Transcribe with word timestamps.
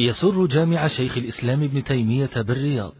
يسر 0.00 0.46
جامع 0.46 0.86
شيخ 0.86 1.16
الإسلام 1.16 1.62
ابن 1.62 1.84
تيمية 1.84 2.30
بالرياض 2.36 2.92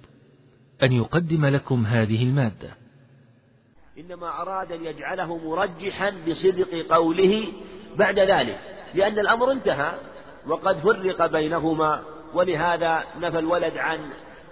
أن 0.82 0.92
يقدم 0.92 1.46
لكم 1.46 1.86
هذه 1.86 2.22
المادة. 2.22 2.68
إنما 3.98 4.42
أراد 4.42 4.72
أن 4.72 4.84
يجعله 4.84 5.48
مرجحا 5.48 6.12
بصدق 6.28 6.86
قوله 6.90 7.44
بعد 7.96 8.18
ذلك 8.18 8.58
لأن 8.94 9.18
الأمر 9.18 9.52
انتهى 9.52 9.92
وقد 10.46 10.78
فرق 10.78 11.26
بينهما 11.26 12.02
ولهذا 12.34 13.04
نفى 13.20 13.38
الولد 13.38 13.76
عن 13.76 13.98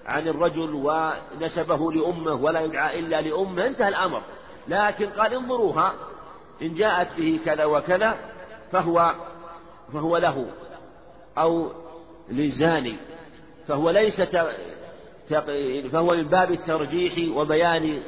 عن 0.07 0.29
الرجل 0.29 0.75
ونسبه 0.75 1.93
لأمه 1.93 2.35
ولا 2.35 2.61
يدعى 2.61 2.99
إلا 2.99 3.21
لأمه 3.21 3.67
انتهى 3.67 3.89
الأمر. 3.89 4.23
لكن 4.69 5.07
قال 5.07 5.35
انظروها 5.35 5.95
إن 6.63 6.75
جاءت 6.75 7.09
به 7.19 7.41
كذا 7.45 7.65
وكذا 7.65 8.17
فهو 8.73 9.15
فهو 9.93 10.17
له. 10.17 10.47
أو 11.39 11.86
للزاني 12.31 12.97
فهو 13.69 13.91
ليس 13.91 14.23
فهو 15.93 16.15
من 16.15 16.23
باب 16.23 16.53
الترجيح 16.53 17.37
وبيان 17.37 18.03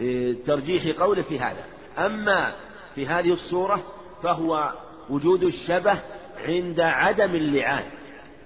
آه، 0.00 0.34
ترجيح 0.46 1.00
قوله 1.00 1.22
في 1.22 1.38
هذا. 1.40 1.64
أما 1.98 2.52
في 2.94 3.06
هذه 3.06 3.32
الصورة 3.32 3.82
فهو 4.22 4.72
وجود 5.10 5.42
الشبه 5.42 5.98
عند 6.44 6.80
عدم 6.80 7.34
اللعان 7.34 7.84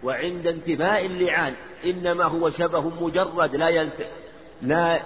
وعند 0.04 0.46
انتفاء 0.46 1.06
اللعان 1.06 1.54
إنما 1.84 2.24
هو 2.24 2.50
شبه 2.50 3.04
مجرد 3.04 3.56
لا 3.56 3.68
ينت... 3.68 4.06
لا 4.62 5.02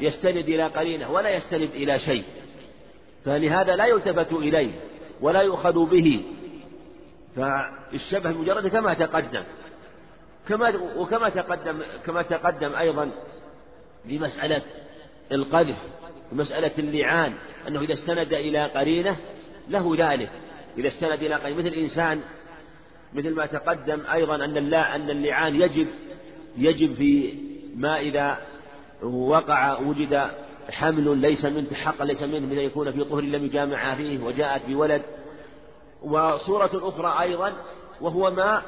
يستند 0.00 0.48
إلى 0.48 0.66
قرينة 0.66 1.10
ولا 1.10 1.30
يستند 1.30 1.70
إلى 1.74 1.98
شيء. 1.98 2.24
فلهذا 3.24 3.76
لا 3.76 3.86
يلتفت 3.86 4.32
إليه 4.32 4.70
ولا 5.20 5.42
يؤخذ 5.42 5.90
به. 5.90 6.22
فالشبه 7.92 8.30
المجرد 8.30 8.68
كما 8.68 8.94
تقدم. 8.94 9.42
كما 10.48 10.72
وكما 10.96 11.28
تقدم 11.28 11.82
كما 12.06 12.22
تقدم 12.22 12.74
أيضا 12.74 13.10
بمسألة 14.04 14.62
القذف 15.32 15.76
ومسألة 16.32 16.72
اللعان 16.78 17.32
أنه 17.68 17.80
إذا 17.80 17.92
استند 17.92 18.32
إلى 18.32 18.66
قرينة 18.66 19.16
له 19.68 19.94
ذلك. 19.98 20.30
إذا 20.78 20.88
استند 20.88 21.22
إلى 21.22 21.34
قرينة 21.34 21.58
مثل 21.58 21.68
الإنسان 21.68 22.20
مثل 23.14 23.34
ما 23.34 23.46
تقدم 23.46 24.00
أيضا 24.12 24.34
أن 24.34 24.56
اللا 24.56 24.94
أن 24.94 25.10
اللعان 25.10 25.60
يجب 25.60 25.88
يجب 26.56 26.94
في 26.94 27.34
ما 27.76 28.00
إذا 28.00 28.38
وقع 29.02 29.78
وجد 29.78 30.30
حمل 30.70 31.18
ليس 31.18 31.44
منه 31.44 31.74
حقا 31.74 32.04
ليس 32.04 32.22
منه 32.22 32.46
من 32.46 32.58
يكون 32.58 32.92
في 32.92 33.04
طهر 33.04 33.20
لم 33.20 33.44
يجامع 33.44 33.94
فيه 33.94 34.24
وجاءت 34.24 34.66
بولد. 34.66 35.02
وصورة 36.02 36.70
أخرى 36.88 37.22
أيضا 37.22 37.52
وهو 38.00 38.30
ما 38.30 38.62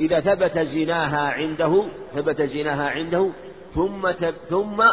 إذا 0.00 0.20
ثبت 0.20 0.58
زناها 0.58 1.28
عنده 1.28 1.84
ثبت 2.14 2.42
زناها 2.42 2.90
عنده 2.90 3.30
ثم 3.74 4.12
ثم 4.48 4.84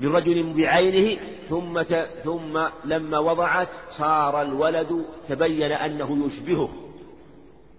لرجل 0.00 0.52
بعينه 0.52 1.20
ثم 1.48 1.82
ثم 2.24 2.60
لما 2.84 3.18
وضعت 3.18 3.68
صار 3.90 4.42
الولد 4.42 5.04
تبين 5.28 5.72
أنه 5.72 6.26
يشبهه 6.26 6.68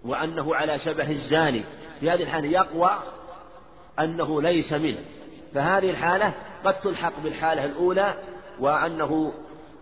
وأنه 0.04 0.54
على 0.54 0.78
شبه 0.78 1.10
الزاني. 1.10 1.64
في 2.00 2.10
هذه 2.10 2.22
الحالة 2.22 2.48
يقوى 2.48 2.90
أنه 3.98 4.42
ليس 4.42 4.72
منه. 4.72 4.98
فهذه 5.54 5.90
الحالة 5.90 6.34
قد 6.64 6.80
تلحق 6.80 7.12
بالحالة 7.24 7.64
الأولى 7.64 8.14
وأنه 8.60 9.32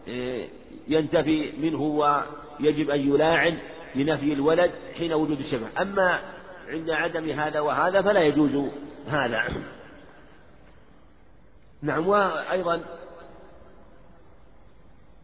إيه، 0.09 0.49
ينتفي 0.89 1.53
منه 1.59 1.83
ويجب 1.83 2.91
أن 2.91 3.01
يلاعن 3.01 3.59
لنفي 3.95 4.33
الولد 4.33 4.71
حين 4.95 5.13
وجود 5.13 5.39
الشبه. 5.39 5.83
أما 5.83 6.21
عند 6.69 6.91
عدم 6.91 7.31
هذا 7.31 7.61
وهذا 7.61 8.03
فلا 8.03 8.21
يجوز 8.21 8.71
هذا. 9.09 9.45
نعم 11.83 12.09
وأيضا 12.09 12.81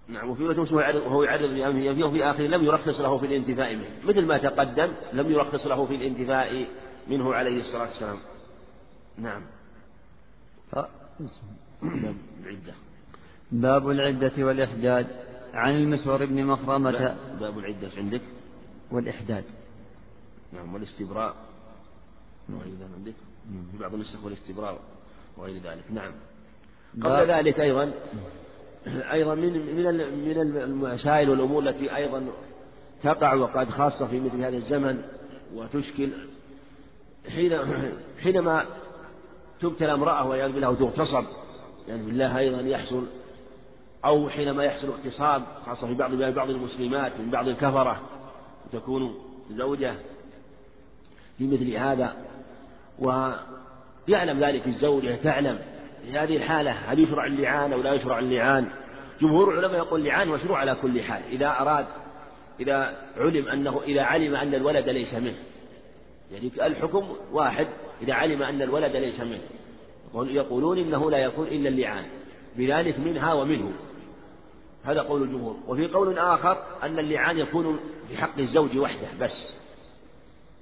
نعم 0.09 0.31
وفي 0.31 0.45
وهو 0.45 1.23
يعرض 1.23 1.51
بأمره 1.51 2.07
وفي 2.07 2.25
آخر 2.25 2.43
لم 2.43 2.65
يرخص 2.65 3.01
له 3.01 3.19
في 3.19 3.27
الانتفاء 3.27 3.75
منه. 3.75 3.89
مثل 4.05 4.25
ما 4.25 4.39
تقدم 4.39 4.93
لم 5.13 5.31
يرخص 5.31 5.67
له 5.67 5.87
في 5.87 5.95
الانتفاء 5.95 6.67
منه 7.09 7.35
عليه 7.35 7.61
الصلاة 7.61 7.83
والسلام. 7.83 8.19
نعم. 9.19 9.43
باب 10.73 12.17
العدة 12.43 12.75
باب 13.53 13.91
العدة 13.91 14.45
والإحداد. 14.45 15.07
عن 15.55 15.77
المسور 15.77 16.25
بن 16.25 16.45
مخرمة. 16.45 17.17
باب 17.41 17.59
العدة 17.59 17.89
عندك. 17.97 18.21
والإحداد. 18.91 19.45
نعم 20.53 20.75
والاستبراء. 20.75 21.35
وغير 22.49 22.73
ذلك 22.73 22.91
عندك؟ 22.97 23.15
في 23.73 23.79
بعض 23.79 23.95
النسخ 23.95 24.25
والاستبراء 24.25 24.79
وغير 25.37 25.63
ذلك. 25.63 25.85
نعم. 25.91 26.13
قبل 27.03 27.31
ذلك 27.31 27.61
أيضا 27.61 27.93
أيضا 28.87 29.35
من 29.35 29.53
من 29.53 29.85
من 30.25 30.41
المسائل 30.41 31.31
والأمور 31.31 31.69
التي 31.69 31.97
أيضا 31.97 32.27
تقع 33.03 33.35
وقد 33.35 33.71
خاصة 33.71 34.07
في 34.07 34.21
مثل 34.21 34.37
هذا 34.37 34.57
الزمن 34.57 35.03
وتشكل. 35.55 36.11
حين 37.29 37.59
حينما 38.23 38.67
تبتلى 39.61 39.93
امرأة 39.93 40.29
والعياذ 40.29 40.53
بالله 40.53 40.71
وتغتصب 40.71 41.25
يعني 41.89 42.03
بالله 42.03 42.39
أيضا 42.39 42.61
يحصل 42.61 43.07
أو 44.05 44.29
حينما 44.29 44.65
يحصل 44.65 44.89
اغتصاب 44.89 45.43
خاصة 45.67 45.87
في 45.87 45.95
بعض 45.95 46.15
بعض 46.15 46.51
المسلمات 46.51 47.13
من 47.21 47.31
بعض 47.31 47.49
الكفرة 47.49 48.01
تكون 48.73 49.15
زوجة 49.51 49.95
في 51.39 51.47
مثل 51.47 51.71
هذا 51.71 52.17
ويعلم 52.99 54.45
ذلك 54.45 54.67
الزوجة 54.67 55.17
تعلم 55.23 55.59
في 56.03 56.19
هذه 56.19 56.37
الحالة 56.37 56.71
هل 56.71 56.99
يشرع 56.99 57.27
اللعان 57.27 57.73
أو 57.73 57.83
لا 57.83 57.95
يشرع 57.95 58.19
اللعان؟ 58.19 58.69
جمهور 59.21 59.53
العلماء 59.53 59.77
يقول 59.77 60.01
اللعان 60.01 60.29
مشروع 60.29 60.59
على 60.59 60.75
كل 60.83 61.03
حال 61.03 61.23
إذا 61.31 61.49
أراد 61.49 61.87
إذا 62.61 62.97
علم 63.17 63.49
أنه 63.49 63.83
إذا 63.83 64.03
علم 64.03 64.35
أن 64.35 64.55
الولد 64.55 64.89
ليس 64.89 65.15
منه. 65.15 65.39
يعني 66.33 66.51
الحكم 66.67 67.17
واحد 67.33 67.67
إذا 68.03 68.15
علم 68.15 68.43
أن 68.43 68.63
الولد 68.63 68.97
ليس 68.97 69.21
منه. 69.21 69.41
يقولون 70.15 70.79
إنه 70.79 71.11
لا 71.11 71.19
يكون 71.19 71.47
إلا 71.47 71.69
اللعان. 71.69 72.05
بذلك 72.57 72.99
منها 72.99 73.33
ومنه. 73.33 73.73
هذا 74.87 75.01
قول 75.01 75.23
الجمهور. 75.23 75.57
وفي 75.69 75.87
قول 75.87 76.19
آخر 76.19 76.63
أن 76.83 76.99
اللعان 76.99 77.39
يكون 77.39 77.81
في 78.09 78.17
حق 78.17 78.39
الزوج 78.39 78.79
وحده 78.79 79.09
بس. 79.21 79.53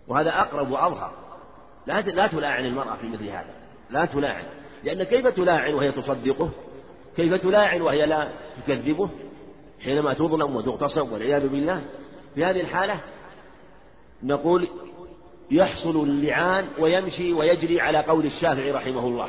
وهذا 0.09 0.41
أقرب 0.41 0.71
وأظهر. 0.71 1.13
لا 1.87 2.01
لا 2.01 2.27
تلاعن 2.27 2.65
المرأة 2.65 2.97
في 2.97 3.09
مثل 3.09 3.29
هذا. 3.29 3.55
لا 3.91 4.05
تلاعن. 4.05 4.45
لأن 4.85 5.03
كيف 5.03 5.27
تلاعن 5.27 5.75
وهي 5.75 5.93
تصدقه؟ 5.93 6.51
كيف 7.17 7.35
تلاعن 7.35 7.81
وهي 7.81 8.07
لا 8.07 8.33
تكذبه؟ 8.67 9.11
حينما 9.85 10.15
تظلم 10.15 10.57
وتغتصب 10.57 11.13
والعياذ 11.13 11.49
بالله. 11.49 11.83
في 12.35 12.45
هذه 12.45 12.61
الحالة 12.61 13.01
نقول 14.23 14.69
يحصل 15.51 16.03
اللعان 16.03 16.67
ويمشي 16.79 17.33
ويجري 17.33 17.81
على 17.81 17.99
قول 17.99 18.27
الشافعي 18.27 18.71
رحمه 18.71 19.07
الله. 19.07 19.29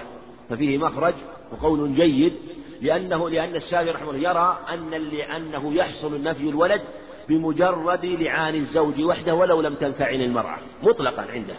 ففيه 0.50 0.78
مخرج 0.78 1.14
وقول 1.52 1.96
جيد 1.96 2.34
لأنه 2.82 3.30
لأن 3.30 3.56
الشافعي 3.56 3.92
رحمه 3.92 4.12
الله 4.12 4.30
يرى 4.30 4.60
أن 4.70 4.94
أنه 5.36 5.74
يحصل 5.74 6.24
نفي 6.24 6.50
الولد 6.50 6.82
بمجرد 7.30 8.06
لعان 8.06 8.56
الزوج 8.56 9.02
وحده 9.02 9.34
ولو 9.36 9.62
لم 9.62 9.76
تنفعل 9.76 10.22
المرأة 10.22 10.58
مطلقا 10.84 11.22
عنده. 11.22 11.56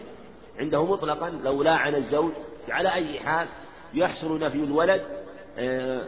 عنده 0.59 0.85
مطلقا 0.85 1.31
لو 1.45 1.63
لاعن 1.63 1.95
الزوج 1.95 2.33
على 2.69 2.95
أي 2.95 3.21
حال 3.21 3.49
يحصل 3.95 4.39
نفي 4.39 4.59
الولد 4.59 5.03
آه، 5.59 6.03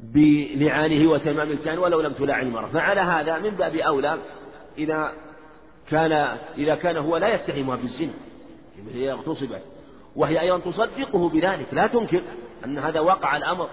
بلعانه 0.00 1.10
وتمام 1.10 1.50
الكان 1.50 1.78
ولو 1.78 2.00
لم 2.00 2.12
تلاعن 2.12 2.46
المرأة. 2.46 2.68
فعلى 2.68 3.00
هذا 3.00 3.38
من 3.38 3.50
باب 3.50 3.76
أولى 3.76 4.18
إذا 4.78 5.12
كان 5.90 6.12
إذا 6.58 6.74
كان 6.74 6.96
هو 6.96 7.16
لا 7.16 7.34
يتهمها 7.34 7.76
بالزنا 7.76 8.12
هي 8.94 9.12
اغتصبت 9.12 9.62
وهي 10.16 10.40
أيضا 10.40 10.58
تصدقه 10.58 11.28
بذلك 11.28 11.66
لا 11.72 11.86
تنكر 11.86 12.22
أن 12.64 12.78
هذا 12.78 13.00
وقع 13.00 13.36
الأمر 13.36 13.68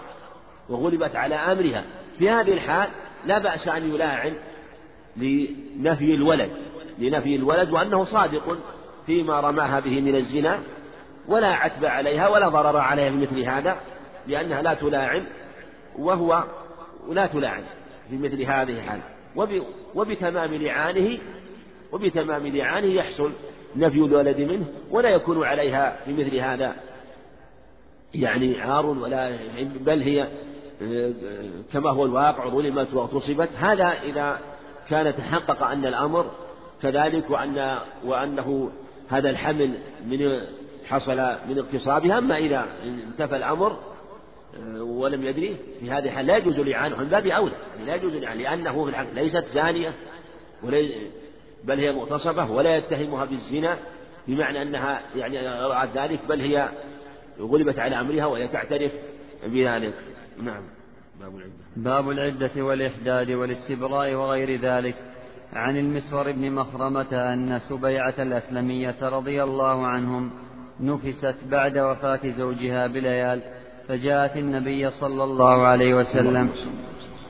وغلبت 0.69 1.15
على 1.15 1.35
أمرها. 1.35 1.83
في 2.17 2.29
هذه 2.29 2.53
الحال 2.53 2.89
لا 3.25 3.39
بأس 3.39 3.67
أن 3.67 3.95
يلاعن 3.95 4.33
لنفي 5.17 6.13
الولد 6.13 6.49
لنفي 6.99 7.35
الولد 7.35 7.69
وأنه 7.69 8.03
صادق 8.03 8.57
فيما 9.05 9.39
رماها 9.39 9.79
به 9.79 10.01
من 10.01 10.15
الزنا 10.15 10.59
ولا 11.27 11.47
عتب 11.47 11.85
عليها 11.85 12.27
ولا 12.27 12.49
ضرر 12.49 12.77
عليها 12.77 13.09
بمثل 13.09 13.39
هذا 13.39 13.77
لأنها 14.27 14.61
لا 14.61 14.73
تلاعن 14.73 15.25
وهو 15.99 16.43
لا 17.09 17.27
تلاعن 17.27 17.63
في 18.09 18.17
مثل 18.17 18.41
هذه 18.41 18.79
الحال. 18.79 18.99
وبتمام 19.95 20.53
لعانه 20.53 21.17
وبتمام 21.91 22.47
لعانه 22.47 22.87
يحصل 22.87 23.31
نفي 23.75 23.97
الولد 23.97 24.41
منه 24.41 24.65
ولا 24.91 25.09
يكون 25.09 25.43
عليها 25.43 25.97
في 26.05 26.13
مثل 26.13 26.35
هذا 26.35 26.75
يعني 28.21 28.61
عار 28.61 28.85
ولا 28.85 29.37
بل 29.59 30.01
هي 30.01 30.27
كما 31.73 31.89
هو 31.89 32.05
الواقع 32.05 32.49
ظلمت 32.49 32.93
واغتصبت. 32.93 33.49
هذا 33.57 33.93
إذا 34.03 34.39
كان 34.89 35.15
تحقق 35.15 35.63
أن 35.63 35.85
الأمر 35.85 36.31
كذلك 36.81 37.29
وأن 37.29 37.77
وأنه 38.05 38.71
هذا 39.09 39.29
الحمل 39.29 39.73
من 40.05 40.41
حصل 40.85 41.17
من 41.49 41.57
اغتصابها 41.57 42.17
أما 42.17 42.37
إذا 42.37 42.65
انتفى 42.83 43.35
الأمر 43.35 43.79
ولم 44.77 45.23
يدري 45.23 45.57
في 45.79 45.91
هذه 45.91 46.05
الحال 46.05 46.25
لا 46.25 46.37
يجوز 46.37 46.59
لعانه 46.59 46.97
من 46.97 47.05
باب 47.05 47.27
أولى. 47.27 47.55
لا 47.85 47.95
يجوز 47.95 48.13
لعانه 48.13 48.41
لأنه 48.41 48.83
في 48.83 48.89
الحق 48.89 49.13
ليست 49.13 49.45
زانية 49.45 49.93
بل 51.63 51.79
هي 51.79 51.91
مغتصبة 51.91 52.51
ولا 52.51 52.77
يتهمها 52.77 53.25
بالزنا 53.25 53.77
بمعنى 54.27 54.61
أنها 54.61 55.01
يعني 55.15 55.47
رأت 55.47 55.89
ذلك 55.95 56.19
بل 56.29 56.41
هي 56.41 56.69
غلبت 57.39 57.79
على 57.79 57.99
أمرها 57.99 58.25
وهي 58.25 58.47
تعترف 58.47 58.91
بذلك. 59.43 59.93
نعم. 60.43 60.63
باب 61.19 61.35
العدة. 61.35 61.53
باب 61.75 62.09
العدة 62.09 62.63
والإحداد 62.63 63.31
والاستبراء 63.31 64.13
وغير 64.13 64.61
ذلك. 64.61 64.95
عن 65.53 65.77
المسور 65.77 66.31
بن 66.31 66.51
مخرمة 66.51 67.33
أن 67.33 67.59
سبيعة 67.59 68.13
الأسلمية 68.19 69.09
رضي 69.09 69.43
الله 69.43 69.87
عنهم 69.87 70.31
نفست 70.79 71.35
بعد 71.51 71.77
وفاة 71.77 72.29
زوجها 72.37 72.87
بليال 72.87 73.41
فجاءت 73.87 74.37
النبي 74.37 74.89
صلى 74.89 75.23
الله 75.23 75.67
عليه 75.67 75.93
وسلم. 75.93 76.49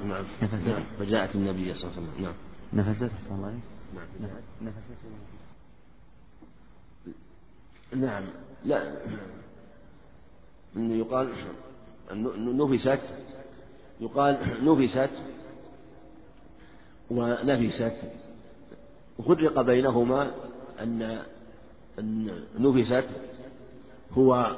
نعم. 0.07 0.25
نعم 0.67 0.83
فجاءت 0.99 1.35
النبي 1.35 1.73
صلى 1.73 1.83
الله 1.83 1.93
عليه 1.97 2.01
وسلم. 2.01 2.23
نعم. 2.23 2.33
نفست. 2.73 3.31
الله 3.31 3.59
نعم. 3.95 4.29
نفست. 4.61 4.91
نعم. 7.95 8.23
لا. 8.65 8.95
يقال 10.75 11.30
نفست 12.57 13.00
يقال 14.01 14.38
نفست 14.63 15.10
ونفست. 17.12 18.01
فرق 19.27 19.62
بينهما 19.62 20.31
أن 22.00 22.31
نفست 22.60 23.06
هو 24.12 24.56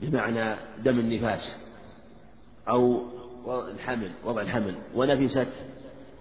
بمعنى 0.00 0.56
دم 0.84 0.98
النفاس 0.98 1.56
أو 2.68 3.02
الحمل 3.46 4.10
وضع 4.24 4.40
الحمل. 4.42 4.74
ونفست 4.94 5.52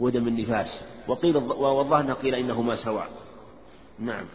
هو 0.02 0.10
دم 0.10 0.28
النفاس. 0.28 0.84
وقيل 1.08 1.38
والظاهر 1.38 2.14
قيل 2.14 2.36
إنهما 2.36 2.75
سواء. 2.75 3.10
نعم. 4.00 4.25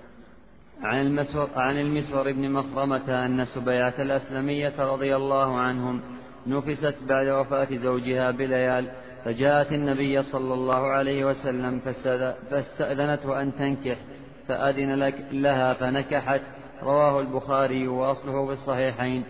عن 0.83 1.01
المسور, 1.01 1.49
عن 1.57 1.79
المسور 1.79 2.33
بن 2.33 2.51
مخرمة 2.51 3.27
أن 3.27 3.45
سبيعة 3.45 3.95
الأسلمية 3.99 4.73
رضي 4.79 5.17
الله 5.17 5.57
عنهم 5.57 6.01
نفست 6.47 6.95
بعد 7.09 7.29
وفاة 7.29 7.69
زوجها 7.77 8.31
بليال 8.31 8.87
فجاءت 9.25 9.73
النبي 9.73 10.23
صلى 10.23 10.55
الله 10.55 10.87
عليه 10.87 11.25
وسلم 11.25 11.81
فاستأذنته 12.51 13.43
أن 13.43 13.53
تنكح 13.59 13.97
فأذن 14.49 14.95
لك 14.95 15.15
لها 15.33 15.73
فنكحت. 15.75 16.41
رواه 16.83 17.21
البخاري 17.21 17.89
وأصله 17.89 18.47
في 18.47 18.53
الصحيحين. 18.53 19.25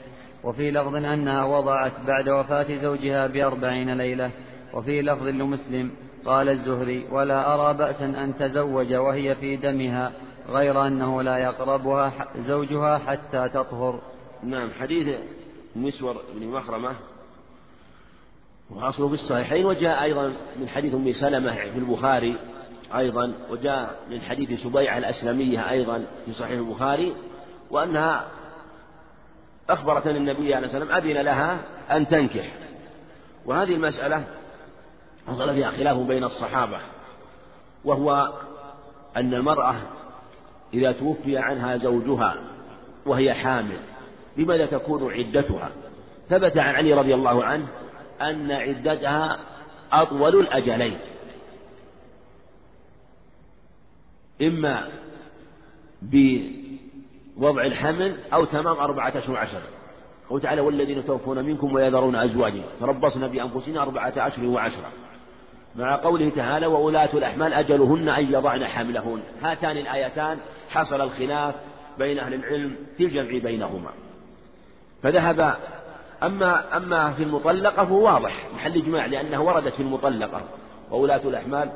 وفي 0.45 0.71
لفظ 0.71 0.95
أنها 0.95 1.45
وضعت 1.45 1.93
بعد 2.07 2.29
وفاة 2.29 2.77
زوجها 2.77 3.27
بأربعين 3.27 3.97
ليلة. 3.97 4.31
وفي 4.75 5.03
لفظ 5.03 5.27
لمسلم 5.27 5.91
قال 6.25 6.49
الزهري 6.49 7.05
ولا 7.11 7.55
أرى 7.55 7.79
بأسا 7.79 8.05
أن 8.05 8.35
تزوج 8.39 8.95
وهي 8.95 9.35
في 9.35 9.57
دمها. 9.57 10.13
غير 10.49 10.87
أنه 10.87 11.23
لا 11.23 11.39
يقربها 11.39 12.13
زوجها 12.37 12.99
حتى 12.99 13.49
تطهر. 13.49 14.01
نعم 14.43 14.71
حديث 14.81 15.17
مسور 15.77 16.17
بن 16.35 16.47
مخرمة 16.47 16.95
وأصله 18.71 19.09
في 19.09 19.15
الصحيحين 19.15 19.65
وجاء 19.67 20.03
أيضا 20.03 20.33
من 20.57 20.69
حديث 20.69 20.95
أم 20.95 21.13
سلمة 21.13 21.55
في 21.55 21.79
البخاري 21.79 22.37
أيضا 22.97 23.33
وجاء 23.51 23.97
من 24.11 24.21
حديث 24.21 24.61
سبيعة 24.61 24.99
الأسلمية 24.99 25.71
أيضا 25.71 26.05
في 26.27 26.33
صحيح 26.33 26.59
البخاري 26.59 27.15
وأنها 27.71 28.29
أخبرت 29.71 30.07
أن 30.07 30.17
النبي 30.17 30.55
عليه 30.55 30.67
الصلاة 30.67 30.83
والسلام 30.83 31.05
أذن 31.05 31.21
لها 31.21 31.59
أن 31.91 32.09
تنكح. 32.09 32.53
وهذه 33.47 33.75
المسألة 33.75 34.25
حصل 35.29 35.55
فيها 35.55 35.71
خلاف 35.71 35.99
بين 35.99 36.25
الصحابة 36.25 36.79
وهو 37.85 38.33
أن 39.17 39.35
المرأة 39.35 39.75
إذا 40.75 40.93
توفي 40.93 41.39
عنها 41.39 41.77
زوجها 41.77 42.37
وهي 43.07 43.35
حامل 43.35 43.79
بماذا 44.37 44.67
تكون 44.67 45.13
عدتها؟ 45.13 45.71
ثبت 46.29 46.59
عن 46.59 46.75
علي 46.75 46.93
رضي 46.93 47.15
الله 47.15 47.45
عنه 47.45 47.67
أن 48.21 48.51
عدتها 48.51 49.39
أطول 49.93 50.41
الأجلين. 50.41 50.99
إما 54.43 54.89
بوضع 56.03 57.65
الحمل 57.65 58.17
أو 58.33 58.45
تمام 58.45 58.77
أربعة 58.77 59.19
أشهر 59.19 59.35
وعشرة 59.35 59.63
قال 60.31 60.41
تعالى 60.41 60.61
والذين 60.61 61.05
توفون 61.05 61.45
منكم 61.45 61.75
ويذرون 61.75 62.17
أزواجا 62.17 62.63
تربصن 62.81 63.29
بأنفسهن 63.29 63.77
أربعة 63.77 64.13
أشهر 64.17 64.47
وعشرة. 64.47 64.91
مع 65.77 65.97
قوله 65.97 66.31
تعالى 66.37 66.67
وولاة 66.67 67.09
الأحمال 67.15 67.55
أجلهن 67.55 68.09
أن 68.09 68.33
يضعن 68.33 68.67
حملهن. 68.67 69.21
هاتان 69.43 69.77
الآيتان 69.77 70.39
حصل 70.71 71.01
الخلاف 71.01 71.55
بين 71.99 72.19
أهل 72.19 72.35
العلم 72.35 72.77
في 72.97 73.05
الجمع 73.05 73.39
بينهما. 73.39 73.91
فذهب 75.03 75.55
أما 76.23 76.77
أما 76.77 77.13
في 77.13 77.23
المطلقة 77.23 77.85
فهو 77.85 78.05
واضح 78.05 78.47
محل 78.55 78.77
إجماع 78.77 79.07
لأنها 79.07 79.39
وردت 79.39 79.75
في 79.75 79.81
المطلقة. 79.81 80.41
وولاة 80.91 81.21
الأحمال 81.25 81.71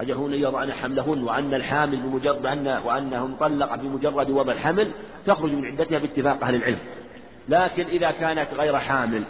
أجلهن 0.00 0.32
أن 0.32 0.40
يضعن 0.40 0.72
حملهن 0.72 1.22
وأن 1.22 1.54
الحامل 1.54 1.96
بمجرد 1.96 2.46
أن 2.46 2.68
وأنه 2.84 3.26
مطلقة 3.26 3.76
بمجرد 3.76 4.30
وضع 4.30 4.52
الحمل 4.52 4.90
تخرج 5.26 5.52
من 5.52 5.66
عدتها 5.66 5.98
باتفاق 5.98 6.44
أهل 6.44 6.54
العلم. 6.54 6.78
لكن 7.48 7.86
إذا 7.86 8.10
كانت 8.10 8.48
غير 8.54 8.78
حامل 8.78 9.22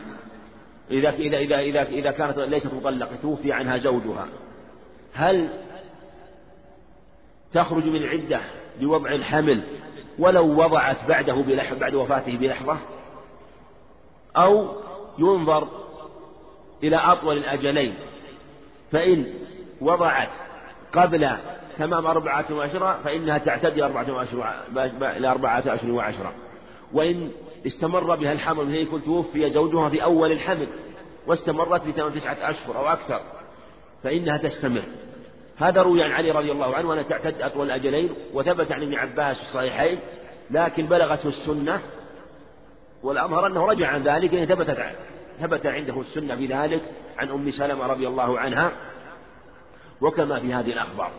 إذا 0.90 1.10
إذا 1.10 1.38
إذا 1.38 1.58
إذا 1.58 1.82
إذا 1.82 2.10
كانت 2.10 2.38
ليست 2.38 2.74
مطلقة 2.74 3.16
توفي 3.22 3.52
عنها 3.52 3.78
زوجها. 3.78 4.26
هل 5.14 5.48
تخرج 7.54 7.84
من 7.84 7.96
العدة 7.96 8.40
بوضع 8.80 9.10
الحمل 9.10 9.62
ولو 10.18 10.64
وضعت 10.64 11.04
بعده 11.08 11.34
بلحظة 11.34 11.78
بعد 11.78 11.94
وفاته 11.94 12.36
بلحظة؟ 12.36 12.78
أو 14.36 14.76
ينظر 15.18 15.68
إلى 16.82 16.96
أطول 16.96 17.36
الأجلين 17.36 17.94
فإن 18.92 19.26
وضعت 19.80 20.28
قبل 20.92 21.30
تمام 21.78 22.06
أربعة 22.06 22.44
وعشرة 22.50 23.00
فإنها 23.04 23.38
تعتدي 23.38 23.84
أربعة 23.84 24.12
وعشرة 24.12 24.54
إلى 25.02 25.28
أربعة 25.28 25.62
أشهر 25.66 25.90
وعشرة. 25.90 26.32
وإن 26.92 27.30
استمر 27.66 28.14
بها 28.14 28.32
الحمل 28.32 28.58
وهي 28.58 28.82
يكون 28.82 29.04
توفي 29.04 29.50
زوجها 29.50 29.88
في 29.88 30.02
أول 30.02 30.32
الحمل 30.32 30.66
واستمرت 31.26 31.86
لثمان 31.86 32.14
تسعة 32.14 32.50
أشهر 32.50 32.76
أو 32.76 32.86
أكثر 32.86 33.20
فإنها 34.02 34.36
تستمر. 34.36 34.82
هذا 35.58 35.82
روي 35.82 36.02
عن 36.02 36.10
علي 36.10 36.30
رضي 36.30 36.52
الله 36.52 36.74
عنه 36.74 36.92
أنها 36.92 37.02
تعتد 37.02 37.42
أطول 37.42 37.66
الأجلين 37.66 38.10
وثبت 38.34 38.72
عن 38.72 38.82
ابن 38.82 38.94
عباس 38.94 39.36
في 39.36 39.42
الصحيحين 39.42 39.98
لكن 40.50 40.86
بلغته 40.86 41.28
السنة 41.28 41.80
والأظهر 43.02 43.46
أنه 43.46 43.66
رجع 43.66 43.88
عن 43.88 44.02
ذلك 44.02 44.32
يعني 44.32 44.46
ثبتت 44.46 44.78
ثبت 45.40 45.66
عنده 45.66 46.00
السنة 46.00 46.34
بذلك 46.34 46.82
عن 47.18 47.28
أم 47.28 47.50
سلمة 47.50 47.86
رضي 47.86 48.08
الله 48.08 48.38
عنها 48.38 48.72
وكما 50.00 50.40
في 50.40 50.54
هذه 50.54 50.72
الأخبار. 50.72 51.10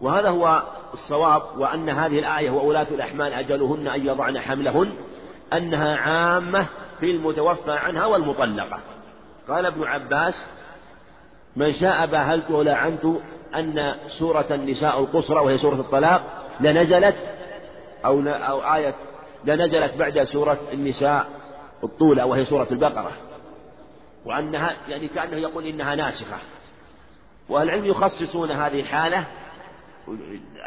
وهذا 0.00 0.28
هو 0.28 0.62
الصواب 0.94 1.42
وأن 1.58 1.88
هذه 1.88 2.18
الآية 2.18 2.50
وأولاة 2.50 2.86
الأحمال 2.90 3.32
أجلهن 3.32 3.88
أن 3.88 4.06
يضعن 4.06 4.38
حملهن. 4.38 4.92
أنها 5.52 5.96
عامة 5.96 6.66
في 7.00 7.10
المتوفى 7.10 7.72
عنها 7.72 8.06
والمطلقة. 8.06 8.80
قال 9.48 9.66
ابن 9.66 9.84
عباس 9.84 10.46
من 11.56 11.72
شاء 11.72 12.06
باهلته 12.06 12.64
لعنت 12.64 13.04
أن 13.54 13.94
سورة 14.06 14.46
النساء 14.50 15.00
القصرى 15.00 15.40
وهي 15.40 15.58
سورة 15.58 15.74
الطلاق 15.74 16.22
لنزلت 16.60 17.16
أو 18.04 18.20
أو 18.28 18.74
آية 18.74 18.94
لنزلت 19.44 19.96
بعد 19.96 20.22
سورة 20.22 20.58
النساء 20.72 21.26
الطولة 21.84 22.26
وهي 22.26 22.44
سورة 22.44 22.68
البقرة. 22.70 23.12
وأنها 24.24 24.76
يعني 24.88 25.08
كأنه 25.08 25.36
يقول 25.36 25.66
إنها 25.66 25.94
ناسخة. 25.94 26.36
والعلم 27.48 27.84
يخصصون 27.84 28.50
هذه 28.50 28.80
الحالة 28.80 29.24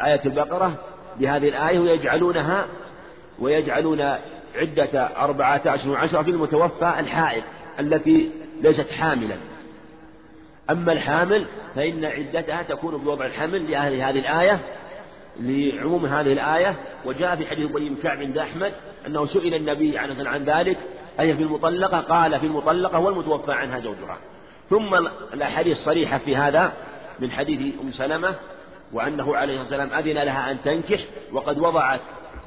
آية 0.04 0.20
البقرة 0.24 0.74
بهذه 1.16 1.48
الآية 1.48 1.78
ويجعلونها 1.78 2.66
ويجعلون 3.38 4.00
عدة 4.56 5.04
أربعة 5.04 5.62
أشهر 5.66 5.90
وعشرة 5.90 6.22
في 6.22 6.30
المتوفى 6.30 6.94
الحائض 6.98 7.42
التي 7.80 8.30
ليست 8.62 8.90
حاملا. 8.90 9.36
أما 10.70 10.92
الحامل 10.92 11.46
فإن 11.74 12.04
عدتها 12.04 12.62
تكون 12.62 12.96
بوضع 12.96 13.26
الحمل 13.26 13.70
لأهل 13.70 14.00
هذه 14.00 14.18
الآية 14.18 14.60
لعموم 15.40 16.06
هذه 16.06 16.32
الآية 16.32 16.76
وجاء 17.04 17.36
في 17.36 17.46
حديث 17.46 17.70
أبي 17.70 17.88
بن 17.88 17.96
كعب 18.02 18.18
عند 18.18 18.38
أحمد 18.38 18.72
أنه 19.06 19.26
سئل 19.26 19.54
النبي 19.54 19.98
عنه 19.98 20.28
عن 20.28 20.44
ذلك 20.44 20.78
أي 21.20 21.36
في 21.36 21.42
المطلقة؟ 21.42 22.00
قال 22.00 22.40
في 22.40 22.46
المطلقة 22.46 22.98
والمتوفى 22.98 23.52
عنها 23.52 23.78
زوجها. 23.80 24.18
ثم 24.70 24.94
الأحاديث 25.34 25.78
الصريحة 25.78 26.18
في 26.18 26.36
هذا 26.36 26.72
من 27.20 27.30
حديث 27.30 27.74
أم 27.82 27.90
سلمة 27.92 28.34
وأنه 28.92 29.36
عليه 29.36 29.60
الصلاة 29.60 29.80
والسلام 29.80 29.98
أذن 29.98 30.24
لها 30.24 30.50
أن 30.50 30.62
تنكح 30.64 31.00
وقد 31.32 31.58
وضعت 31.58 32.00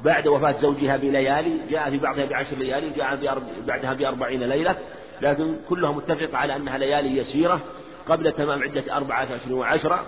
بعد 0.04 0.26
وفاة 0.28 0.52
زوجها 0.52 0.96
بليالي 0.96 1.66
جاء 1.70 1.90
في 1.90 1.98
بعضها 1.98 2.24
بعشر 2.24 2.56
ليالي 2.56 2.90
جاء 2.90 3.42
بعدها 3.66 3.92
بأربعين 3.92 4.42
ليلة. 4.42 4.76
لكن 5.22 5.56
كلها 5.68 5.92
متفقة 5.92 6.36
على 6.38 6.56
أنها 6.56 6.78
ليالي 6.78 7.16
يسيرة 7.16 7.60
قبل 8.08 8.32
تمام 8.32 8.62
عدة 8.62 8.96
أربعة 8.96 9.24
أشهر 9.36 9.52
وعشرة 9.52 10.06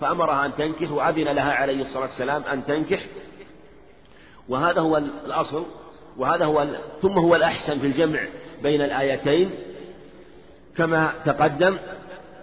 فأمرها 0.00 0.46
أن 0.46 0.54
تنكح 0.54 0.90
وأذن 0.90 1.28
لها 1.28 1.52
عليه 1.52 1.80
الصلاة 1.80 2.02
والسلام 2.02 2.42
أن 2.42 2.64
تنكح. 2.64 3.00
وهذا 4.48 4.80
هو 4.80 4.96
الأصل 4.96 5.66
وهذا 6.16 6.44
هو 6.44 6.66
ثم 7.02 7.18
هو 7.18 7.36
الأحسن 7.36 7.78
في 7.78 7.86
الجمع 7.86 8.20
بين 8.62 8.80
الآيتين 8.80 9.50
كما 10.76 11.12
تقدم. 11.24 11.76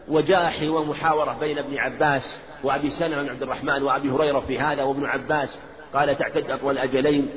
وجاء 0.08 0.50
حوار 0.50 0.84
محاورة 0.84 1.38
بين 1.40 1.58
ابن 1.58 1.78
عباس 1.78 2.40
وأبي 2.64 2.90
سلمة 2.90 3.22
بن 3.22 3.30
عبد 3.30 3.44
الرحمن 3.44 3.84
وأبي 3.84 4.10
هريرة 4.12 4.40
في 4.40 4.60
هذا 4.60 4.84
وابن 4.84 5.06
عباس 5.06 5.60
قال 5.94 6.18
تعتد 6.18 6.52
أطول 6.52 6.74
الأجلين. 6.74 7.30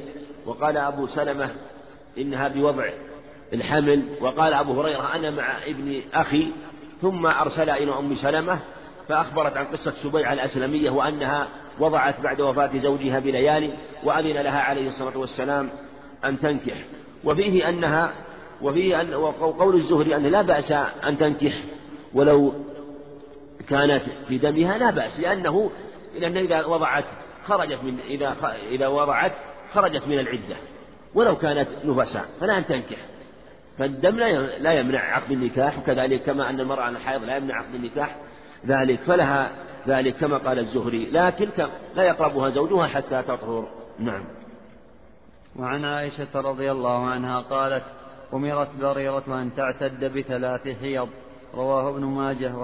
وقال 0.46 0.76
أبو 0.76 1.06
سلمة 1.06 1.50
إنها 2.18 2.48
بوضع 2.48 2.90
الحمل. 3.52 4.02
وقال 4.20 4.54
أبو 4.54 4.80
هريرة 4.80 5.14
أنا 5.14 5.30
مع 5.30 5.64
ابن 5.66 6.00
أخي 6.14 6.48
ثم 7.02 7.26
أرسل 7.26 7.70
إلى 7.70 7.98
أم 7.98 8.14
سلمة 8.14 8.58
فأخبرت 9.08 9.56
عن 9.56 9.64
قصة 9.64 9.90
سبيعة 9.90 10.32
الأسلمية 10.32 10.90
وأنها 10.90 11.48
وضعت 11.78 12.20
بعد 12.20 12.40
وفاة 12.40 12.70
زوجها 12.76 13.18
بليالي 13.18 13.72
وأذن 14.04 14.42
لها 14.42 14.60
عليه 14.60 14.88
الصلاة 14.88 15.18
والسلام 15.18 15.70
أن 16.24 16.40
تنكح. 16.40 16.76
وفيه 17.24 17.68
أنها 17.68 18.12
وفيه 18.62 19.00
أن 19.00 19.14
وقول 19.14 19.74
الزهري 19.74 20.16
أن 20.16 20.22
لا 20.22 20.42
بأس 20.42 20.72
أن 21.04 21.18
تنكح 21.18 21.52
ولو 22.14 22.52
كانت 23.68 24.02
في 24.28 24.38
دمها 24.38 24.78
لا 24.78 24.90
بأس 24.90 25.20
لأنه 25.20 25.70
لأن 26.18 26.36
إذا 26.36 26.64
وضعت 26.64 27.04
خرجت 27.44 27.84
من 27.84 27.98
إذا 28.00 28.36
إذا 28.70 28.86
وضعت 28.86 29.32
خرجت 29.74 30.08
من 30.08 30.18
العدة 30.18 30.56
ولو 31.14 31.36
كانت 31.36 31.68
نفساء 31.84 32.24
فلا 32.40 32.58
أن 32.58 32.66
تنكح. 32.66 32.96
فالدم 33.78 34.16
لا 34.60 34.72
يمنع 34.72 35.00
عقد 35.00 35.30
النكاح 35.30 35.78
وكذلك 35.78 36.22
كما 36.22 36.50
أن 36.50 36.60
المرأة 36.60 36.88
الحائض 36.88 37.24
لا 37.24 37.36
يمنع 37.36 37.56
عقد 37.56 37.74
النكاح 37.74 38.16
ذلك 38.66 39.00
فلها 39.00 39.50
ذلك 39.88 40.16
كما 40.16 40.36
قال 40.36 40.58
الزهري 40.58 41.10
لكن 41.10 41.48
لا 41.94 42.02
يقربها 42.02 42.50
زوجها 42.50 42.86
حتى 42.86 43.22
تطهر. 43.22 43.68
نعم. 43.98 44.24
وعن 45.56 45.84
عائشة 45.84 46.40
رضي 46.40 46.72
الله 46.72 47.06
عنها 47.06 47.40
قالت 47.40 47.82
أمرت 48.34 48.68
بريرة 48.80 49.24
أن 49.28 49.50
تعتد 49.56 50.04
بثلاث 50.18 50.68
حيض. 50.80 51.08
رواه 51.54 51.88
ابن 51.88 52.04
ماجه 52.04 52.56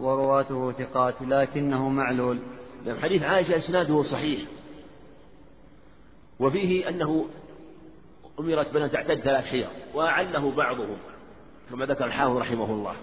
ورواته 0.00 0.72
ثقات 0.72 1.14
لكنه 1.20 1.88
معلول. 1.88 2.38
نعم 2.84 2.98
حديث 2.98 3.22
عائشة 3.22 3.56
إسناده 3.56 4.02
صحيح. 4.02 4.40
وفيه 6.40 6.88
أنه 6.88 7.26
أمرت 8.40 8.74
بأن 8.74 8.90
تعتد 8.90 9.20
ثلاث 9.20 9.44
حيض 9.44 9.68
وأعله 9.94 10.50
بعضهم 10.50 10.96
كما 11.70 11.86
ذكر 11.86 12.04
الحافظ 12.04 12.36
رحمه 12.36 12.70
الله. 12.70 12.94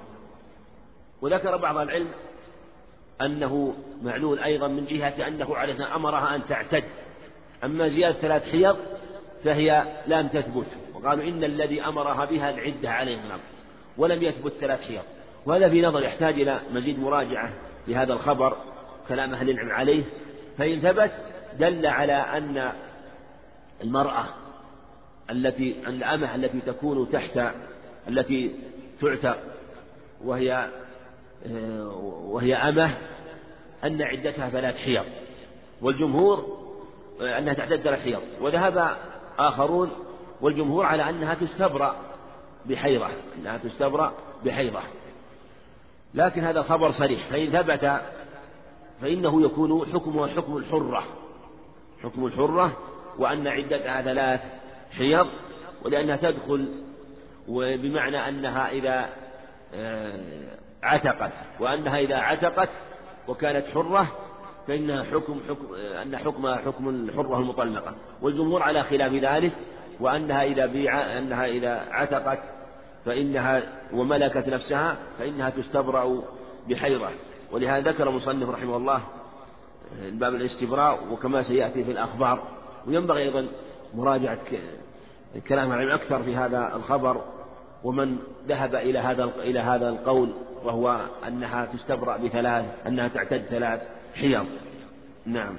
وذكر 1.21 1.57
بعض 1.57 1.77
العلم 1.77 2.07
أنه 3.21 3.73
معلول 4.03 4.39
أيضا 4.39 4.67
من 4.67 4.85
جهة 4.85 5.27
أنه 5.27 5.55
عليه 5.55 5.95
أمرها 5.95 6.35
أن 6.35 6.41
تعتد. 6.50 6.83
أما 7.63 7.88
زيادة 7.88 8.19
ثلاث 8.19 8.51
حيض 8.51 8.77
فهي 9.43 9.83
لم 10.07 10.27
تثبت 10.27 10.67
وقالوا 10.93 11.23
إن 11.23 11.43
الذي 11.43 11.81
أمرها 11.81 12.25
بها 12.25 12.50
العدة 12.50 12.89
عليه 12.89 13.17
السلام 13.17 13.39
ولم 13.97 14.23
يثبت 14.23 14.51
ثلاث 14.51 14.81
حيض. 14.81 15.03
وهذا 15.45 15.69
في 15.69 15.81
نظر 15.81 16.03
يحتاج 16.03 16.41
إلى 16.41 16.59
مزيد 16.73 17.00
مراجعة 17.00 17.53
لهذا 17.88 18.13
الخبر. 18.13 18.57
كلام 19.10 19.34
أهل 19.34 19.50
العلم 19.50 19.72
عليه 19.72 20.03
فإن 20.58 20.79
ثبت 20.79 21.12
دل 21.60 21.86
على 21.86 22.13
أن 22.13 22.72
المرأة 23.84 24.25
التي 25.29 25.75
الأمة 25.88 26.36
التي 26.36 26.60
تكون 26.62 27.12
تحت 27.12 27.39
التي 28.08 28.55
تعتق 29.01 29.38
وهي 30.24 30.70
وهي 32.24 32.55
أمة 32.55 32.98
أن 33.84 34.01
عدتها 34.01 34.50
ثلاث 34.50 34.75
حيض 34.75 35.05
والجمهور 35.81 36.62
أنها 37.22 37.53
تعتد 37.53 37.75
ثلاث 37.75 38.00
حيض 38.00 38.22
وذهب 38.41 38.98
آخرون 39.39 39.91
والجمهور 40.41 40.86
على 40.86 41.10
أنها 41.10 41.34
تستبرأ 41.34 41.96
بحيضة 42.65 43.08
أنها 43.38 43.58
تستبرأ 43.58 44.13
بحيضة. 44.46 44.79
لكن 46.13 46.43
هذا 46.43 46.62
خبر 46.62 46.91
صريح. 46.91 47.27
فإن 47.29 47.51
ثبت 47.51 48.01
فإنه 49.01 49.46
يكون 49.46 49.86
حكمها 49.93 50.27
حكم 50.27 50.58
الحرة. 50.58 51.03
حكم 52.03 52.25
الحرة 52.25 52.77
وأن 53.20 53.48
عدتها 53.48 54.01
ثلاث 54.01 54.41
حيض 54.98 55.27
ولأنها 55.86 56.15
تدخل 56.15 56.70
وبمعنى 57.48 58.29
أنها 58.29 58.70
إذا 58.70 59.10
آه، 59.74 60.20
عتقت. 60.84 61.31
وأنها 61.60 62.00
إذا 62.00 62.15
عتقت 62.15 62.70
وكانت 63.27 63.65
حرة 63.67 64.08
فإنها 64.67 65.03
حكم 65.03 65.39
حكم 65.50 65.75
أن 66.01 66.17
حكمها 66.17 66.55
حكم 66.55 66.89
الحرة 66.89 67.39
المطلقة. 67.39 67.96
والجمهور 68.22 68.63
على 68.63 68.84
خلاف 68.84 69.13
ذلك 69.13 69.51
وأنها 70.00 70.43
إذا 70.43 70.65
بيع 70.65 71.17
أنها 71.17 71.46
إذا 71.46 71.88
عتقت 71.91 72.39
فإنها 73.05 73.63
وملكت 73.93 74.48
نفسها 74.48 74.96
فإنها 75.20 75.50
تستبرأ 75.50 76.24
بحيضة 76.70 77.10
ولهذا 77.51 77.91
ذكر 77.91 78.10
المصنف 78.10 78.50
رحمه 78.50 78.77
الله 78.77 79.01
باب 80.12 80.36
الاستبراء 80.36 81.13
وكما 81.13 81.43
سيأتي 81.43 81.84
في 81.84 81.91
الأخبار. 81.91 82.43
وينبغي 82.88 83.24
أيضا 83.24 83.48
مراجعة 83.96 84.39
كلام 85.48 85.72
العلم 85.72 85.91
أكثر 85.91 86.24
في 86.24 86.36
هذا 86.36 86.75
الخبر 86.75 87.22
ومن 87.84 88.17
ذهب 88.48 88.75
إلى 88.75 89.00
هذا 89.00 89.24
إلى 89.24 89.60
هذا 89.60 89.89
القول 89.89 90.34
وهو 90.63 91.05
أنها 91.27 91.65
تستبرأ 91.65 92.17
بثلاث 92.17 92.65
أنها 92.88 93.08
تعتد 93.08 93.41
ثلاث 93.50 93.81
حيض. 94.15 94.46
نعم. 95.25 95.55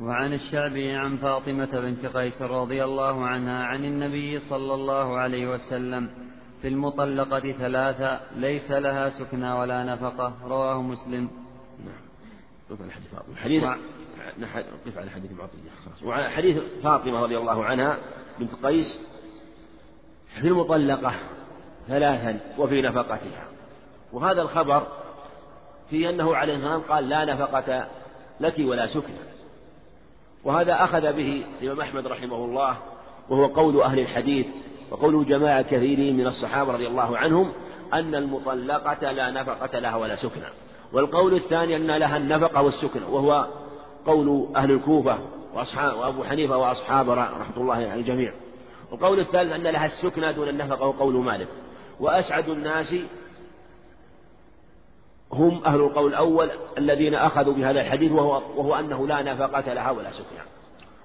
وعن 0.00 0.32
الشعبي 0.32 0.90
عن 0.90 1.16
فاطمة 1.16 1.80
بنت 1.80 2.06
قيس 2.06 2.42
رضي 2.42 2.84
الله 2.84 3.26
عنها 3.26 3.64
عن 3.64 3.84
النبي 3.84 4.40
صلى 4.40 4.74
الله 4.74 5.16
عليه 5.16 5.50
وسلم 5.50 6.23
في 6.64 6.68
المطلقة 6.68 7.52
ثلاثة 7.52 8.20
ليس 8.36 8.70
لها 8.70 9.10
سكنى 9.10 9.52
ولا 9.52 9.84
نفقة 9.84 10.32
رواه 10.44 10.82
مسلم. 10.82 11.30
نعم. 11.84 12.00
قف 12.70 12.82
على 12.82 12.92
حديث 12.92 13.10
فاطمة. 13.10 13.36
حديث 13.36 13.64
قف 14.86 14.98
على 14.98 15.10
حديث 15.10 15.32
معطية 15.32 16.08
وعلى 16.08 16.30
حديث 16.30 16.58
فاطمة 16.82 17.20
رضي 17.20 17.38
الله 17.38 17.64
عنها 17.64 17.98
بنت 18.38 18.50
قيس 18.62 18.86
في 20.40 20.48
المطلقة 20.48 21.14
ثلاثا 21.88 22.40
وفي 22.58 22.82
نفقتها. 22.82 23.46
وهذا 24.12 24.42
الخبر 24.42 24.86
في 25.90 26.10
أنه 26.10 26.36
عليه 26.36 26.54
السلام 26.54 26.80
قال 26.80 27.08
لا 27.08 27.24
نفقة 27.24 27.88
لك 28.40 28.54
ولا 28.58 28.86
سكنى. 28.86 29.24
وهذا 30.44 30.84
أخذ 30.84 31.12
به 31.12 31.44
الإمام 31.62 31.80
أحمد 31.80 32.06
رحمه 32.06 32.36
الله 32.36 32.76
وهو 33.28 33.46
قول 33.46 33.80
أهل 33.80 33.98
الحديث 33.98 34.46
وقول 34.90 35.26
جماعة 35.26 35.62
كثيرين 35.62 36.16
من 36.16 36.26
الصحابة 36.26 36.72
رضي 36.72 36.86
الله 36.86 37.18
عنهم 37.18 37.52
أن 37.92 38.14
المطلقة 38.14 39.12
لا 39.12 39.30
نفقة 39.30 39.78
لها 39.78 39.96
ولا 39.96 40.16
سكنى 40.16 40.46
والقول 40.92 41.34
الثاني 41.34 41.76
أن 41.76 41.86
لها 41.86 42.16
النفقة 42.16 42.62
والسكنى 42.62 43.04
وهو 43.10 43.46
قول 44.06 44.48
أهل 44.56 44.70
الكوفة 44.70 45.18
وأصحاب 45.54 45.98
وأبو 45.98 46.24
حنيفة 46.24 46.56
وأصحابه 46.56 47.14
رحمة 47.14 47.56
الله 47.56 47.74
على 47.74 47.94
الجميع. 47.94 48.32
والقول 48.90 49.20
الثالث 49.20 49.52
أن 49.52 49.62
لها 49.62 49.86
السكنى 49.86 50.32
دون 50.32 50.48
النفقة 50.48 50.86
وقول 50.86 51.14
مالك. 51.14 51.48
وأسعد 52.00 52.48
الناس 52.48 52.94
هم 55.32 55.64
أهل 55.66 55.80
القول 55.80 56.10
الأول 56.10 56.50
الذين 56.78 57.14
أخذوا 57.14 57.54
بهذا 57.54 57.80
الحديث 57.80 58.12
وهو, 58.12 58.42
وهو 58.56 58.74
أنه 58.74 59.06
لا 59.06 59.22
نفقة 59.22 59.72
لها 59.72 59.90
ولا 59.90 60.10
سكنى 60.10 60.40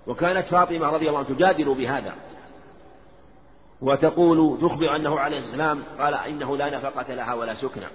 وكانت 0.07 0.48
فاطمة 0.48 0.89
رضي 0.89 1.07
الله 1.07 1.19
عنها 1.19 1.29
تجادل 1.29 1.74
بهذا. 1.74 2.13
وتقول 3.81 4.57
تخبر 4.62 4.95
أنه 4.95 5.19
عليه 5.19 5.38
السلام 5.38 5.83
قال 6.00 6.13
إنه 6.13 6.57
لا 6.57 6.77
نفقة 6.77 7.13
لها 7.13 7.33
ولا 7.33 7.53
سكنى 7.53 7.86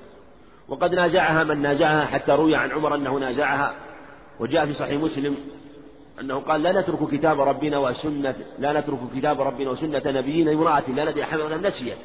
وقد 0.69 0.95
نازعها 0.95 1.45
من 1.45 1.62
نازعها 1.62 2.05
حتى 2.07 2.33
روي 2.33 2.57
عن 2.57 2.73
عمر 2.73 2.95
أنه 2.95 3.19
نازعها. 3.19 3.75
وجاء 4.41 4.67
في 4.67 4.75
صحيح 4.75 5.00
مسلم 5.00 5.37
أنه 6.21 6.41
قال 6.41 6.62
لا 6.62 6.81
نترك 6.81 7.11
كتاب 7.11 7.41
ربنا 7.41 7.79
وسنة 7.79 8.35
لا 8.59 8.81
نترك 8.81 8.99
كتاب 9.17 9.41
ربنا 9.41 9.71
وسنة 9.71 10.03
نبينا 10.07 10.53
امرأة 10.53 10.91
لا 10.91 11.11
ندري 11.11 11.25
حملة 11.25 11.57
نسيت. 11.57 11.99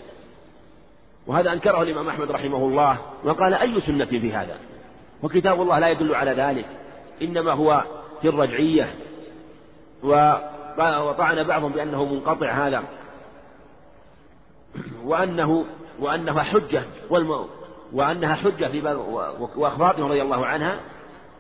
وهذا 1.27 1.53
أنكره 1.53 1.81
الإمام 1.81 2.09
أحمد 2.09 2.31
رحمه 2.31 2.57
الله 2.57 2.98
وقال 3.24 3.53
أي 3.53 3.81
سنة 3.81 4.05
في 4.05 4.33
هذا؟ 4.33 4.57
وكتاب 5.24 5.62
الله 5.62 5.79
لا 5.79 5.89
يدل 5.89 6.15
على 6.15 6.31
ذلك 6.31 6.65
إنما 7.21 7.53
هو 7.53 7.83
في 8.21 8.27
الرجعية. 8.29 8.95
وطعن 10.03 11.43
بعضهم 11.43 11.71
بأنه 11.71 12.05
منقطع 12.05 12.51
هذا. 12.51 12.83
وأنه 15.03 15.65
وأنها 15.99 16.43
حجة 16.43 16.83
وأنها 17.93 18.35
حجة 18.35 18.65
في 18.65 18.81
باب 18.81 18.97
وأخبارهم 19.55 20.05
رضي 20.05 20.21
الله 20.21 20.45
عنها 20.45 20.79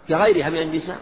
كغيرها 0.09 0.49
من 0.49 0.61
النساء. 0.61 0.97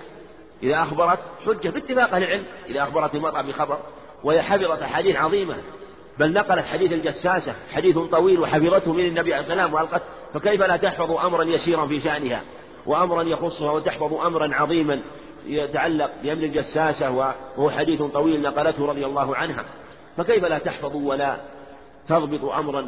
إذا 0.64 0.82
أخبرت 0.84 1.20
حجة 1.46 1.70
باتفاق 1.70 2.14
أهل 2.14 2.24
العلم. 2.24 2.44
إذا 2.70 2.84
أخبرت 2.84 3.16
المرأة 3.16 3.42
بخبر. 3.42 3.78
وهي 4.24 4.42
حفظت 4.42 4.82
أحاديث 4.82 5.16
عظيمة. 5.16 5.56
بل 6.20 6.34
نقلت 6.34 6.66
حديث 6.66 6.92
الجساسة. 6.92 7.56
حديث 7.72 7.98
طويل 7.98 8.40
وحفظته 8.40 8.94
من 8.94 9.06
النبي 9.06 9.34
عليه 9.34 9.44
السلام 9.44 9.74
وألقت. 9.74 10.02
فكيف 10.34 10.62
لا 10.62 10.78
تحفظ 10.78 11.12
أمرا 11.12 11.44
يسيرا 11.44 11.86
في 11.86 12.00
شأنها؟ 12.00 12.42
وأمرا 12.86 13.24
يخصها 13.24 13.72
وتحفظ 13.72 14.14
أمرا 14.14 14.56
عظيما 14.56 15.02
يتعلق 15.46 16.12
بأمر 16.24 16.44
الجساسة. 16.44 17.12
وهو 17.12 17.70
حديث 17.70 18.02
طويل 18.02 18.42
نقلته 18.42 18.86
رضي 18.86 19.06
الله 19.06 19.36
عنها. 19.36 19.66
فكيف 20.18 20.46
لا 20.46 20.60
تحفظ 20.60 20.96
ولا 20.96 21.38
تضبط 22.10 22.46
أمرا 22.46 22.88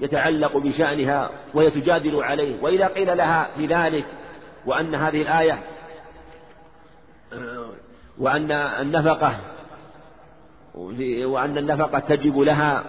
يتعلق 0.00 0.56
بشأنها 0.56 1.30
وهي 1.54 1.70
تجادل 1.70 2.22
عليه. 2.22 2.62
وإذا 2.62 2.86
قيل 2.86 3.16
لها 3.16 3.48
بذلك 3.58 4.04
وأن 4.66 4.94
هذه 4.94 5.22
الآية 5.22 5.58
وأن 8.18 8.52
النفقة 8.52 9.36
وأن 11.24 11.58
النفقة 11.58 11.98
تجب 11.98 12.38
لها 12.38 12.84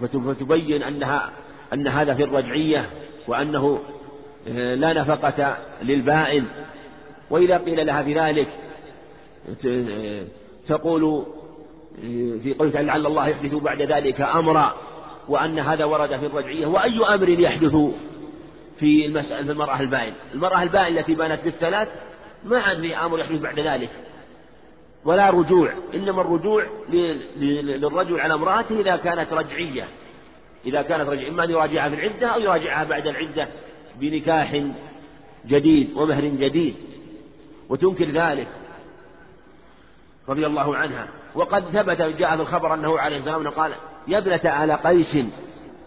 فتبين 0.00 0.82
أنها 0.82 1.30
أن 1.72 1.88
هذا 1.88 2.14
في 2.14 2.24
الرجعية 2.24 2.90
وأنه 3.28 3.78
لا 4.54 4.92
نفقة 4.92 5.56
للبائن. 5.82 6.44
وإذا 7.30 7.58
قيل 7.58 7.86
لها 7.86 8.02
بذلك 8.02 8.48
تقول 10.68 11.26
في 12.42 12.54
قوله 12.58 12.80
لعل 12.80 13.06
الله 13.06 13.28
يحدث 13.28 13.54
بعد 13.54 13.82
ذلك 13.82 14.20
أمرا. 14.20 14.74
وأن 15.28 15.58
هذا 15.58 15.84
ورد 15.84 16.18
في 16.18 16.26
الرجعية 16.26 16.66
وأي 16.66 17.14
أمر 17.14 17.28
يحدث 17.28 17.76
في 18.78 19.06
المسألة 19.06 19.52
المرأة 19.52 19.80
البائن؟ 19.80 20.12
المرأة 20.34 20.62
البائن 20.62 20.98
التي 20.98 21.14
بانت 21.14 21.44
بالثلاث 21.44 21.88
ما 22.44 22.58
عاد 22.58 22.80
في 22.80 22.96
أمر 22.96 23.20
يحدث 23.20 23.40
بعد 23.40 23.60
ذلك. 23.60 23.90
ولا 25.04 25.30
رجوع 25.30 25.72
إنما 25.94 26.20
الرجوع 26.20 26.66
للرجل 27.36 28.20
على 28.20 28.34
امرأته 28.34 28.80
إذا 28.80 28.96
كانت 28.96 29.32
رجعية. 29.32 29.88
إذا 30.66 30.82
كانت 30.82 31.08
رجعية 31.08 31.28
إما 31.28 31.44
أن 31.44 31.50
يراجعها 31.50 31.88
في 31.88 31.94
العدة 31.94 32.26
أو 32.26 32.40
يراجعها 32.40 32.84
بعد 32.84 33.06
العدة 33.06 33.48
بنكاح 34.00 34.62
جديد 35.46 35.90
ومهر 35.96 36.24
جديد. 36.24 36.74
وتنكر 37.68 38.10
ذلك 38.10 38.48
رضي 40.28 40.46
الله 40.46 40.76
عنها. 40.76 41.08
وقد 41.34 41.64
ثبت 41.64 42.02
جاء 42.02 42.36
في 42.36 42.42
الخبر 42.42 42.74
أنه 42.74 42.98
عليه 42.98 43.16
السلام 43.16 43.48
قال 43.48 43.72
يا 44.08 44.18
ابنة 44.18 44.64
آل 44.64 44.72
قيس 44.72 45.16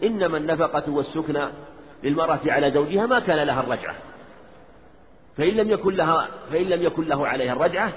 إنما 0.03 0.37
النفقة 0.37 0.91
والسكنى 0.91 1.47
للمرأة 2.03 2.39
على 2.45 2.71
زوجها 2.71 3.05
ما 3.05 3.19
كان 3.19 3.37
لها 3.37 3.59
الرجعة. 3.59 3.95
فإن 5.37 5.53
لم 5.53 5.69
يكن 5.69 5.95
لها 5.95 6.27
فإن 6.51 6.63
لم 6.63 6.83
يكن 6.83 7.07
له 7.07 7.27
عليها 7.27 7.53
الرجعة 7.53 7.91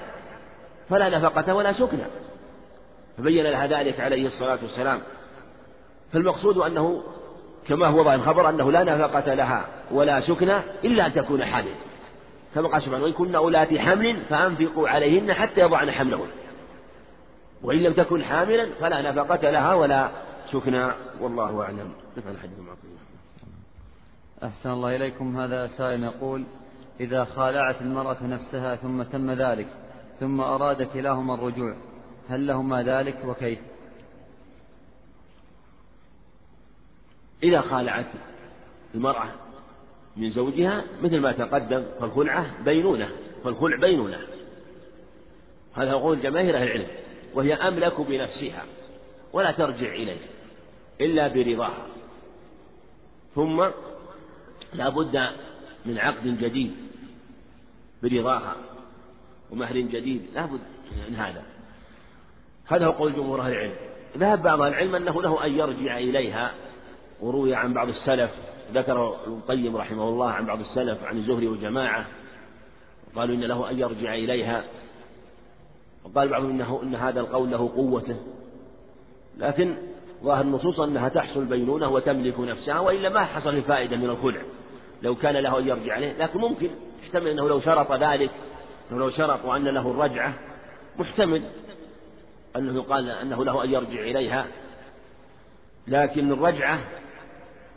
فلا 0.89 1.09
نفقة 1.09 1.53
ولا 1.53 1.71
سكنى 1.71 2.03
فبين 3.17 3.43
لها 3.43 3.67
ذلك 3.67 3.99
عليه 3.99 4.25
الصلاة 4.27 4.59
والسلام. 4.61 4.99
فالمقصود 6.11 6.57
أنه 6.57 7.03
كما 7.67 7.87
هو 7.87 8.03
ظاهر 8.03 8.15
الخبر 8.15 8.49
أنه 8.49 8.71
لا 8.71 8.83
نفقة 8.83 9.33
لها 9.33 9.65
ولا 9.91 10.19
سكنى 10.19 10.57
إلا 10.83 11.05
أن 11.05 11.13
تكون 11.13 11.45
حامل. 11.45 11.73
كما 12.55 12.67
قال 12.67 12.81
سبحانه 12.81 13.03
وإن 13.03 13.13
كن 13.13 13.35
أولات 13.35 13.73
حمل 13.73 14.21
فأنفقوا 14.29 14.89
عليهن 14.89 15.33
حتى 15.33 15.61
يضعن 15.61 15.91
حملهن. 15.91 16.27
وإن 17.63 17.77
لم 17.77 17.93
تكن 17.93 18.23
حاملا 18.23 18.69
فلا 18.79 19.11
نفقة 19.11 19.49
لها 19.49 19.73
ولا 19.73 20.09
سكنى 20.51 20.91
والله 21.21 21.61
أعلم. 21.61 21.93
نفعل 22.17 22.33
الحديث 22.33 22.59
معكم 22.59 22.87
أحسن 24.43 24.69
الله 24.69 24.95
إليكم. 24.95 25.37
هذا 25.39 25.67
سائل 25.67 26.03
يقول 26.03 26.43
إذا 26.99 27.23
خالعت 27.23 27.81
المرأة 27.81 28.17
نفسها 28.23 28.75
ثم 28.75 29.03
تم 29.03 29.31
ذلك 29.31 29.67
ثم 30.19 30.41
أراد 30.41 30.83
كلاهما 30.83 31.33
الرجوع 31.33 31.75
هل 32.29 32.47
لهما 32.47 32.83
ذلك 32.83 33.17
وكيف؟ 33.25 33.59
إذا 37.43 37.61
خالعت 37.61 38.05
المرأة 38.95 39.29
من 40.17 40.29
زوجها 40.29 40.83
مثل 41.01 41.19
ما 41.19 41.31
تقدم 41.31 41.85
فالخلعة 41.99 42.63
بينونة 42.63 43.09
فالخلع 43.43 43.77
بينونة. 43.77 44.19
هذا 45.73 45.93
قول 45.93 46.21
جماهير 46.21 46.57
أهل 46.57 46.63
العلم. 46.63 47.02
وهي 47.33 47.53
أملك 47.53 48.01
بنفسها 48.01 48.65
ولا 49.33 49.51
ترجع 49.51 49.93
إليه 49.93 50.21
إلا 51.01 51.27
برضاها. 51.27 51.87
ثم 53.35 53.65
لا 54.73 54.89
بد 54.89 55.29
من 55.85 55.97
عقد 55.97 56.39
جديد 56.39 56.75
برضاها 58.03 58.55
ومهر 59.51 59.77
جديد 59.77 60.21
لا 60.33 60.45
بد 60.45 60.61
من 61.09 61.15
هذا. 61.15 61.43
هذا 62.65 62.85
هو 62.85 62.91
قول 62.91 63.13
جمهور 63.13 63.41
أهل 63.41 63.51
العلم. 63.51 63.75
ذهب 64.17 64.43
بعض 64.43 64.61
العلم 64.61 64.95
أنه 64.95 65.21
له 65.21 65.45
أن 65.45 65.53
يرجع 65.53 65.97
إليها 65.97 66.53
وروي 67.21 67.55
عن 67.55 67.73
بعض 67.73 67.87
السلف 67.87 68.31
ذكر 68.73 69.23
ابن 69.23 69.33
القيم 69.33 69.77
رحمه 69.77 70.09
الله 70.09 70.31
عن 70.31 70.45
بعض 70.45 70.59
السلف 70.59 71.03
عن 71.03 71.17
الزهري 71.17 71.47
وجماعة 71.47 72.05
قالوا 73.15 73.35
إن 73.35 73.43
له 73.43 73.69
أن 73.69 73.79
يرجع 73.79 74.13
إليها. 74.13 74.63
وقال 76.05 76.27
بعضهم 76.27 76.49
إنه 76.49 76.79
إن 76.83 76.95
هذا 76.95 77.19
القول 77.19 77.51
له 77.51 77.71
قوته 77.75 78.15
لكن 79.37 79.75
ظاهر 80.23 80.41
النصوص 80.41 80.79
أنها 80.79 81.09
تحصل 81.09 81.45
بينونة 81.45 81.89
وتملك 81.89 82.39
نفسها 82.39 82.79
وإلا 82.79 83.09
ما 83.09 83.25
حصل 83.25 83.49
الفائدة 83.49 83.97
من 83.97 84.09
الخلع. 84.09 84.41
لو 85.01 85.15
كان 85.15 85.35
له 85.35 85.59
أن 85.59 85.67
يرجع 85.67 85.93
عليه 85.93 86.13
لكن 86.17 86.39
ممكن. 86.39 86.69
يحتمل 87.03 87.27
أنه 87.27 87.49
لو 87.49 87.59
شرط 87.59 87.91
ذلك 87.91 88.31
أنه 88.91 88.99
لو 88.99 89.09
شرط 89.09 89.45
وأن 89.45 89.63
له 89.63 89.91
الرجعة 89.91 90.33
محتمل 90.99 91.43
أنه 92.55 92.75
يقال 92.75 93.09
أنه 93.09 93.45
له 93.45 93.63
أن 93.63 93.69
يرجع 93.71 94.01
إليها. 94.01 94.45
لكن 95.87 96.31
الرجعة 96.31 96.79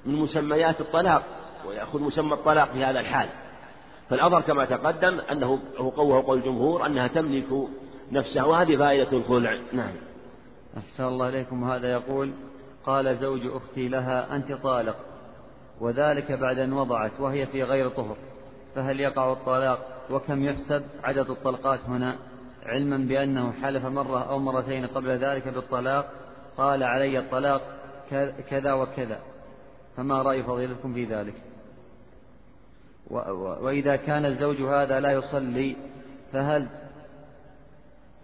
من 0.07 0.15
مسميات 0.15 0.81
الطلاق 0.81 1.23
ويأخذ 1.69 2.01
مسمى 2.01 2.33
الطلاق 2.33 2.73
في 2.73 2.85
هذا 2.85 3.01
الحال. 3.01 3.29
فالأظهر 4.11 4.41
كما 4.41 4.65
تقدم 4.65 5.21
أنه 5.33 5.59
هو 5.79 5.89
قوه 5.89 6.27
قول 6.27 6.39
الجمهور 6.39 6.87
أنها 6.87 7.07
تملك 7.07 7.69
نفسها 8.13 8.45
وهذه 8.45 8.77
فائدة 8.77 9.13
الخلع 9.13 9.59
نعم. 9.73 9.95
أحسن 10.79 11.05
الله 11.05 11.29
إليكم. 11.29 11.71
هذا 11.71 11.93
يقول 11.93 12.33
قال 12.85 13.17
زوج 13.17 13.41
أختي 13.47 13.89
لها 13.89 14.37
أنت 14.37 14.53
طالق. 14.53 14.97
وذلك 15.81 16.33
بعد 16.33 16.59
أن 16.59 16.73
وضعت 16.73 17.21
وهي 17.21 17.47
في 17.47 17.63
غير 17.63 17.89
طهر. 17.89 18.17
فهل 18.75 19.01
يقع 19.01 19.33
الطلاق؟ 19.33 19.79
وكم 20.11 20.45
يحسب؟ 20.45 20.85
عدد 21.05 21.31
الطلقات 21.31 21.81
هنا. 21.81 22.17
علما 22.67 22.97
بأنه 22.97 23.53
حلف 23.53 23.85
مرة 23.85 24.31
أو 24.31 24.39
مرتين 24.39 24.87
قبل 24.87 25.11
ذلك 25.11 25.49
بالطلاق. 25.49 26.13
قال 26.57 26.83
علي 26.83 27.19
الطلاق 27.19 27.63
كذا 28.51 28.73
وكذا. 28.73 29.19
فما 29.97 30.23
رأي 30.23 30.43
فضيلتكم 30.43 30.95
في 30.95 31.05
ذلك؟ 31.05 31.35
وإذا 33.61 33.97
كان 33.97 34.25
الزوج 34.25 34.63
هذا 34.63 35.01
لا 35.01 35.13
يصلي 35.13 35.77
فهل 36.33 36.67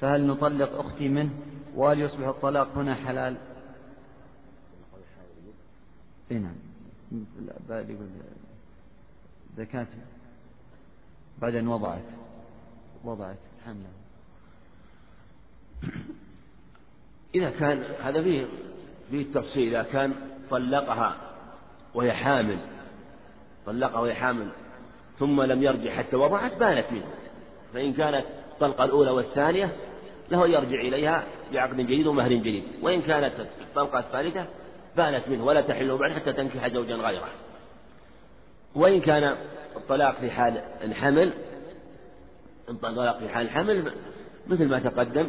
فهل 0.02 0.26
نطلق 0.26 0.78
أختي 0.78 1.08
منه 1.08 1.30
وهل 1.74 2.00
يصبح 2.00 2.26
الطلاق 2.26 2.68
هنا 2.78 2.94
حلال؟ 2.94 3.36
إيه 6.30 6.38
نعم. 6.38 6.54
كانت 9.64 9.88
بعد 11.38 11.54
أن 11.54 11.68
وضعت. 11.68 12.04
وضعت. 13.04 13.36
حملا 13.66 13.88
إذا 17.34 17.50
كان 17.50 17.82
هذا 18.02 18.22
فيه 18.22 18.46
فيه 19.10 19.22
التفصيل 19.22 19.76
إذا 19.76 19.82
كان 19.92 20.14
طلقها 20.50 21.16
وهي 21.94 22.12
حامل 22.12 22.58
طلقها 23.66 24.00
وهي 24.00 24.14
حامل 24.14 24.48
ثم 25.18 25.42
لم 25.42 25.62
يرجع 25.62 25.96
حتى 25.96 26.16
وضعت 26.16 26.56
بانت 26.56 26.92
منه. 26.92 27.06
فإن 27.74 27.92
كانت 27.92 28.26
الطلقة 28.52 28.84
الأولى 28.84 29.10
والثانية 29.10 29.91
له 30.30 30.48
يرجع 30.48 30.80
إليها 30.80 31.24
بعقد 31.52 31.76
جديد 31.76 32.06
ومهر 32.06 32.32
جديد. 32.32 32.64
وإن 32.82 33.02
كانت 33.02 33.32
الطلقة 33.60 33.98
الثالثة 33.98 34.46
بانت 34.96 35.28
منه 35.28 35.44
ولا 35.44 35.60
تحل 35.60 35.96
بعد 35.96 36.12
حتى 36.12 36.32
تنكح 36.32 36.68
زوجا 36.68 36.94
غيره. 36.94 37.28
وإن 38.74 39.00
كان 39.00 39.36
الطلاق 39.76 40.14
في 40.14 40.30
حال 40.30 40.62
الحمل 40.84 41.32
الطلاق 42.68 43.18
في 43.18 43.28
حال 43.28 43.46
الحمل 43.46 43.92
مثل 44.46 44.68
ما 44.68 44.78
تقدم 44.78 45.28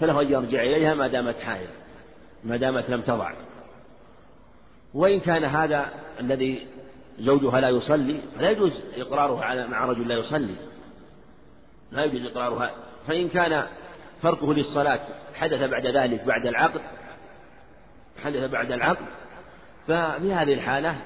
فله 0.00 0.20
أن 0.20 0.32
يرجع 0.32 0.62
إليها 0.62 0.94
ما 0.94 1.08
دامت 1.08 1.40
حائل 1.40 1.68
ما 2.44 2.56
دامت 2.56 2.90
لم 2.90 3.00
تضع. 3.00 3.32
وإن 4.94 5.20
كان 5.20 5.44
هذا 5.44 5.90
الذي 6.20 6.66
زوجها 7.18 7.60
لا 7.60 7.68
يصلي 7.68 8.20
فلا 8.36 8.50
يجوز 8.50 8.84
إقرارها 8.96 9.44
على 9.44 9.66
مع 9.66 9.84
رجل 9.84 10.08
لا 10.08 10.14
يصلي. 10.14 10.54
لا 11.92 12.04
يجوز 12.04 12.26
إقرارها. 12.26 12.70
فإن 13.06 13.28
كان 13.28 13.66
فرقه 14.22 14.54
للصلاة. 14.54 15.00
حدث 15.34 15.70
بعد 15.70 15.86
ذلك 15.86 16.24
بعد 16.24 16.46
العقد. 16.46 16.80
حدث 18.24 18.50
بعد 18.50 18.72
العقد. 18.72 19.06
ففي 19.86 20.32
هذه 20.32 20.52
الحالة 20.54 20.96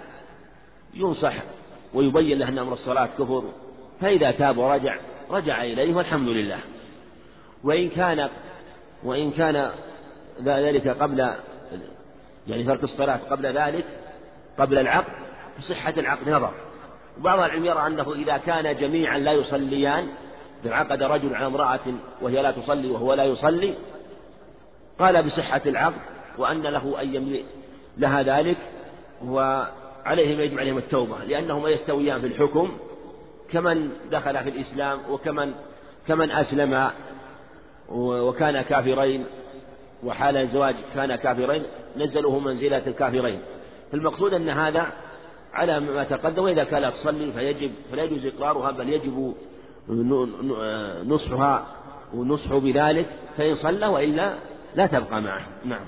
ينصح 0.95 1.35
ويبين 1.95 2.39
له 2.39 2.49
أن 2.49 2.59
أمر 2.59 2.73
الصلاة 2.73 3.07
كفر. 3.07 3.45
فإذا 4.01 4.31
تاب 4.31 4.59
ورجع 4.59 4.97
رجع 5.31 5.63
إليه 5.63 5.95
والحمد 5.95 6.29
لله. 6.29 6.59
وإن 7.65 7.89
كان 7.89 8.29
وإن 9.03 9.31
كان 9.31 9.71
ذلك 10.43 10.89
قبل 10.89 11.35
يعني 12.47 12.65
ترك 12.65 12.83
الصلاة 12.83 13.17
قبل 13.17 13.47
ذلك 13.47 13.85
قبل 14.59 14.79
العقد 14.79 15.13
بصحة 15.59 15.95
العقد 15.97 16.29
نظر. 16.29 16.55
وبعض 17.19 17.39
العلم 17.39 17.65
يرى 17.65 17.87
أنه 17.87 18.13
إذا 18.13 18.37
كان 18.37 18.77
جميعا 18.77 19.19
لا 19.19 19.33
يصليان 19.33 20.09
إذا 20.67 20.75
عقد 20.75 21.03
رجل 21.03 21.35
على 21.35 21.47
امرأة 21.47 21.81
وهي 22.23 22.43
لا 22.43 22.51
تصلي 22.51 22.91
وهو 22.91 23.15
لا 23.15 23.25
يصلي 23.25 23.75
قال 24.99 25.23
بصحة 25.23 25.61
العقد 25.67 26.01
وأن 26.39 26.63
له 26.63 27.03
أن 27.03 27.15
يملئ 27.15 27.43
لها 27.99 28.23
ذلك 28.23 28.57
وعليهم 29.25 30.41
يجب 30.41 30.59
عليهم 30.59 30.79
التوبة 30.79 31.25
لأنهما 31.25 31.69
يستويان 31.69 32.21
في 32.21 32.27
الحكم 32.27 32.79
كمن 33.51 33.91
دخل 34.11 34.39
في 34.39 34.49
الإسلام 34.49 34.99
وكمن 35.11 35.55
كمن 36.09 36.31
أسلم 36.31 36.91
وكان 37.89 38.63
كافرين 38.63 39.25
وحال 40.05 40.37
الزواج 40.37 40.75
كان 40.95 41.17
كافرين 41.17 41.63
نزلوه 41.97 42.39
منزلة 42.39 42.87
الكافرين. 42.87 43.41
المقصود 43.95 44.35
أن 44.35 44.49
هذا 44.49 44.87
على 45.55 45.81
ما 45.81 46.05
تقدم 46.05 46.43
وإذا 46.43 46.65
كانت 46.65 46.95
تصلي 46.95 47.33
فيجب 47.33 47.73
فلا 47.93 48.03
يجوز 48.03 48.27
إقرارها 48.27 48.71
بل 48.71 48.89
يجب 48.89 49.35
نصحها 51.05 51.67
ونصح 52.15 52.57
بذلك 52.57 53.07
فإن 53.37 53.55
صلى 53.55 53.87
وإلا 53.87 54.39
لا 54.75 54.87
تبقى 54.87 55.21
معه. 55.23 55.47
نعم. 55.65 55.87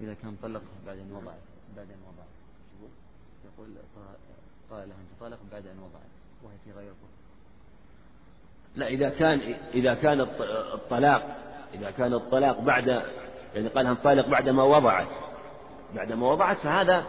إذا 0.00 0.14
كان 0.14 0.36
طلق 0.42 0.62
بعد 0.86 0.96
أن 0.98 1.12
وضع 1.12 1.32
بعد 1.76 1.86
أن 1.86 2.00
وضع. 2.08 2.24
يقول 3.44 3.68
قال 4.70 4.88
لها 4.88 4.96
أنت 4.96 5.20
طالق 5.20 5.38
بعد 5.52 5.66
أن 5.66 5.78
وضعت 5.78 6.10
وهي 6.44 6.56
في 6.64 6.80
غير 6.80 6.92
لا 8.76 8.88
إذا 8.88 9.08
كان 9.08 9.54
إذا 9.74 9.94
كان 9.94 10.20
الطلاق 10.74 11.36
إذا 11.74 11.90
كان 11.90 12.14
الطلاق 12.14 12.60
بعد 12.60 12.86
يعني 13.54 13.68
قال 13.68 13.86
انطلق 13.86 14.28
بعد 14.28 14.48
ما 14.48 14.62
وضعت. 14.62 15.08
بعد 15.94 16.12
ما 16.12 16.32
وضعت 16.32 16.56
فهذا 16.56 17.04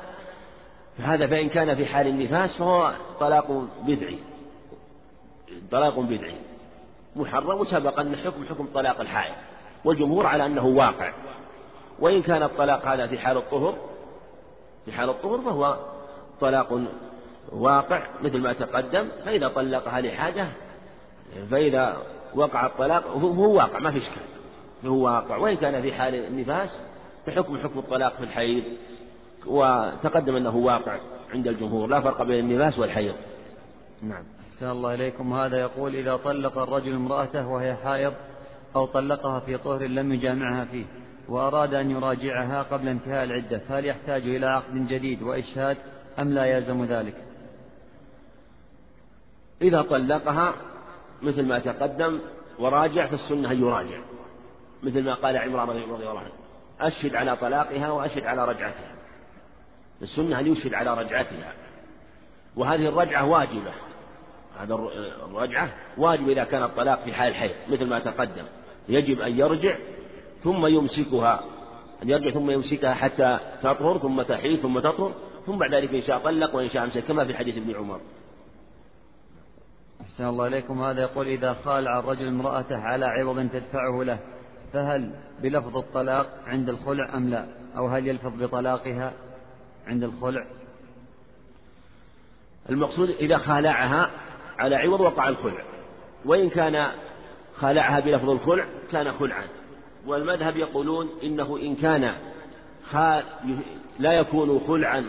فهذا 0.98 1.28
فإن 1.28 1.50
كان 1.50 1.76
في 1.76 1.86
حال 1.86 2.08
النفاس 2.08 2.58
فهو 2.58 2.94
طلاق 3.20 3.68
بدعي. 3.82 4.20
طلاق 5.72 6.00
بدعي. 6.00 6.36
محرم 7.16 7.60
وسبق 7.60 8.00
أن 8.00 8.16
حكم 8.16 8.46
حكم 8.46 8.68
طلاق 8.74 9.02
الحائض. 9.02 9.36
والجمهور 9.86 10.26
على 10.26 10.46
أنه 10.46 10.66
واقع. 10.66 11.14
وإن 12.00 12.22
كان 12.22 12.44
الطلاق 12.44 12.88
هذا 12.88 13.08
في 13.08 13.20
حال 13.20 13.38
الطهر 13.38 13.76
في 14.86 14.92
حال 14.92 15.10
الطهر 15.10 15.42
فهو 15.42 15.78
طلاق 16.40 16.82
واقع 17.52 18.08
مثل 18.22 18.38
ما 18.38 18.54
تقدم. 18.54 19.08
فإذا 19.26 19.48
طلقها 19.48 20.02
لحاجة 20.02 20.48
فإذا 21.52 21.98
وقع 22.36 22.66
الطلاق 22.66 23.08
هو 23.08 23.54
واقع 23.54 23.80
ما 23.80 23.92
في 23.92 23.98
إشكال. 23.98 24.24
هو 24.86 25.06
واقع. 25.06 25.38
وإن 25.38 25.56
كان 25.56 25.82
في 25.82 25.94
حال 25.94 26.16
النفاس 26.16 26.80
فحكم 27.26 27.58
حكم 27.58 27.80
الطلاق 27.80 28.16
في 28.16 28.24
الحيض. 28.24 28.64
وتقدم 29.46 30.36
أنه 30.36 30.56
واقع 30.56 31.00
عند 31.34 31.48
الجمهور. 31.48 31.88
لا 31.88 32.02
فرق 32.02 32.24
بين 32.24 32.52
النفاس 32.52 32.80
والحيض. 32.80 33.16
نعم. 34.02 34.24
أحسن 34.54 34.70
الله 34.70 34.94
إليكم. 34.94 35.34
هذا 35.34 35.58
يقول 35.58 35.96
إذا 35.96 36.16
طلق 36.16 36.58
الرجل 36.58 36.96
امرأته 36.96 37.48
وهي 37.48 37.76
حائض 37.76 38.14
أو 38.76 38.86
طلقها 38.86 39.40
في 39.40 39.58
طهر 39.58 39.84
لم 39.84 40.14
يجامعها 40.14 40.66
فيه 40.66 40.86
وأراد 41.30 41.74
أن 41.74 41.92
يراجعها 41.92 42.64
قبل 42.64 42.88
انتهاء 42.88 43.24
العدة 43.24 43.58
فهل 43.58 43.86
يحتاج 43.86 44.22
إلى 44.22 44.46
عقد 44.46 44.88
جديد 44.88 45.22
وإشهاد 45.22 45.78
أم 46.20 46.34
لا 46.34 46.46
يلزم 46.46 46.86
ذلك؟ 46.86 47.16
إذا 49.62 49.82
طلقها 49.82 50.54
مثل 51.22 51.46
ما 51.46 51.60
تقدم 51.60 52.20
وراجع 52.60 53.08
فالسنة 53.08 53.52
أن 53.52 53.62
يراجع 53.62 54.00
مثل 54.84 55.04
ما 55.04 55.14
قال 55.14 55.38
عمران 55.38 55.70
رضي 55.70 55.84
الله 55.84 56.20
عنه. 56.20 56.32
أشهد 56.82 57.16
على 57.16 57.36
طلاقها 57.36 57.92
وأشهد 57.92 58.24
على 58.24 58.46
رجعتها. 58.46 58.92
السنة 60.02 60.40
أن 60.40 60.48
يشهد 60.48 60.74
على 60.74 60.94
رجعتها. 60.94 61.54
وهذه 62.56 62.90
الرجعة 62.90 63.26
واجبة. 63.26 63.74
هذا 64.58 64.76
الرجعة 65.26 65.70
واجب 65.98 66.30
إذا 66.30 66.44
كان 66.44 66.64
الطلاق 66.64 67.04
في 67.04 67.14
حال 67.14 67.28
الحيض 67.28 67.52
مثل 67.70 67.86
ما 67.86 68.00
تقدم. 68.00 68.46
يجب 68.90 69.22
أن 69.22 69.40
يرجع 69.40 69.76
ثم 70.44 70.66
يمسكها 70.66 71.44
أن 72.04 72.10
يرجع 72.10 72.32
ثم 72.32 72.52
يمسكها 72.52 72.94
حتى 72.94 73.40
تطهر 73.62 73.98
ثم 73.98 74.22
تحيض 74.22 74.60
ثم 74.60 74.80
تطهر 74.80 75.14
ثم 75.46 75.58
بعد 75.58 75.74
ذلك 75.74 75.94
إن 75.94 76.02
شاء 76.02 76.20
طلق 76.20 76.56
وإن 76.56 76.70
شاء 76.70 76.84
أمسك 76.84 77.04
كما 77.04 77.26
في 77.26 77.34
حديث 77.34 77.58
ابن 77.58 77.76
عمر. 77.76 78.00
أحسن 80.02 80.28
الله 80.28 80.48
إليكم. 80.48 80.82
هذا 80.82 81.02
يقول 81.02 81.28
إذا 81.28 81.54
خالع 81.54 82.00
الرجل 82.00 82.28
امرأته 82.28 82.78
على 82.78 83.06
عوض 83.06 83.50
تدفعه 83.50 84.04
له 84.04 84.20
فهل 84.74 85.12
بلفظ 85.42 85.78
الطلاق 85.78 86.28
عند 86.48 86.70
الخلع 86.70 87.18
أم 87.18 87.30
لا؟ 87.30 87.46
أو 87.78 87.88
هل 87.88 88.08
يلفظ 88.08 88.44
بطلاقها 88.44 89.14
عند 89.88 90.04
الخلع؟ 90.04 90.46
المقصود 92.70 93.10
إذا 93.10 93.38
خالعها 93.38 94.10
على 94.60 94.76
عوض 94.76 95.02
وقع 95.02 95.30
الخلع. 95.30 95.64
وإن 96.26 96.50
كان 96.50 96.88
خالعها 97.56 98.00
بلفظ 98.00 98.30
الخلع 98.30 98.66
كان 98.92 99.12
خلعا. 99.12 99.44
والمذهب 100.08 100.58
يقولون 100.58 101.10
إنه 101.24 101.58
إن 101.58 101.76
كان 101.76 102.16
لا 104.00 104.14
يكون 104.14 104.62
خلعا 104.68 105.06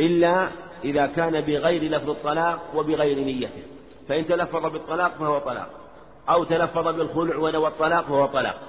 إلا 0.00 0.48
إذا 0.84 1.06
كان 1.06 1.40
بغير 1.40 1.82
لفظ 1.82 2.10
الطلاق 2.10 2.60
وبغير 2.74 3.18
نيته. 3.18 3.62
فإن 4.08 4.26
تلفظ 4.26 4.66
بالطلاق 4.66 5.18
فهو 5.18 5.38
طلاق. 5.38 5.70
أو 6.28 6.44
تلفظ 6.44 6.88
بالخلع 6.88 7.36
ونوى 7.36 7.68
الطلاق 7.68 8.04
فهو 8.04 8.26
طلاق. 8.26 8.60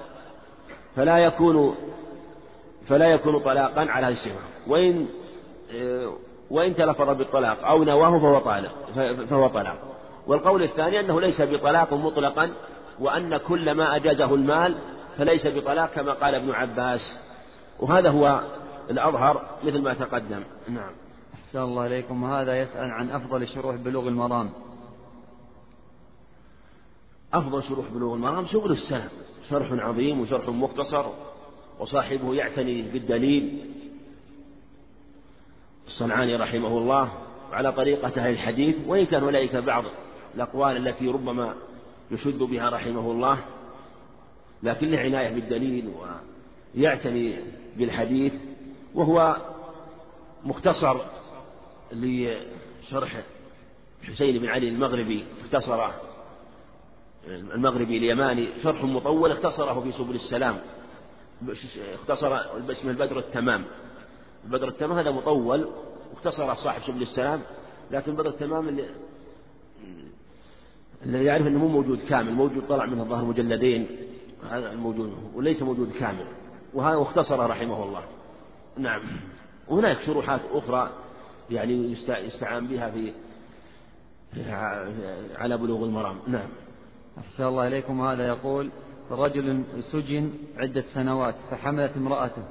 فلا 0.96 1.18
يكون 1.18 1.76
فلا 2.88 3.06
يكون 3.06 3.38
طلاقا 3.38 3.80
على 3.80 4.06
هذه 4.06 4.12
الصفة 4.12 4.40
وإن 4.66 5.06
وإن 6.50 6.76
تلفظ 6.76 7.10
بالطلاق 7.10 7.66
أو 7.66 7.84
نواه 7.84 8.18
فهو 8.18 8.38
طالق 8.38 8.72
فهو 9.30 9.46
طلاق. 9.46 9.78
والقول 10.26 10.62
الثاني 10.62 11.00
أنه 11.00 11.20
ليس 11.20 11.42
بطلاق 11.42 11.94
مطلقا 11.94 12.50
وأن 13.00 13.36
كل 13.36 13.70
ما 13.72 13.96
أجازه 13.96 14.34
المال 14.34 14.74
فليس 15.18 15.46
بطلاق 15.46 15.90
كما 15.90 16.12
قال 16.12 16.34
ابن 16.34 16.50
عباس. 16.50 17.18
وهذا 17.80 18.10
هو 18.10 18.40
الأظهر 18.90 19.42
مثل 19.64 19.82
ما 19.82 19.94
تقدم. 19.94 20.42
نعم. 20.68 20.92
أحسن 21.34 21.58
الله 21.58 21.86
إليكم. 21.86 22.22
وهذا 22.22 22.60
يسأل 22.60 22.90
عن 22.90 23.10
أفضل 23.10 23.48
شروح 23.48 23.76
بلوغ 23.76 24.08
المرام. 24.08 24.50
أفضل 27.34 27.62
شروح 27.62 27.86
بلوغ 27.94 28.14
المرام 28.14 28.46
شغل 28.46 28.72
السلف. 28.72 29.12
شرح 29.50 29.72
عظيم 29.72 30.20
وشرح 30.20 30.48
مختصر 30.48 31.06
وصاحبه 31.80 32.34
يعتني 32.34 32.82
بالدليل. 32.82 33.73
الصنعاني 35.86 36.36
رحمه 36.36 36.78
الله 36.78 37.12
على 37.52 37.72
طريقة 37.72 38.08
أهل 38.16 38.30
الحديث 38.30 38.76
وإن 38.86 39.06
كان 39.06 39.22
هنالك 39.22 39.56
بعض 39.56 39.84
الأقوال 40.34 40.88
التي 40.88 41.08
ربما 41.08 41.54
يشد 42.10 42.38
بها 42.38 42.70
رحمه 42.70 43.10
الله 43.10 43.38
لكن 44.62 44.90
له 44.90 44.98
عناية 44.98 45.34
بالدليل 45.34 45.90
ويعتني 46.74 47.36
بالحديث 47.76 48.32
وهو 48.94 49.36
مختصر 50.44 50.96
لشرح 51.92 53.22
حسين 54.02 54.38
بن 54.38 54.48
علي 54.48 54.68
المغربي 54.68 55.24
اختصره 55.40 55.94
المغربي 57.28 57.96
اليماني 57.96 58.48
شرح 58.62 58.84
مطول 58.84 59.32
اختصره 59.32 59.80
في 59.80 59.92
سبل 59.92 60.14
السلام 60.14 60.58
اختصر 61.94 62.36
اسمه 62.70 62.90
البدر 62.90 63.18
التمام. 63.18 63.64
البدر 64.44 64.68
التمام 64.68 64.98
هذا 64.98 65.10
مطول 65.10 65.68
واختصر 66.10 66.54
صاحب 66.54 66.82
سبل 66.86 67.02
السلام 67.02 67.40
لكن 67.90 68.14
بدر 68.14 68.28
التمام 68.28 68.68
اللي 68.68 68.84
الذي 71.06 71.24
يعرف 71.24 71.46
إنه 71.46 71.58
مو 71.58 71.68
موجود 71.68 72.00
كامل 72.02 72.32
موجود 72.32 72.66
طلع 72.68 72.86
منه 72.86 73.02
الظاهر 73.02 73.24
مجلدين 73.24 73.86
هذا 74.50 74.72
الموجود 74.72 75.12
وليس 75.34 75.62
موجود 75.62 75.92
كامل 75.92 76.26
وهذا 76.74 77.02
اختصر 77.02 77.50
رحمه 77.50 77.84
الله. 77.84 78.02
نعم. 78.76 79.02
وهناك 79.68 80.00
شروحات 80.00 80.40
أخرى 80.52 80.90
يعني 81.50 81.92
يستعان 82.08 82.66
بها 82.66 82.90
في 82.90 83.12
على 85.36 85.56
بلوغ 85.56 85.84
المرام. 85.84 86.18
نعم. 86.26 86.48
أحسن 87.18 87.44
الله 87.44 87.66
إليكم 87.66 88.00
هذا 88.00 88.26
يقول 88.28 88.70
رجل 89.10 89.62
سجن 89.92 90.30
عدة 90.56 90.84
سنوات 90.94 91.34
فحملت 91.50 91.96
امرأته. 91.96 92.44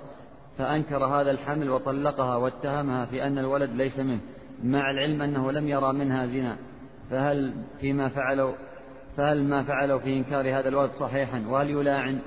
فأنكر 0.58 1.06
هذا 1.06 1.32
الحمل 1.32 1.70
وطلقها 1.70 2.36
واتهمها 2.36 3.06
في 3.06 3.24
أن 3.24 3.38
الولد 3.38 3.70
ليس 3.76 4.00
منه 4.00 4.20
مع 4.64 4.92
العلم 4.92 5.22
أنه 5.22 5.52
لم 5.52 5.68
يرى 5.68 5.94
منها 5.94 6.26
زنا. 6.26 6.58
فهل 7.10 7.54
فيما 7.80 8.10
فعلوا 8.10 8.54
فهل 9.18 9.44
ما 9.44 9.64
فعلوا 9.64 10.00
في 10.00 10.18
إنكار 10.18 10.60
هذا 10.60 10.70
الولد 10.70 10.92
صحيحا؟ 10.92 11.44
وهل 11.48 11.70
يلاعن؟ 11.70 12.20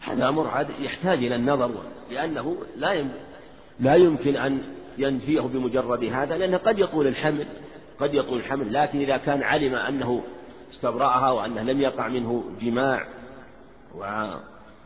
هذا 0.00 0.28
أمر 0.28 0.66
يحتاج 0.80 1.18
إلى 1.18 1.34
النظر 1.34 1.70
لأنه 2.10 2.56
لا 2.76 3.06
لا 3.80 3.94
يمكن 3.94 4.36
أن 4.36 4.62
ينفيه 4.98 5.40
بمجرد 5.40 6.04
هذا 6.04 6.38
لأنه 6.38 6.56
قد 6.56 6.78
يطول 6.78 7.06
الحمل 7.06 7.46
قد 7.98 8.14
يطول 8.14 8.38
الحمل 8.38 8.72
لكن 8.72 8.98
إذا 8.98 9.16
كان 9.16 9.42
علم 9.42 9.74
أنه 9.74 10.22
استبرأها 10.70 11.30
وأنه 11.30 11.62
لم 11.62 11.80
يقع 11.80 12.08
منه 12.08 12.44
جماع 12.60 13.06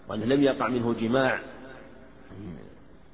وأنه 0.09 0.25
لم 0.25 0.42
يقع 0.42 0.69
منه 0.69 0.95
جماع. 1.01 1.38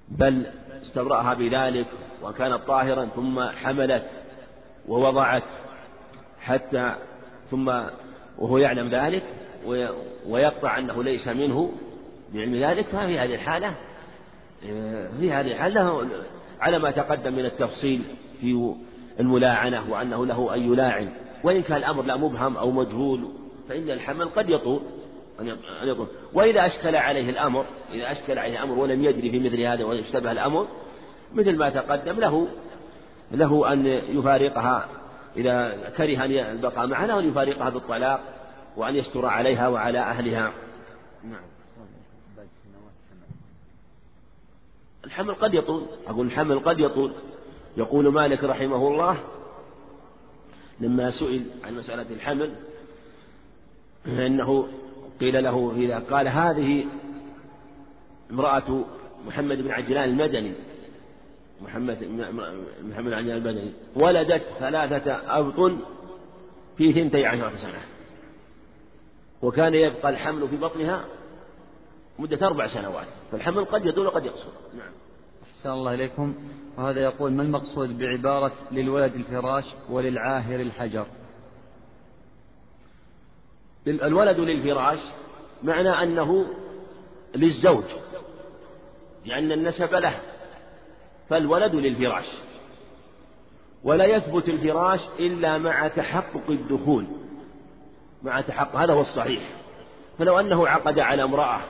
بل 0.08 0.46
استبرأها 0.82 1.34
بذلك 1.34 1.86
وكانت 2.22 2.60
طاهرا 2.66 3.04
ثم 3.04 3.40
حملت 3.40 4.02
ووضعت 4.88 5.42
حتى 6.40 6.94
ثم 7.50 7.72
وهو 8.38 8.58
يعلم 8.58 8.88
ذلك 8.88 9.22
ويقطع 10.26 10.78
أنه 10.78 11.02
ليس 11.02 11.28
منه 11.28 11.72
بعلم 12.34 12.54
ذلك. 12.54 12.86
ففي 12.86 13.18
هذه 13.18 13.34
الحالة 13.34 13.74
في 15.20 15.32
هذه 15.32 15.52
الحالة 15.52 16.08
على 16.60 16.78
ما 16.78 16.90
تقدم 16.90 17.32
من 17.32 17.44
التفصيل 17.44 18.02
في 18.40 18.74
الملاعنة 19.20 19.90
وأنه 19.90 20.26
له 20.26 20.54
أن 20.54 20.72
يلاعن. 20.72 21.10
وإن 21.44 21.62
كان 21.62 21.76
الأمر 21.76 22.02
لا 22.02 22.16
مبهم 22.16 22.56
أو 22.56 22.70
مجهول 22.70 23.28
فإن 23.68 23.90
الحمل 23.90 24.28
قد 24.28 24.50
يطول. 24.50 24.80
أن 25.40 25.56
يطول 25.82 26.06
وإذا 26.32 26.66
أشكل 26.66 26.96
عليه 26.96 27.30
الأمر 27.30 27.64
إذا 27.92 28.12
أشكل 28.12 28.38
عليه 28.38 28.52
الأمر 28.52 28.78
ولم 28.78 29.04
يدري 29.04 29.30
في 29.30 29.40
مثل 29.40 29.60
هذا 29.60 29.84
واشتبه 29.84 30.32
الأمر 30.32 30.68
مثل 31.34 31.56
ما 31.56 31.70
تقدم 31.70 32.20
له 32.20 32.48
له 33.32 33.72
أن 33.72 33.86
يفارقها. 33.86 34.88
إذا 35.36 35.90
كره 35.96 36.24
أن 36.24 36.30
البقاء 36.30 36.86
معها 36.86 37.18
أن 37.20 37.28
يفارقها 37.28 37.70
بالطلاق 37.70 38.20
وأن 38.76 38.96
يستر 38.96 39.26
عليها 39.26 39.68
وعلى 39.68 39.98
أهلها. 39.98 40.52
نعم. 41.24 41.42
الحمل 45.04 45.34
قد 45.34 45.54
يطول. 45.54 45.86
أقول 46.06 46.26
الحمل 46.26 46.58
قد 46.58 46.80
يطول. 46.80 47.12
يقول 47.76 48.08
مالك 48.08 48.44
رحمه 48.44 48.88
الله 48.88 49.16
لما 50.80 51.10
سئل 51.10 51.46
عن 51.64 51.74
مسألة 51.74 52.06
الحمل 52.10 52.54
فإنه 54.04 54.68
قيل 55.22 55.44
له 55.44 55.72
إذا 55.76 55.98
قال 55.98 56.28
هذه 56.28 56.84
امرأة 58.30 58.84
محمد 59.26 59.58
بن 59.58 59.70
عجلان 59.70 60.08
المدني 60.08 60.52
محمد 61.62 62.04
محمد 62.82 63.04
بن 63.04 63.12
عجلان 63.12 63.36
المدني 63.36 63.72
ولدت 63.96 64.42
ثلاثة 64.58 65.38
أبطن 65.38 65.78
في 66.76 66.92
ثنتي 66.92 67.26
عشرة 67.26 67.56
سنة 67.56 67.80
وكان 69.42 69.74
يبقى 69.74 70.08
الحمل 70.08 70.48
في 70.48 70.56
بطنها 70.56 71.04
مدة 72.18 72.46
أربع 72.46 72.66
سنوات 72.66 73.06
فالحمل 73.32 73.64
قد 73.64 73.86
يطول 73.86 74.06
وقد 74.06 74.24
يقصر. 74.24 74.48
نعم. 74.74 74.92
أحسن 75.42 75.70
الله 75.70 75.94
إليكم. 75.94 76.34
وهذا 76.78 77.00
يقول 77.00 77.32
ما 77.32 77.42
المقصود 77.42 77.98
بعبارة 77.98 78.52
للولد 78.72 79.14
الفراش 79.14 79.64
وللعاهر 79.90 80.60
الحجر؟ 80.60 81.06
الولد 83.86 84.40
للفراش 84.40 84.98
معنى 85.62 86.02
أنه 86.02 86.46
للزوج 87.34 87.84
لأن 89.26 89.52
النسب 89.52 89.94
له 89.94 90.14
فالولد 91.30 91.74
للفراش. 91.74 92.26
ولا 93.84 94.04
يثبت 94.04 94.48
الفراش 94.48 95.00
إلا 95.18 95.58
مع 95.58 95.88
تحقق 95.88 96.50
الدخول 96.50 97.06
مع 98.22 98.40
تحقق 98.40 98.76
هذا 98.76 98.92
هو 98.92 99.00
الصحيح. 99.00 99.42
فلو 100.18 100.40
أنه 100.40 100.68
عقد 100.68 100.98
على 100.98 101.22
امرأة 101.22 101.60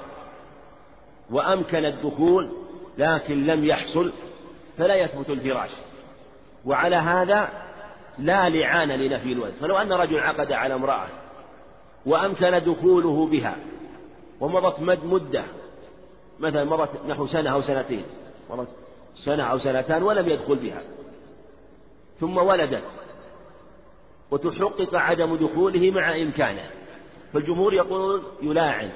وأمكن 1.31 1.85
الدخول 1.85 2.53
لكن 2.99 3.47
لم 3.47 3.65
يحصل 3.65 4.13
فلا 4.79 4.95
يثبت 4.95 5.31
الفراش. 5.31 5.71
وعلى 6.65 6.97
هذا 6.97 7.49
لا 8.19 8.49
لعان 8.49 8.89
لنفي 8.89 9.33
الولد. 9.33 9.55
فلو 9.61 9.79
أن 9.79 9.93
رجل 9.93 10.19
عقد 10.19 10.53
على 10.53 10.75
امرأة 10.75 11.07
وأمكن 12.07 12.51
دخوله 12.51 13.27
بها 13.27 13.57
ومضت 14.41 14.81
مد 14.81 15.05
مدة. 15.05 15.45
مثلا 16.41 16.65
مضت 16.65 17.07
نحو 17.07 17.27
سنة 17.27 17.51
أو 17.51 17.61
سنتين. 17.61 18.05
مضت 18.51 18.69
سنة 19.15 19.43
أو 19.43 19.59
سنتان 19.59 20.03
ولم 20.03 20.29
يدخل 20.29 20.57
بها. 20.57 20.83
ثم 22.21 22.39
ولدت. 22.39 22.85
وتحقق 24.31 24.95
عدم 24.95 25.37
دخوله 25.37 25.91
مع 25.91 26.17
إمكانه. 26.17 26.71
فالجمهور 27.33 27.75
يقولون 27.75 28.23
يلاعن. 28.43 28.91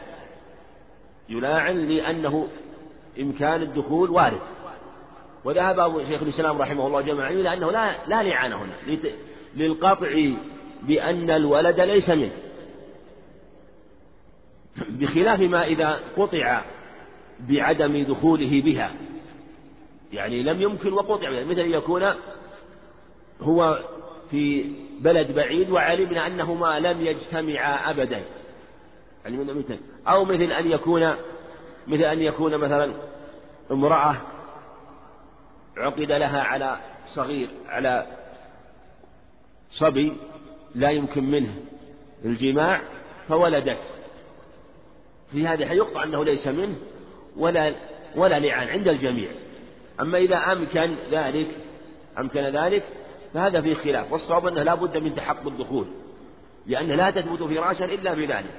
يلاعن 1.28 1.88
لأنه 1.88 2.48
إمكان 3.20 3.62
الدخول 3.62 4.10
وارد. 4.10 4.40
وذهب 5.44 5.80
أبو 5.80 6.04
شيخ 6.04 6.22
الإسلام 6.22 6.62
رحمه 6.62 6.86
الله 6.86 7.00
جمع 7.00 7.30
إلى 7.30 7.52
أنه 7.52 7.70
لا 7.70 8.06
لا 8.06 8.22
لعان 8.22 8.52
هنا. 8.52 8.98
للقطع 9.56 10.32
بأن 10.82 11.30
الولد 11.30 11.80
ليس 11.80 12.10
منه. 12.10 12.45
بخلاف 14.88 15.40
ما 15.40 15.64
إذا 15.64 16.00
قطع 16.16 16.62
بعدم 17.40 18.02
دخوله 18.02 18.62
بها. 18.62 18.94
يعني 20.12 20.42
لم 20.42 20.62
يمكن 20.62 20.92
وقطع 20.92 21.30
مثل 21.30 21.74
يكون 21.74 22.14
هو 23.42 23.82
في 24.30 24.72
بلد 25.00 25.32
بعيد 25.32 25.70
وعلمنا 25.70 26.26
أنهما 26.26 26.80
لم 26.80 27.06
يجتمعا 27.06 27.90
أبدا. 27.90 28.22
علمنا 29.26 29.52
مثل. 29.52 29.78
أو 30.08 30.24
مثل 30.24 30.52
أن 30.52 30.70
يكون 30.70 31.14
مثل 31.86 32.02
أن 32.02 32.22
يكون 32.22 32.56
مثلا 32.56 32.92
امرأة 33.70 34.16
عقد 35.76 36.12
لها 36.12 36.42
على 36.42 36.78
صغير 37.14 37.48
على 37.68 38.06
صبي 39.70 40.16
لا 40.74 40.90
يمكن 40.90 41.24
منه 41.24 41.54
الجماع 42.24 42.80
فولدت. 43.28 43.95
في 45.32 45.46
هذه 45.46 45.72
يقطع 45.72 46.04
أنه 46.04 46.24
ليس 46.24 46.46
منه 46.46 46.76
ولا 47.36 47.74
ولا 48.16 48.38
لعان 48.38 48.68
عند 48.68 48.88
الجميع. 48.88 49.30
أما 50.00 50.18
إذا 50.18 50.36
أمكن 50.36 50.96
ذلك 51.10 51.48
أمكن 52.18 52.40
ذلك 52.40 52.82
فهذا 53.34 53.60
فيه 53.60 53.74
خلاف. 53.74 54.12
والصواب 54.12 54.46
أنه 54.46 54.62
لا 54.62 54.74
بد 54.74 54.96
من 54.96 55.14
تحقق 55.14 55.46
الدخول 55.46 55.86
لأنه 56.66 56.94
لا 56.94 57.10
تثبت 57.10 57.42
فراشا 57.42 57.84
إلا 57.84 58.14
بذلك. 58.14 58.54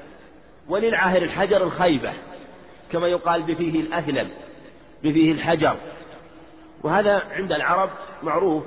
وللعاهر 0.69 1.21
الحجر 1.21 1.63
الخيبة 1.63 2.13
كما 2.91 3.08
يقال 3.08 3.43
بفيه 3.43 3.80
الأثلم 3.80 4.30
بفيه 5.03 5.32
الحجر. 5.32 5.77
وهذا 6.84 7.23
عند 7.32 7.51
العرب 7.51 7.89
معروف 8.23 8.63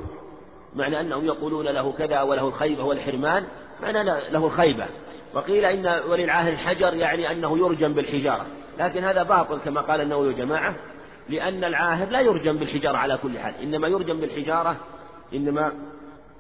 معنى 0.77 1.01
أنهم 1.01 1.27
يقولون 1.27 1.69
له 1.69 1.93
كذا 1.93 2.23
وله 2.23 2.49
الخيبة 2.49 2.85
والحرمان 2.85 3.47
معنى 3.83 4.05
له 4.05 4.47
الخيبة. 4.47 4.87
وقيل 5.35 5.65
إن 5.65 5.87
وللعاهر 6.11 6.53
الحجر 6.53 6.95
يعني 6.95 7.33
أنه 7.33 7.59
يرجم 7.59 7.93
بالحجارة. 7.93 8.47
لكن 8.79 9.05
هذا 9.05 9.23
باطل 9.23 9.59
كما 9.59 9.81
قال 9.81 10.01
النووي 10.01 10.29
وجماعة 10.29 10.75
لأن 11.29 11.65
العاهر 11.65 12.09
لا 12.09 12.21
يرجم 12.21 12.57
بالحجارة 12.57 12.97
على 12.97 13.19
كل 13.23 13.39
حال. 13.39 13.55
إنما 13.63 13.89
يرجم 13.89 14.21
بالحجارة 14.21 14.77
إنما 15.35 15.73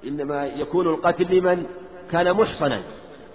إنما 0.05 0.46
يكون 0.46 0.88
القتل 0.88 1.37
لمن 1.37 1.66
كان 2.12 2.33
محصنا. 2.33 2.81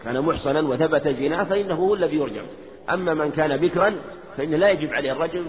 كان 0.03 0.21
محصنا 0.21 0.61
وثبت 0.61 1.07
زنا 1.07 1.43
فإنه 1.43 1.75
هو 1.75 1.93
الذي 1.93 2.15
يرجم. 2.15 2.45
أما 2.89 3.13
من 3.13 3.31
كان 3.31 3.57
بكرا 3.57 3.95
فإنه 4.37 4.57
لا 4.57 4.69
يجب 4.69 4.93
عليه 4.93 5.11
الرجم 5.11 5.45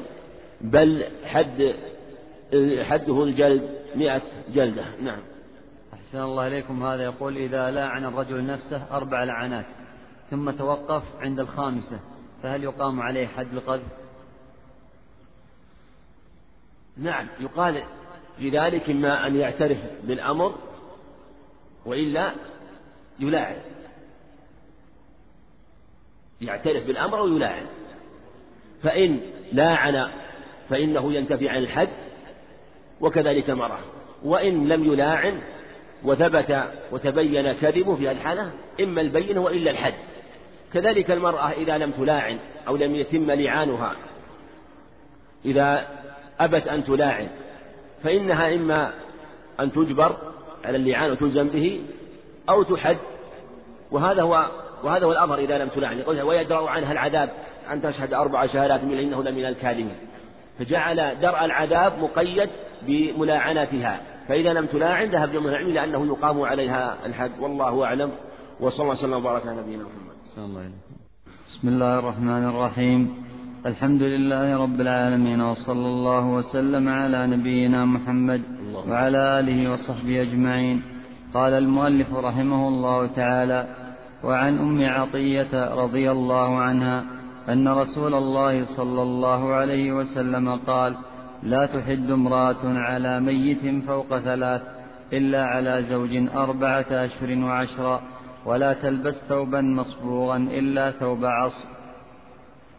بل 0.61 1.05
حد 1.25 1.75
حده 2.83 3.25
الجلد 3.25 3.71
مئة 3.95 4.23
جلدة. 4.55 4.85
نعم. 5.03 5.19
أحسن 5.95 6.19
الله 6.19 6.47
إليكم 6.47 6.87
هذا. 6.87 7.03
يقول 7.05 7.37
إذا 7.37 7.71
لاعن 7.71 8.05
الرجل 8.05 8.47
نفسه 8.47 8.83
أربع 8.97 9.25
لعنات. 9.25 9.67
ثم 10.31 10.51
توقف 10.51 11.03
عند 11.21 11.41
الخامسة 11.41 12.01
فهل 12.43 12.65
يقام 12.65 13.01
عليه 13.01 13.27
حد 13.27 13.53
القذف؟ 13.53 13.93
نعم 16.97 17.27
يقال 17.41 17.83
في 18.39 18.51
ذلك 18.51 18.91
إما 18.91 19.27
أن 19.27 19.37
يعترف 19.37 19.79
بالأمر 20.05 20.55
وإلا 21.87 22.33
يلاعن. 23.21 23.57
يعترف 26.41 26.87
بالأمر 26.87 27.19
أو 27.19 27.29
يلاعن. 27.29 27.67
فإن 28.83 29.21
لاعن 29.53 30.11
فإنه 30.69 31.13
ينتفي 31.13 31.49
عن 31.49 31.59
الحد 31.59 31.89
وكذلك 33.01 33.51
المرأة 33.51 33.79
وإن 34.25 34.69
لم 34.69 34.93
يلاعن 34.93 35.41
وثبت 36.05 36.65
وتبين 36.93 37.53
كذبه 37.53 37.97
في 37.97 38.11
الحالة 38.11 38.51
إما 38.81 39.01
البين 39.01 39.39
وإلا 39.39 39.71
الحد. 39.71 39.95
كذلك 40.75 41.11
المرأة 41.11 41.51
إذا 41.51 41.79
لم 41.79 41.91
تلاعن 41.91 42.39
أو 42.69 42.77
لم 42.77 42.95
يتم 42.95 43.31
لعانها 43.31 43.93
إذا 45.45 45.87
أبت 46.41 46.69
أن 46.69 46.85
تلاعن 46.85 47.29
فإنها 48.05 48.55
إما 48.55 48.93
أن 49.61 49.73
تجبر 49.73 50.17
على 50.65 50.77
اللعان 50.77 51.11
وتلزم 51.11 51.49
به 51.49 51.83
أو 52.49 52.63
تحد. 52.63 52.97
وهذا 53.91 54.23
هو 54.23 54.47
وهذا 54.85 55.07
هو 55.07 55.13
الأمر 55.13 55.39
إذا 55.39 55.59
لم 55.59 55.69
تلاعن. 55.69 55.99
يقول 55.99 56.23
ويدرأ 56.23 56.71
عنها 56.71 56.93
العذاب 56.93 57.31
أن 57.73 57.83
تشهد 57.83 58.15
أربع 58.15 58.47
شهادات 58.47 58.85
من 58.85 58.99
إنه 58.99 59.23
لمن 59.23 59.45
الكاذبين. 59.45 59.97
فجعل 60.59 61.21
درء 61.21 61.45
العذاب 61.45 61.99
مقيد 61.99 62.51
بملاعنتها 62.83 64.01
فإذا 64.29 64.53
لم 64.53 64.67
تلاعن 64.67 65.09
ذهب 65.09 65.33
جمهور 65.33 65.49
العلم 65.49 65.69
إلى 65.69 65.85
أنه 65.85 66.07
يقام 66.07 66.43
عليها 66.43 66.97
الحد. 67.07 67.31
والله 67.41 67.85
أعلم. 67.85 68.13
وصلى 68.61 68.83
الله 68.83 68.93
وسلم 68.93 69.13
وبارك 69.13 69.47
على 69.47 69.57
نبينا 69.57 69.83
محمد. 69.83 70.06
صلى 70.37 70.45
الله 70.45 70.61
عليه 70.61 70.71
بسم 71.51 71.69
الله 71.69 71.99
الرحمن 71.99 72.45
الرحيم. 72.53 73.01
الحمد 73.67 74.03
لله 74.03 74.57
رب 74.65 74.81
العالمين 74.81 75.41
وصلى 75.41 75.87
الله 75.95 76.25
وسلم 76.27 76.89
على 76.89 77.27
نبينا 77.27 77.85
محمد 77.85 78.43
وعلى 78.89 79.41
آله 79.41 79.73
وصحبه 79.73 80.23
أجمعين. 80.23 80.83
قال 81.35 81.53
المؤلف 81.53 82.15
رحمه 82.15 82.69
الله 82.69 83.07
تعالى 83.07 83.61
وعن 84.25 84.59
أم 84.59 84.79
عطية 84.85 85.53
رضي 85.75 86.11
الله 86.11 86.59
عنها 86.59 87.05
أن 87.49 87.69
رسول 87.69 88.15
الله 88.15 88.65
صلى 88.77 89.03
الله 89.03 89.55
عليه 89.55 89.93
وسلم 89.93 90.57
قال 90.57 90.93
لا 91.43 91.67
تحد 91.67 92.11
امرأة 92.11 92.65
على 92.65 93.21
ميت 93.21 93.85
فوق 93.87 94.19
ثلاث 94.19 94.63
إلا 95.13 95.43
على 95.45 95.83
زوج 95.83 96.13
أربعة 96.35 96.91
أشهر 96.91 97.31
وعشرا 97.39 98.16
ولا 98.47 98.73
تلبس 98.73 99.17
ثوبا 99.29 99.61
مصبوغا 99.61 100.37
إلا 100.37 100.91
ثوب 100.91 101.25
عصر 101.25 101.65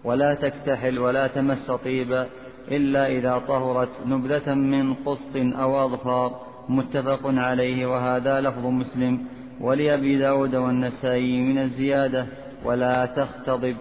ولا 0.04 0.32
تكتحل 0.34 1.00
ولا 1.00 1.28
تمس 1.28 1.72
طيبا 1.72 2.28
إلا 2.72 3.04
إذا 3.08 3.34
طهرت 3.48 3.90
نبذة 4.12 4.54
من 4.54 4.94
قسط 4.94 5.36
أو 5.36 5.86
أظفار 5.86 6.30
متفق 6.70 7.22
عليه 7.24 7.86
وهذا 7.92 8.42
لفظ 8.42 8.66
مسلم. 8.66 9.14
ولأبي 9.62 10.18
داود 10.18 10.56
والنسائي 10.56 11.42
من 11.42 11.58
الزيادة 11.58 12.26
ولا 12.66 13.06
تختضب 13.06 13.78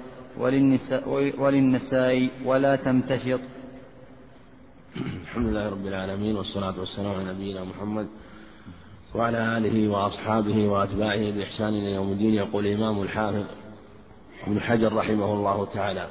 وللنساء 1.39 2.29
ولا 2.45 2.77
تمتشط. 2.77 3.41
الحمد 4.97 5.47
لله 5.47 5.69
رب 5.69 5.87
العالمين 5.87 6.37
والصلاة 6.37 6.81
والسلام 6.81 7.15
على 7.15 7.25
نبينا 7.33 7.65
محمد 7.65 8.07
وعلى 9.17 9.59
آله 9.59 9.89
وأصحابه 9.89 10.69
وأتباعه 10.69 11.31
بإحسان 11.31 11.69
إلى 11.69 11.93
يوم 11.93 12.13
الدين 12.13 12.35
يقول 12.35 12.67
الإمام 12.67 13.03
الحافظ 13.03 13.45
ابن 14.47 14.61
حجر 14.61 14.93
رحمه 14.93 15.33
الله 15.33 15.67
تعالى. 15.75 16.09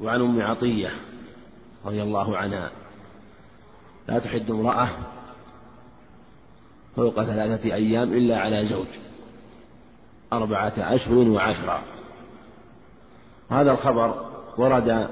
وعن 0.00 0.20
أم 0.20 0.42
عطية 0.42 0.90
رضي 1.84 2.02
الله 2.02 2.36
عنها 2.36 2.70
لا 4.08 4.18
تحد 4.18 4.50
امرأة 4.50 4.88
فوق 6.96 7.24
ثلاثة 7.24 7.74
أيام 7.74 8.12
إلا 8.12 8.38
على 8.38 8.66
زوج 8.66 8.86
أربعة 10.32 10.74
أشهر 10.78 11.28
وعشرة. 11.28 11.82
هذا 13.50 13.72
الخبر 13.72 14.30
ورد 14.58 15.08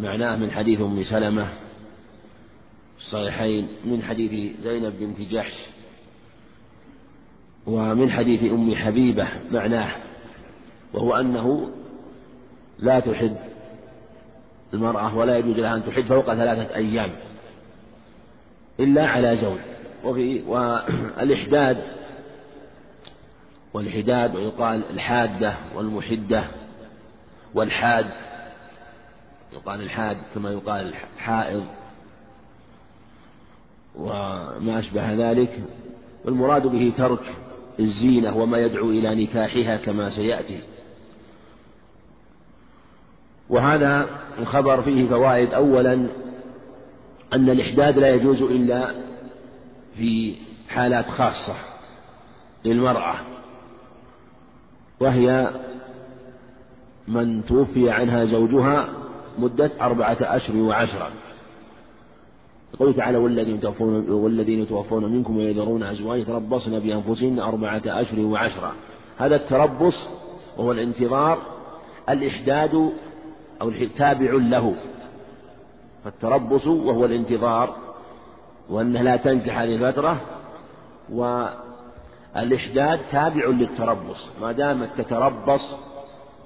معناه 0.00 0.36
من 0.36 0.50
حديث 0.50 0.80
أم 0.80 1.02
سلمة 1.02 1.48
الصحيحين 2.98 3.68
من 3.84 4.02
حديث 4.02 4.60
زينب 4.60 4.92
بنت 5.00 5.20
جحش 5.20 5.73
ومن 7.66 8.10
حديث 8.10 8.52
أم 8.52 8.74
حبيبة 8.74 9.28
معناه 9.50 9.90
وهو 10.92 11.16
أنه 11.16 11.70
لا 12.78 13.00
تحد 13.00 13.36
المرأة 14.74 15.16
ولا 15.16 15.38
يجوز 15.38 15.56
لها 15.56 15.76
أن 15.76 15.84
تحد 15.86 16.02
فوق 16.02 16.34
ثلاثة 16.34 16.74
أيام 16.74 17.10
إلا 18.80 19.06
على 19.06 19.36
زوج. 19.36 19.58
وفي 20.04 20.42
والإحداد 20.46 21.78
والحداد 23.74 24.36
ويقال 24.36 24.82
الحادة 24.90 25.54
والمحدة 25.74 26.44
والحاد 27.54 28.06
يقال 29.52 29.82
الحاد 29.82 30.16
كما 30.34 30.50
يقال 30.50 30.94
الحائض 31.18 31.64
وما 33.94 34.78
أشبه 34.78 35.12
ذلك 35.12 35.60
والمراد 36.24 36.66
به 36.66 36.92
ترك 36.96 37.34
الزينة 37.80 38.36
وما 38.36 38.58
يدعو 38.58 38.90
إلى 38.90 39.24
نكاحها 39.24 39.76
كما 39.76 40.10
سيأتي. 40.10 40.60
وهذا 43.48 44.08
الخبر 44.38 44.82
فيه 44.82 45.08
فوائد. 45.08 45.54
أولا 45.54 45.92
أن 47.32 47.50
الإحداد 47.50 47.98
لا 47.98 48.10
يجوز 48.10 48.42
إلا 48.42 48.94
في 49.96 50.34
حالات 50.68 51.10
خاصة 51.10 51.54
للمرأة 52.64 53.14
وهي 55.00 55.50
من 57.08 57.44
توفي 57.44 57.90
عنها 57.90 58.24
زوجها 58.24 58.88
مدة 59.38 59.70
أربعة 59.80 60.16
أشهر 60.20 60.56
وعشرة. 60.56 61.10
يقول 62.74 62.94
تعالى 62.94 63.18
والذين 63.18 63.54
يتوفون 63.54 64.10
والذين 64.10 64.62
يتوفون 64.62 65.12
منكم 65.12 65.36
ويذرون 65.36 65.82
أزواج 65.82 66.20
يتربصن 66.20 66.78
بأنفسهن 66.78 67.38
أربعة 67.38 67.82
أشهر 67.86 68.20
وعشرة. 68.20 68.72
هذا 69.18 69.36
التربص 69.36 70.08
وهو 70.56 70.72
الانتظار 70.72 71.38
الإحداد 72.08 72.92
أو 73.62 73.72
تابع 73.96 74.32
له. 74.32 74.74
فالتربص 76.04 76.66
وهو 76.66 77.04
الانتظار 77.04 77.76
وأنها 78.70 79.02
لا 79.02 79.16
تنكح 79.16 79.58
هذه 79.58 79.74
الفترة 79.74 80.20
والإحداد 82.34 83.00
تابع 83.10 83.46
للتربص. 83.46 84.30
ما 84.40 84.52
دامت 84.52 85.00
تتربص 85.00 85.74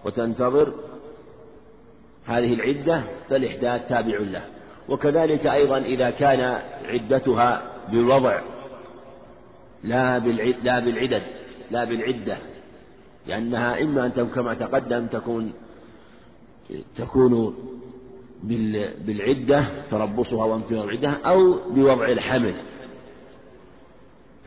وتنتظر 0.04 0.72
هذه 2.26 2.54
العدة 2.54 3.02
فالإحداد 3.28 3.80
تابع 3.80 4.18
له. 4.18 4.57
وكذلك 4.88 5.46
أيضا 5.46 5.78
إذا 5.78 6.10
كان 6.10 6.58
عدتها 6.84 7.62
بالوضع 7.90 8.40
لا 9.84 10.18
بالعد 10.18 10.56
لا 10.62 10.78
بالعدد 10.78 11.22
لا 11.70 11.84
بالعدة 11.84 12.36
لأنها 13.26 13.82
إما 13.82 14.06
أن 14.06 14.30
كما 14.34 14.54
تقدم 14.54 15.06
تكون 15.06 15.52
تكون 16.96 17.54
بالعدة 19.04 19.64
تربصها 19.90 20.44
وامتناع 20.44 20.84
العدة 20.84 21.10
أو 21.10 21.52
بوضع 21.70 22.08
الحمل. 22.08 22.54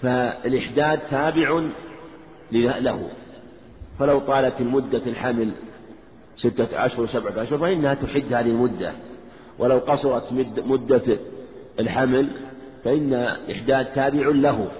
فالإحداد 0.01 0.99
تابع 1.10 1.69
له. 2.51 3.10
فلو 3.99 4.19
طالت 4.19 4.62
المدة 4.62 5.01
الحمل 5.06 5.51
ستة 6.36 6.86
أشهر 6.86 7.08
سبعة 7.08 7.43
أشهر 7.43 7.58
فإنها 7.60 7.93
تحد 7.93 8.34
هذه 8.34 8.41
المدة 8.41 8.93
ولو 9.59 9.77
قصرت 9.77 10.33
مدة 10.65 11.17
الحمل 11.79 12.29
فإن 12.83 13.13
إحداد 13.51 13.85
تابع 13.93 14.27
له 14.27 14.71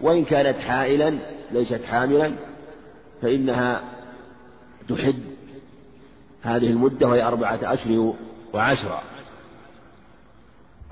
وإن 0.00 0.24
كانت 0.24 0.58
حائلا 0.58 1.18
ليست 1.52 1.84
حاملا 1.84 2.32
فإنها 3.22 3.82
تحد 4.88 5.18
هذه 6.42 6.70
المدة 6.70 7.08
وهي 7.08 7.22
أربعة 7.22 7.58
أشهر 7.62 8.14
وعشرة 8.54 9.02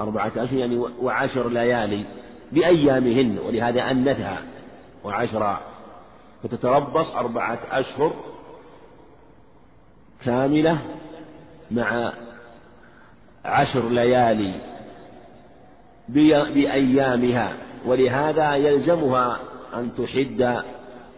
أربعة 0.00 0.32
أشهر 0.36 0.58
يعني 0.58 0.76
وعشر 0.78 1.48
ليالي 1.48 2.04
بأيامهن 2.52 3.38
ولهذا 3.38 3.90
أنثها 3.90 4.38
وعشرة 5.04 5.60
فتتربص 6.42 7.14
أربعة 7.14 7.58
أشهر 7.70 8.12
كاملة 10.24 10.78
مع 11.70 12.12
عشر 13.44 13.88
ليالي 13.88 14.54
بأيامها 16.08 17.56
ولهذا 17.86 18.54
يلزمها 18.54 19.40
أن 19.74 19.90
تحد 19.94 20.62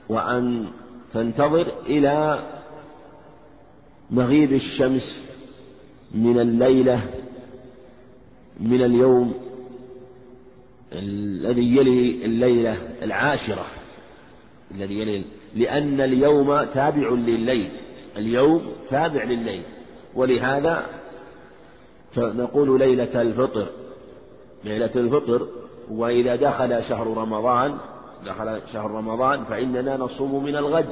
وأن 0.08 0.66
تنتظر 1.14 1.72
إلى 1.86 2.42
مغيب 4.10 4.52
الشمس 4.52 5.22
من 6.14 6.40
الليلة 6.40 7.00
من 8.60 8.82
اليوم 8.82 9.34
الذي 10.92 11.76
يلي 11.76 12.24
الليلة 12.24 12.76
العاشرة 13.02 13.66
الذي 14.74 14.98
يلي 14.98 15.24
لأن 15.54 16.00
اليوم 16.00 16.64
تابع 16.64 17.08
لليل 17.08 17.70
اليوم 18.16 18.72
تابع 18.90 19.24
لليل 19.24 19.62
ولهذا 20.14 20.86
نقول 22.18 22.78
ليلة 22.78 23.22
الفطر. 23.22 23.66
ليلة 24.64 24.90
الفطر 24.96 25.46
وإذا 25.90 26.36
دخل 26.36 26.84
شهر 26.84 27.06
رمضان 27.16 27.74
دخل 28.26 28.60
شهر 28.72 28.90
رمضان 28.90 29.44
فإننا 29.44 29.96
نصوم 29.96 30.44
من 30.44 30.56
الغد 30.56 30.86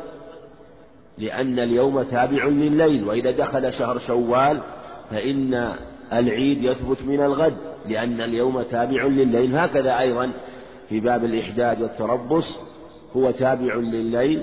لأن 1.18 1.58
اليوم 1.58 2.02
تابع 2.02 2.44
لليل 2.44 3.04
وإذا 3.04 3.30
دخل 3.30 3.72
شهر 3.72 3.98
شوال 3.98 4.60
فإن 5.10 5.74
العيد 6.12 6.64
يثبت 6.64 7.02
من 7.02 7.20
الغد 7.20 7.56
لأن 7.88 8.20
اليوم 8.20 8.62
تابع 8.62 9.04
لليل. 9.04 9.56
هكذا 9.56 9.98
أيضا 9.98 10.32
في 10.88 11.00
باب 11.00 11.24
الإحداد 11.24 11.82
والتربص 11.82 12.60
هو 13.16 13.30
تابع 13.30 13.74
لليل 13.74 14.42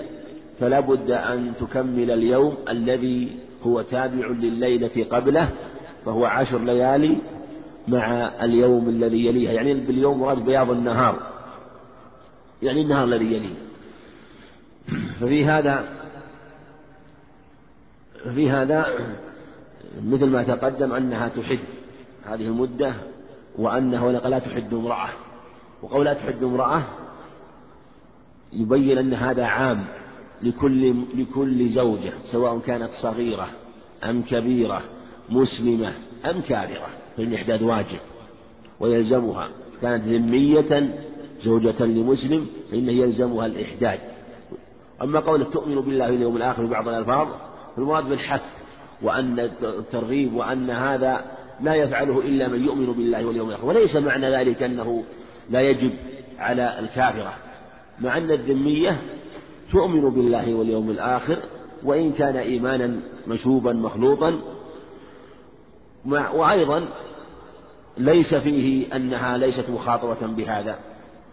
فلا 0.59 0.79
بد 0.79 1.11
أن 1.11 1.53
تكمل 1.59 2.11
اليوم 2.11 2.57
الذي 2.69 3.37
هو 3.63 3.81
تابع 3.81 4.27
لليلة 4.27 5.05
قبله 5.11 5.49
فهو 6.05 6.25
عشر 6.25 6.59
ليالي 6.59 7.17
مع 7.87 8.31
اليوم 8.43 8.89
الذي 8.89 9.25
يليها 9.25 9.51
يعني 9.51 9.73
باليوم 9.73 10.19
مراد 10.19 10.37
بياض 10.37 10.69
النهار. 10.69 11.19
يعني 12.61 12.81
النهار 12.81 13.03
الذي 13.03 13.25
يليه. 13.25 13.55
ففي 15.19 15.45
هذا 15.45 15.85
في 18.23 18.49
هذا 18.49 18.85
مثل 20.03 20.29
ما 20.29 20.43
تقدم 20.43 20.93
أنها 20.93 21.27
تحد 21.27 21.59
هذه 22.25 22.47
المدة 22.47 22.93
وأنه 23.57 24.11
لا 24.11 24.39
تحد 24.39 24.73
امرأة. 24.73 25.09
وقول 25.83 26.05
لا 26.05 26.13
تحد 26.13 26.43
امرأة 26.43 26.81
يبين 28.53 28.97
أن 28.97 29.13
هذا 29.13 29.45
عام 29.45 29.85
لكل 30.41 31.03
لكل 31.15 31.69
زوجة 31.69 32.13
سواء 32.31 32.59
كانت 32.59 32.89
صغيرة 32.89 33.47
أم 34.03 34.21
كبيرة. 34.21 34.81
مسلمة 35.29 35.93
أم 36.25 36.41
كافرة 36.41 36.87
فإن 37.17 37.27
الإحداد 37.27 37.63
واجب 37.63 37.99
ويلزمها. 38.79 39.49
كانت 39.81 40.03
ذمية 40.03 40.95
زوجة 41.41 41.85
لمسلم 41.85 42.47
فإنه 42.71 42.91
يلزمها 42.91 43.45
الإحداد 43.45 43.99
أما 45.01 45.19
قولك 45.19 45.53
تؤمن 45.53 45.81
بالله 45.81 46.11
واليوم 46.11 46.37
الآخر 46.37 46.65
ببعض 46.65 46.87
الألفاظ 46.87 47.27
فالمراد 47.75 48.09
بالحث 48.09 48.41
وأن 49.01 49.39
الترغيب 49.63 50.33
وأن 50.33 50.69
هذا 50.69 51.25
لا 51.61 51.75
يفعله 51.75 52.19
إلا 52.19 52.47
من 52.47 52.65
يؤمن 52.65 52.85
بالله 52.85 53.25
واليوم 53.25 53.49
الآخر. 53.49 53.65
وليس 53.65 53.95
معنى 53.95 54.29
ذلك 54.29 54.63
أنه 54.63 55.03
لا 55.49 55.61
يجب 55.61 55.91
على 56.39 56.79
الكافرة. 56.79 57.33
مع 57.99 58.17
أن 58.17 58.31
الذمية 58.31 59.01
تؤمن 59.71 60.09
بالله 60.09 60.53
واليوم 60.53 60.89
الآخر 60.89 61.37
وإن 61.83 62.11
كان 62.11 62.35
إيمانا 62.35 62.99
مشوبا 63.27 63.73
مخلوطا 63.73 64.39
وأيضا 66.05 66.87
ليس 67.97 68.35
فيه 68.35 68.95
أنها 68.95 69.37
ليست 69.37 69.69
مخاطبة 69.69 70.27
بهذا 70.27 70.79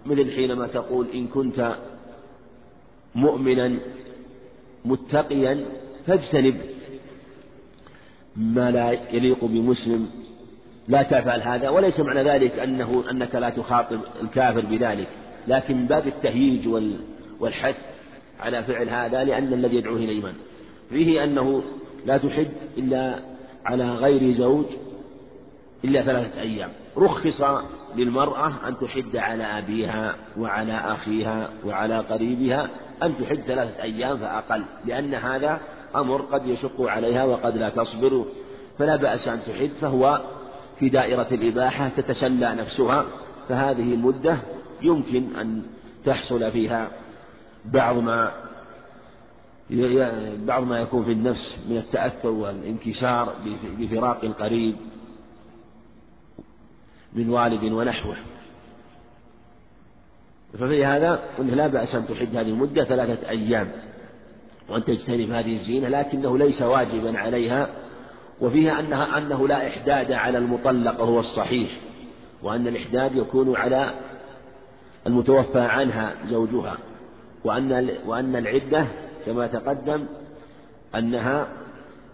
مثل 0.06 0.30
حينما 0.30 0.66
تقول 0.66 1.06
إن 1.14 1.26
كنت 1.26 1.76
مؤمنا 3.14 3.78
متقيا 4.84 5.64
فاجتنب 6.06 6.60
ما 8.36 8.70
لا 8.70 8.90
يليق 8.90 9.44
بمسلم 9.44 10.10
لا 10.88 11.02
تفعل 11.02 11.42
هذا. 11.42 11.68
وليس 11.68 12.00
معنى 12.00 12.22
ذلك 12.22 12.58
أنه 12.58 13.04
أنك 13.10 13.34
لا 13.34 13.50
تخاطب 13.50 14.00
الكافر 14.22 14.60
بذلك 14.60 15.08
لكن 15.48 15.86
باب 15.86 16.06
التهييج 16.06 16.68
والحث 17.40 17.76
على 18.40 18.64
فعل 18.64 18.88
هذا 18.88 19.24
لأن 19.24 19.52
الذي 19.52 19.76
يدعوه 19.76 19.96
إلى 19.96 20.04
الإيمان. 20.04 20.34
فيه 20.90 21.24
أنه 21.24 21.62
لا 22.06 22.16
تحد 22.16 22.48
إلا 22.78 23.18
على 23.68 23.84
غير 23.84 24.32
زوج 24.32 24.64
إلا 25.84 26.02
ثلاثة 26.02 26.40
أيام. 26.40 26.70
رخص 26.96 27.42
للمرأة 27.96 28.52
أن 28.68 28.78
تحد 28.78 29.16
على 29.16 29.44
أبيها 29.44 30.14
وعلى 30.38 30.72
أخيها 30.72 31.50
وعلى 31.64 31.98
قريبها 31.98 32.68
أن 33.02 33.14
تحد 33.20 33.36
ثلاثة 33.36 33.82
أيام 33.82 34.18
فأقل 34.18 34.64
لأن 34.84 35.14
هذا 35.14 35.60
أمر 35.96 36.20
قد 36.20 36.46
يشق 36.46 36.82
عليها 36.82 37.24
وقد 37.24 37.56
لا 37.56 37.68
تصبر 37.68 38.24
فلا 38.78 38.96
بأس 38.96 39.28
أن 39.28 39.40
تحد 39.46 39.70
فهو 39.80 40.20
في 40.78 40.88
دائرة 40.88 41.26
الإباحة 41.32 41.88
تتسلى 41.88 42.54
نفسها 42.54 43.04
فهذه 43.48 43.94
المدة 43.94 44.38
يمكن 44.82 45.36
أن 45.36 45.62
تحصل 46.04 46.50
فيها 46.50 46.88
بعض 47.64 47.96
ما 47.96 48.32
بعض 50.46 50.62
ما 50.62 50.80
يكون 50.80 51.04
في 51.04 51.12
النفس 51.12 51.58
من 51.68 51.76
التأثر 51.76 52.28
والانكسار 52.28 53.34
بفراق 53.78 54.24
القريب 54.24 54.76
من 57.12 57.30
والد 57.30 57.64
ونحوه. 57.72 58.16
ففي 60.52 60.84
هذا 60.84 61.22
أنه 61.38 61.54
لا 61.54 61.66
بأس 61.66 61.94
أن 61.94 62.06
تحد 62.06 62.36
هذه 62.36 62.48
المدة 62.48 62.84
ثلاثة 62.84 63.28
أيام 63.28 63.68
وأن 64.68 64.84
تجتنب 64.84 65.30
هذه 65.30 65.52
الزينة 65.52 65.88
لكنه 65.88 66.38
ليس 66.38 66.62
واجبا 66.62 67.18
عليها 67.18 67.68
وفيها 68.40 68.80
أنها 68.80 69.18
أنه 69.18 69.48
لا 69.48 69.66
إحداد 69.66 70.12
على 70.12 70.38
المطلق 70.38 71.00
وهو 71.00 71.20
الصحيح 71.20 71.70
وأن 72.42 72.68
الإحداد 72.68 73.16
يكون 73.16 73.56
على 73.56 73.94
المتوفى 75.06 75.60
عنها 75.60 76.14
زوجها 76.26 76.78
وأن 77.44 77.90
وأن 78.06 78.36
العدة 78.36 78.86
كما 79.26 79.46
تقدم 79.46 80.04
أنها 80.94 81.48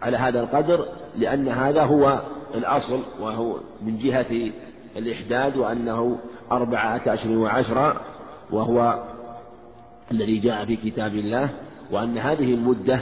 على 0.02 0.16
هذا 0.16 0.40
القدر 0.40 0.88
لأن 1.18 1.48
هذا 1.48 1.82
هو 1.82 2.20
الأصل 2.54 3.00
وهو 3.20 3.56
من 3.82 3.98
جهة 3.98 4.50
الإحداد 4.96 5.56
وأنه 5.56 6.18
أربعة 6.52 7.02
أشهر 7.06 7.38
وعشرة 7.38 8.00
وهو 8.50 9.04
الذي 10.10 10.38
جاء 10.38 10.64
في 10.64 10.76
كتاب 10.76 11.14
الله 11.14 11.48
وأن 11.90 12.18
هذه 12.18 12.54
المدة 12.54 13.00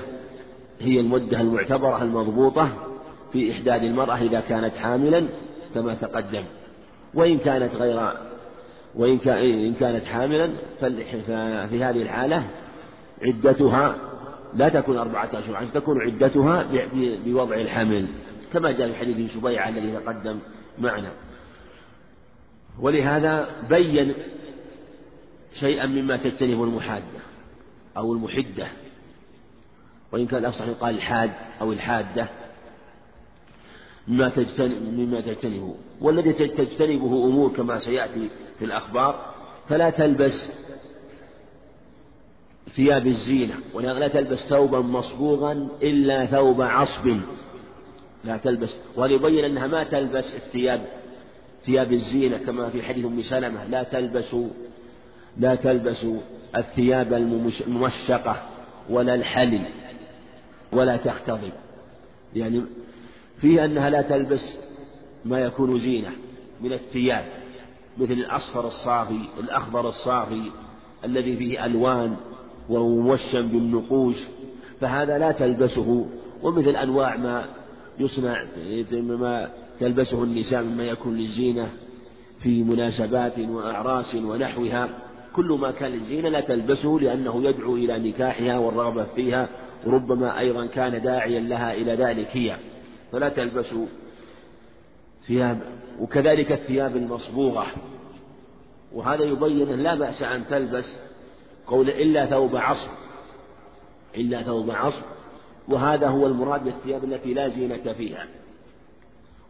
هي 0.81 1.01
المدة 1.01 1.41
المعتبرة 1.41 2.03
المضبوطة 2.03 2.69
في 3.33 3.53
إحداد 3.53 3.83
المرأة 3.83 4.17
إذا 4.17 4.41
كانت 4.41 4.75
حاملا 4.75 5.27
كما 5.75 5.95
تقدم. 5.95 6.45
وإن 7.15 7.39
كانت 7.39 7.75
غير 7.75 8.13
وإن 8.95 9.75
كانت 9.81 10.05
حاملا 10.05 10.51
ففي 10.81 11.85
هذه 11.85 12.03
الحالة 12.03 12.45
عدتها 13.23 13.97
لا 14.55 14.69
تكون 14.69 14.99
أربعة 14.99 15.31
أشهر 15.33 15.57
عشر 15.57 15.69
تكون 15.69 16.03
عدتها 16.03 16.67
بوضع 17.25 17.57
الحمل 17.57 18.07
كما 18.53 18.73
جاء 18.73 18.89
في 18.89 18.97
حديث 18.97 19.35
شبيعة 19.35 19.69
الذي 19.69 19.93
تقدم 19.93 20.39
معنا. 20.79 21.11
ولهذا 22.81 23.49
بين 23.71 24.15
شيئا 25.61 25.87
مما 25.87 26.17
تجتنب 26.17 26.63
المحادة 26.63 27.21
أو 27.97 28.13
المحدة 28.13 28.67
وإن 30.13 30.27
كان 30.27 30.41
الأفصح 30.41 30.67
يقال 30.67 30.95
الحاد 30.95 31.31
أو 31.61 31.73
الحادة 31.73 32.27
مما 34.09 34.29
تجتنب 34.29 34.99
مما 34.99 35.21
تجتنبه. 35.21 35.75
والذي 36.01 36.33
تجتنبه 36.33 37.07
أمور 37.07 37.53
كما 37.53 37.79
سيأتي 37.79 38.29
في 38.59 38.65
الأخبار 38.65 39.35
فلا 39.69 39.91
تلبس 39.91 40.53
ثياب 42.71 43.07
الزينة 43.07 43.55
ولا 43.75 44.09
تلبس 44.09 44.39
ثوبا 44.39 44.81
مصبوغا 44.81 45.69
إلا 45.83 46.27
ثوب 46.27 46.63
عصب. 46.63 47.17
لا 48.25 48.37
تلبس. 48.37 48.77
وليبين 48.97 49.45
أنها 49.45 49.67
ما 49.67 49.85
تلبس 49.85 50.35
الثياب 50.35 50.87
ثياب 51.65 51.93
الزينة 51.93 52.39
كما 52.39 52.71
في 52.71 52.83
حديث 52.83 53.05
أم 53.05 53.23
سلمة. 53.23 53.65
لا 53.65 53.83
تلبسوا 53.83 54.49
لا 55.37 55.55
تلبسوا 55.55 56.21
الثياب 56.57 57.13
الممشقة 57.13 58.43
ولا 58.91 59.15
الحلي 59.15 59.67
ولا 60.73 60.97
تختضب. 60.97 61.53
يعني 62.35 62.63
فيه 63.41 63.65
أنها 63.65 63.91
لا 63.91 64.03
تلبس 64.03 64.59
ما 65.25 65.41
يكون 65.41 65.79
زينة 65.79 66.11
من 66.61 66.73
الثياب 66.73 67.25
مثل 67.99 68.13
الأصفر 68.13 68.67
الصافي 68.67 69.21
الأخضر 69.41 69.89
الصافي 69.89 70.51
الذي 71.05 71.37
فيه 71.37 71.67
ألوان 71.67 72.17
وموشم 72.69 73.49
بالنقوش 73.49 74.17
فهذا 74.81 75.19
لا 75.19 75.33
تلبسه 75.33 76.07
ومثل 76.43 76.77
أنواع 76.77 77.17
ما 77.17 77.45
يصنع 77.99 78.45
ما 78.93 79.49
تلبسه 79.81 80.25
النساء 80.25 80.63
مما 80.63 80.85
يكون 80.85 81.17
للزينة 81.17 81.71
في 82.43 82.63
مناسبات 82.63 83.39
وأعراس 83.39 84.15
ونحوها. 84.15 84.89
كل 85.37 85.59
ما 85.61 85.71
كان 85.71 85.91
للزينة 85.91 86.29
لا 86.29 86.41
تلبسه 86.41 86.99
لأنه 87.01 87.45
يدعو 87.45 87.77
إلى 87.77 87.99
نكاحها 87.99 88.59
والرغبة 88.59 89.05
فيها 89.05 89.49
وربما 89.87 90.39
أيضا 90.39 90.67
كان 90.67 91.03
داعيا 91.03 91.41
لها 91.41 91.75
إلى 91.75 91.95
ذلك 91.95 92.29
هي. 92.33 92.57
فلا 93.13 93.29
تلبس 93.29 93.75
ثياب 95.27 95.61
وكذلك 96.01 96.53
الثياب 96.53 96.97
المصبوغة. 96.97 97.67
وهذا 98.93 99.25
يبين 99.25 99.69
لا 99.69 99.95
بأس 99.95 100.23
أن 100.23 100.43
تلبس 100.51 100.97
قول 101.67 101.89
إلا 101.91 102.27
ثوب 102.27 102.57
عصر 102.57 102.91
إلا 104.17 104.43
ثوب 104.43 104.71
عصر 104.71 105.03
وهذا 105.69 106.09
هو 106.09 106.27
المراد 106.27 106.65
بالثياب 106.65 107.05
التي 107.05 107.35
لا 107.35 107.49
زينة 107.49 107.93
فيها. 107.93 108.27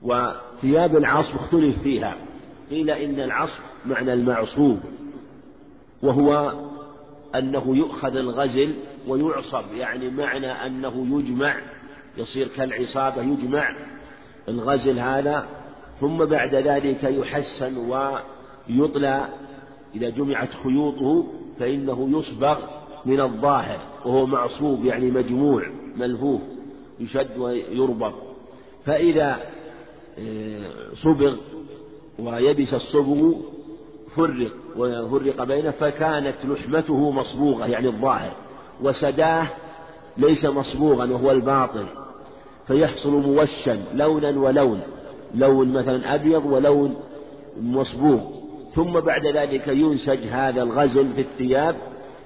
وثياب 0.03 0.97
العصر 0.97 1.35
اختلف 1.35 1.83
فيها. 1.83 2.17
قيل 2.71 2.91
إن 2.91 3.21
العصر 3.21 3.61
معنى 3.87 4.13
المعصوب. 4.13 4.81
وهو 6.03 6.53
أنه 7.35 7.77
يؤخذ 7.77 8.17
الغزل 8.17 8.75
ويعصب. 9.09 9.65
يعني 9.75 10.11
معنى 10.11 10.67
أنه 10.67 11.19
يجمع. 11.19 11.61
يصير 12.17 12.49
كالعصابة 12.49 13.23
يجمع 13.23 13.77
الغزل 14.49 14.99
هذا. 14.99 15.49
ثم 16.01 16.25
بعد 16.25 16.55
ذلك 16.55 17.05
يحسن 17.05 17.77
ويطلى 17.77 19.29
إذا 19.95 20.11
جمعت 20.11 20.55
خيوطه 20.55 21.42
فإنه 21.63 22.09
يصبغ 22.19 22.59
من 23.07 23.21
الظاهر 23.21 23.79
وهو 24.05 24.27
معصوب 24.27 24.85
يعني 24.85 25.11
مجموع 25.11 25.67
ملفوف 25.97 26.41
يشد 27.01 27.39
ويربط. 27.39 28.15
فإذا 28.85 29.41
آه، 30.19 30.71
صبغ 30.95 31.35
ويبس 32.19 32.75
الصبغ 32.75 33.33
فرق 34.17 34.53
وفرق 34.77 35.45
بينه 35.45 35.71
فكانت 35.71 36.37
لحمته 36.45 37.11
مصبوغة 37.11 37.67
يعني 37.67 37.89
الظاهر 37.89 38.33
وسداه 38.83 39.47
ليس 40.17 40.45
مصبوغا 40.45 41.05
وهو 41.05 41.31
الباطل 41.31 41.87
فيحصل 42.67 43.13
موشا 43.13 43.79
لونا 43.95 44.41
ولون 44.41 44.81
لون 45.35 45.73
مثلا 45.73 46.15
أبيض 46.15 46.47
ولون 46.47 46.97
مصبوغ. 47.61 48.42
ثم 48.75 49.01
بعد 49.01 49.27
ذلك 49.27 49.69
ينسج 49.69 50.27
هذا 50.27 50.63
الغزل 50.63 51.13
في 51.13 51.21
الثياب 51.21 51.77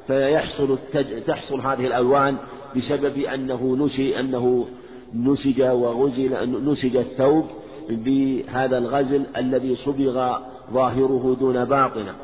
فيحصل 0.07 0.73
التج... 0.73 1.23
تحصل 1.23 1.61
هذه 1.61 1.87
الألوان 1.87 2.37
بسبب 2.77 3.19
أنه 3.19 3.77
نسي 3.77 4.21
أنه 4.21 4.69
نسج 5.15 5.63
وغزل 5.63 6.65
نسج 6.65 6.97
الثوب 6.97 7.47
بهذا 7.91 8.79
الغزل 8.79 9.23
الذي 9.37 9.75
صبغ 9.75 10.39
ظاهره 10.73 11.37
دون 11.41 11.65
باطنة. 11.65 12.15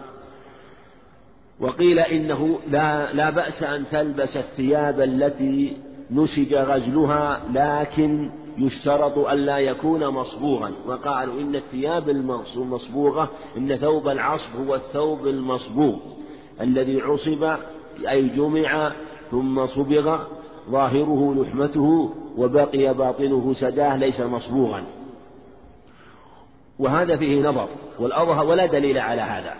وقيل 1.60 1.98
إنه 1.98 2.58
لا, 2.70 3.12
لا 3.12 3.30
بأس 3.30 3.62
أن 3.62 3.84
تلبس 3.90 4.36
الثياب 4.36 5.00
التي 5.00 5.76
نسج 6.10 6.54
غزلها 6.54 7.40
لكن 7.52 8.30
يشترط 8.58 9.18
ألا 9.18 9.58
يكون 9.58 10.08
مصبوغا. 10.08 10.72
وقالوا 10.86 11.40
إن 11.40 11.56
الثياب 11.56 12.08
المصبوغة 12.08 13.30
إن 13.56 13.76
ثوب 13.76 14.08
العصب 14.08 14.66
هو 14.66 14.74
الثوب 14.74 15.26
المصبوغ. 15.26 15.96
الذي 16.60 17.00
عصب 17.00 17.56
أي 18.08 18.28
جمع 18.28 18.92
ثم 19.30 19.66
صبغ 19.66 20.18
ظاهره 20.70 21.34
لحمته 21.38 22.14
وبقي 22.36 22.94
باطنه 22.94 23.52
سداه 23.52 23.96
ليس 23.96 24.20
مصبوغا. 24.20 24.84
وهذا 26.78 27.16
فيه 27.16 27.42
نظر. 27.42 27.68
والأظهر 27.98 28.46
ولا 28.46 28.66
دليل 28.66 28.98
على 28.98 29.20
هذا. 29.20 29.54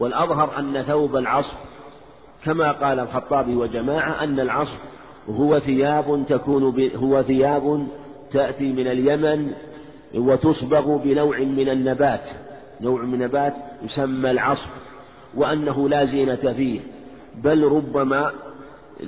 والأظهر 0.00 0.58
أن 0.58 0.82
ثوب 0.82 1.16
العصر 1.16 1.56
كما 2.44 2.72
قال 2.72 3.00
الخطابي 3.00 3.56
وجماعة 3.56 4.24
أن 4.24 4.40
العصر 4.40 4.76
هو 5.30 5.58
ثياب 5.58 6.24
تكون 6.28 6.90
هو 6.96 7.22
ثياب 7.22 7.86
تأتي 8.32 8.72
من 8.72 8.86
اليمن 8.86 9.52
وتصبغ 10.14 10.96
بنوع 10.96 11.38
من 11.38 11.68
النبات. 11.68 12.28
نوع 12.80 13.02
من 13.02 13.18
نبات 13.18 13.54
يسمى 13.82 14.30
العصر 14.30 14.70
وأنه 15.34 15.88
لا 15.88 16.04
زينة 16.04 16.52
فيه 16.52 16.80
بل 17.44 17.64
ربما 17.64 18.32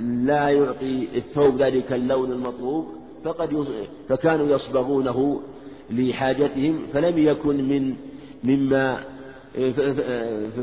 لا 0.03 0.49
يعطي 0.49 1.07
الثوب 1.15 1.61
ذلك 1.61 1.93
اللون 1.93 2.31
المطلوب 2.31 2.87
فقد 3.23 3.67
فكانوا 4.09 4.47
يصبغونه 4.47 5.41
لحاجتهم 5.89 6.87
فلم 6.93 7.17
يكن 7.17 7.55
من 7.69 7.95
مما 8.43 9.03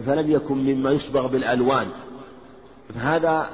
فلم 0.06 0.30
يكن 0.30 0.56
مما 0.56 0.90
يصبغ 0.90 1.26
بالألوان. 1.26 1.86
فهذا 2.94 3.48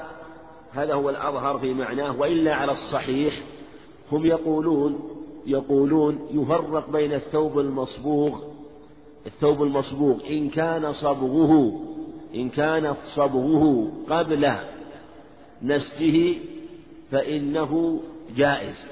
هذا 0.72 0.94
هو 0.94 1.10
الأظهر 1.10 1.58
في 1.58 1.74
معناه 1.74 2.20
وإلا 2.20 2.54
على 2.54 2.72
الصحيح 2.72 3.34
هم 4.14 4.26
يقولون 4.26 4.98
يقولون 5.46 6.18
يفرق 6.30 6.90
بين 6.90 7.12
الثوب 7.12 7.58
المصبوغ 7.58 8.38
الثوب 9.26 9.62
المصبوغ 9.62 10.16
إن 10.30 10.48
كان 10.48 10.92
صبغه 10.92 11.80
إن 12.34 12.48
كان 12.48 12.94
صبغه 13.04 13.92
قبل 14.08 14.52
نسجه 15.62 16.36
فإنه 17.10 18.00
جائز 18.36 18.86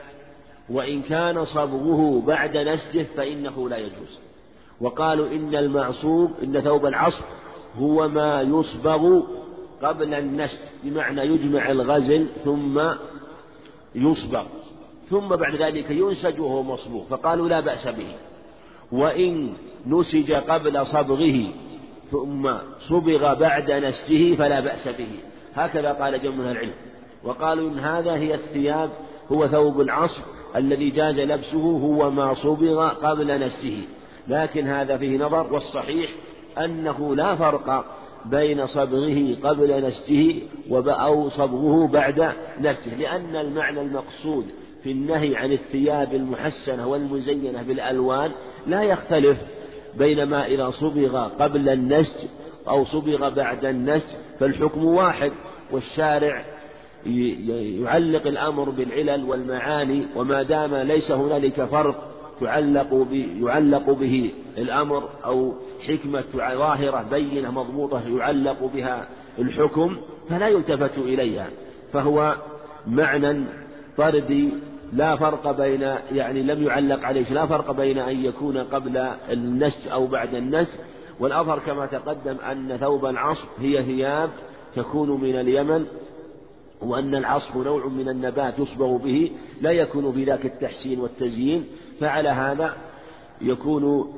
وإن 0.70 1.02
كان 1.02 1.44
صبغه 1.44 2.22
بعد 2.26 2.56
نسجه 2.56 3.02
فإنه 3.16 3.68
لا 3.68 3.76
يجوز. 3.76 4.18
وقالوا 4.80 5.28
إن 5.28 5.54
المعصوب 5.54 6.30
إن 6.42 6.60
ثوب 6.60 6.86
العصر 6.86 7.24
هو 7.78 8.08
ما 8.08 8.42
يصبغ 8.42 9.22
قبل 9.82 10.14
النسج 10.14 10.58
بمعنى 10.84 11.20
يجمع 11.20 11.70
الغزل 11.70 12.26
ثم 12.44 12.80
يصبغ. 13.94 14.44
ثم 15.12 15.28
بعد 15.28 15.54
ذلك 15.54 15.90
ينسج 15.90 16.40
وهو 16.40 16.62
مصبوغ 16.62 17.04
فقالوا 17.04 17.48
لا 17.48 17.60
بأس 17.60 17.88
به. 17.88 18.16
وإن 18.92 19.52
نسج 19.86 20.32
قبل 20.32 20.86
صبغه 20.86 21.48
ثم 22.10 22.52
صبغ 22.78 23.34
بعد 23.34 23.70
نسجه 23.70 24.34
فلا 24.34 24.60
بأس 24.60 24.88
به. 24.88 25.10
هكذا 25.54 25.92
قال 25.92 26.22
جمع 26.22 26.50
العلم. 26.50 26.74
وقالوا 27.24 27.70
إن 27.70 27.78
هذا 27.78 28.12
هي 28.12 28.34
الثياب 28.34 28.90
هو 29.32 29.46
ثوب 29.46 29.80
العصر 29.80 30.22
الذي 30.56 30.90
جاز 30.90 31.20
لبسه 31.20 31.62
هو 31.62 32.10
ما 32.10 32.34
صبغ 32.34 32.88
قبل 32.88 33.40
نسجه. 33.40 33.78
لكن 34.28 34.66
هذا 34.68 34.96
فيه 34.96 35.18
نظر 35.18 35.52
والصحيح 35.52 36.10
أنه 36.58 37.16
لا 37.16 37.36
فرق 37.36 37.84
بين 38.24 38.66
صبغه 38.66 39.36
قبل 39.42 39.86
نسجه 39.86 40.42
أو 40.90 41.28
صبغه 41.28 41.86
بعد 41.86 42.32
نسجه 42.60 42.94
لأن 42.94 43.36
المعنى 43.36 43.80
المقصود 43.80 44.46
في 44.82 44.90
النهي 44.90 45.36
عن 45.36 45.52
الثياب 45.52 46.14
المحسنة 46.14 46.88
والمزينة 46.88 47.62
بالألوان 47.62 48.30
لا 48.66 48.82
يختلف 48.82 49.38
بينما 49.98 50.46
إذا 50.46 50.70
صبغ 50.70 51.28
قبل 51.28 51.68
النسج 51.68 52.28
أو 52.68 52.84
صبغ 52.84 53.28
بعد 53.28 53.64
النسج 53.64 54.16
فالحكم 54.40 54.84
واحد 54.84 55.32
والشارع 55.70 56.44
يعلق 57.06 58.26
الأمر 58.26 58.70
بالعلل 58.70 59.24
والمعاني 59.24 60.06
وما 60.16 60.42
دام 60.42 60.74
ليس 60.74 61.10
هنالك 61.10 61.64
فرق 61.64 62.12
تعلق 62.40 63.06
يعلق 63.40 63.90
به 63.90 64.32
الأمر 64.58 65.08
أو 65.24 65.54
حكمة 65.88 66.24
ظاهرة 66.36 67.06
بينة 67.10 67.50
مضبوطة 67.50 68.02
يعلق 68.16 68.70
بها 68.74 69.08
الحكم 69.38 69.96
فلا 70.28 70.48
يلتفت 70.48 70.98
إليها. 70.98 71.48
فهو 71.92 72.36
معنى 72.86 73.44
طردي 73.96 74.50
لا 74.93 75.16
فرق 75.16 75.51
بين 75.51 75.80
يعني 76.12 76.43
لم 76.43 76.62
يعلق 76.62 77.05
عليه 77.05 77.32
لا 77.32 77.47
فرق 77.47 77.70
بين 77.70 77.99
أن 77.99 78.24
يكون 78.24 78.59
قبل 78.59 78.97
النسج 79.30 79.88
أو 79.88 80.07
بعد 80.07 80.34
النسج 80.34 80.78
والأظهر 81.20 81.59
كما 81.59 81.86
تقدم 81.86 82.36
أن 82.36 82.76
ثوب 82.76 83.07
العصر 83.07 83.49
هي 83.59 83.82
ثياب 83.82 84.30
تكون 84.74 85.20
من 85.20 85.40
اليمن 85.40 85.86
وأن 86.82 87.14
العصف 87.14 87.57
نوع 87.57 87.86
من 87.86 88.09
النبات 88.09 88.59
يصبغ 88.59 88.97
به 88.97 89.32
لا 89.61 89.70
يكون 89.70 90.11
بذاك 90.11 90.47
التحسين 90.47 91.01
والتزيين 91.01 91.66
فعلى 92.01 92.28
هذا 92.28 92.76
يكون 93.40 94.12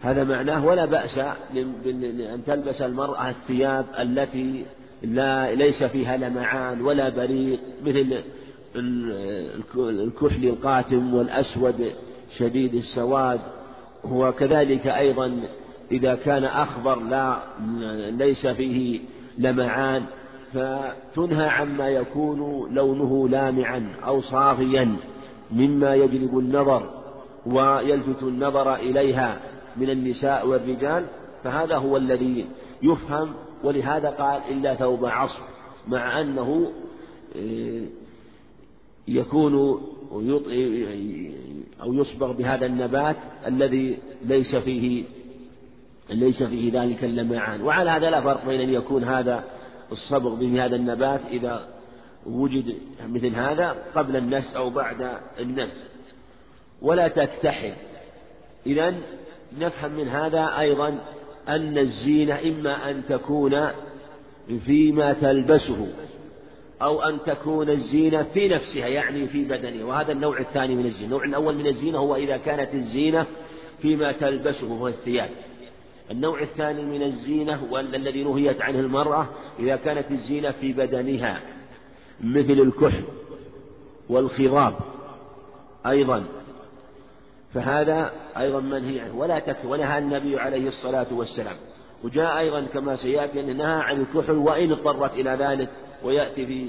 هذا 0.00 0.24
معناه. 0.24 0.66
ولا 0.66 0.84
بأس 0.84 1.18
أن 1.18 2.42
تلبس 2.46 2.82
المرأة 2.82 3.30
الثياب 3.30 3.86
التي 3.98 4.64
لا 5.02 5.54
ليس 5.54 5.82
فيها 5.82 6.16
لمعان 6.16 6.80
ولا 6.80 7.08
بريق 7.08 7.60
مثل 7.84 8.22
الكحل 8.76 10.44
القاتم 10.44 11.14
والأسود 11.14 11.92
شديد 12.38 12.74
السواد. 12.74 13.40
وكذلك 14.04 14.86
أيضا 14.86 15.40
إذا 15.92 16.14
كان 16.14 16.44
أخضر 16.44 17.00
لا 17.00 17.38
ليس 18.10 18.46
فيه 18.46 19.00
لمعان 19.38 20.02
فتنهى 20.52 21.48
عما 21.48 21.88
يكون 21.88 22.68
لونه 22.74 23.28
لامعا 23.28 23.88
أو 24.06 24.20
صافيا 24.20 24.96
مما 25.50 25.94
يجلب 25.94 26.38
النظر 26.38 26.90
ويلفت 27.46 28.22
النظر 28.22 28.74
إليها 28.74 29.40
من 29.76 29.90
النساء 29.90 30.48
والرجال. 30.48 31.06
فهذا 31.44 31.76
هو 31.76 31.96
الذي 31.96 32.46
يفهم 32.82 33.34
ولهذا 33.64 34.10
قال 34.10 34.40
إلا 34.50 34.74
ثوب 34.74 35.04
عصر 35.04 35.42
مع 35.88 36.20
أنه 36.20 36.72
آه، 37.36 37.82
يكون 39.08 39.82
أو 41.82 41.94
يصبغ 41.94 42.32
بهذا 42.32 42.66
النبات 42.66 43.16
الذي 43.46 43.98
ليس 44.24 44.56
فيه 44.56 45.04
ليس 46.10 46.42
فيه 46.42 46.82
ذلك 46.82 47.04
اللمعان. 47.04 47.62
وعلى 47.62 47.90
هذا 47.90 48.10
لا 48.10 48.20
فرق 48.20 48.46
بين 48.46 48.60
أن 48.60 48.70
يكون 48.70 49.04
هذا 49.04 49.44
الصبغ 49.92 50.34
بهذا 50.34 50.76
النبات 50.76 51.20
إذا 51.30 51.68
وجد 52.26 52.74
مثل 53.08 53.34
هذا 53.34 53.76
قبل 53.94 54.16
النس 54.16 54.54
أو 54.54 54.70
بعد 54.70 55.10
النس. 55.40 55.84
ولا 56.82 57.08
تكتحل. 57.08 57.72
إذا 58.66 58.94
نفهم 59.58 59.92
من 59.92 60.08
هذا 60.08 60.58
أيضا 60.58 60.98
أن 61.48 61.78
الزينة 61.78 62.38
إما 62.44 62.90
أن 62.90 63.02
تكون 63.08 63.68
فيما 64.66 65.12
تلبسه. 65.12 65.86
أو 66.82 67.02
أن 67.02 67.18
تكون 67.26 67.70
الزينة 67.70 68.22
في 68.22 68.48
نفسها 68.48 68.86
يعني 68.86 69.26
في 69.26 69.44
بدنها. 69.44 69.84
وهذا 69.84 70.12
النوع 70.12 70.40
الثاني 70.40 70.74
من 70.74 70.86
الزينة. 70.86 71.04
النوع 71.06 71.24
الأول 71.24 71.56
من 71.56 71.66
الزينة 71.66 71.98
هو 71.98 72.16
إذا 72.16 72.36
كانت 72.36 72.74
الزينة 72.74 73.26
فيما 73.82 74.12
تلبسه 74.12 74.72
وهو 74.72 74.88
الثياب. 74.88 75.30
النوع 76.10 76.42
الثاني 76.42 76.82
من 76.82 77.02
الزينة 77.02 77.64
والذي 77.70 78.24
نهيت 78.24 78.62
عنه 78.62 78.80
المرأة 78.80 79.26
إذا 79.58 79.76
كانت 79.76 80.10
الزينة 80.10 80.50
في 80.50 80.72
بدنها 80.72 81.40
مثل 82.20 82.52
الكحل 82.52 83.04
والخضاب 84.08 84.74
أيضا. 85.86 86.24
فهذا 87.54 88.12
أيضا 88.36 88.60
منهي 88.60 89.00
عنه. 89.00 89.16
ولا 89.16 89.38
تكفي 89.38 89.66
ونهى 89.66 89.98
النبي 89.98 90.38
عليه 90.38 90.68
الصلاة 90.68 91.06
والسلام. 91.12 91.56
وجاء 92.04 92.38
أيضا 92.38 92.60
كما 92.60 92.96
سيأتي 92.96 93.40
أن 93.40 93.56
نهى 93.56 93.82
عن 93.82 94.00
الكحل 94.00 94.32
وإن 94.32 94.72
اضطرت 94.72 95.12
إلى 95.12 95.30
ذلك 95.30 95.68
ويأتي 96.04 96.46
في 96.46 96.68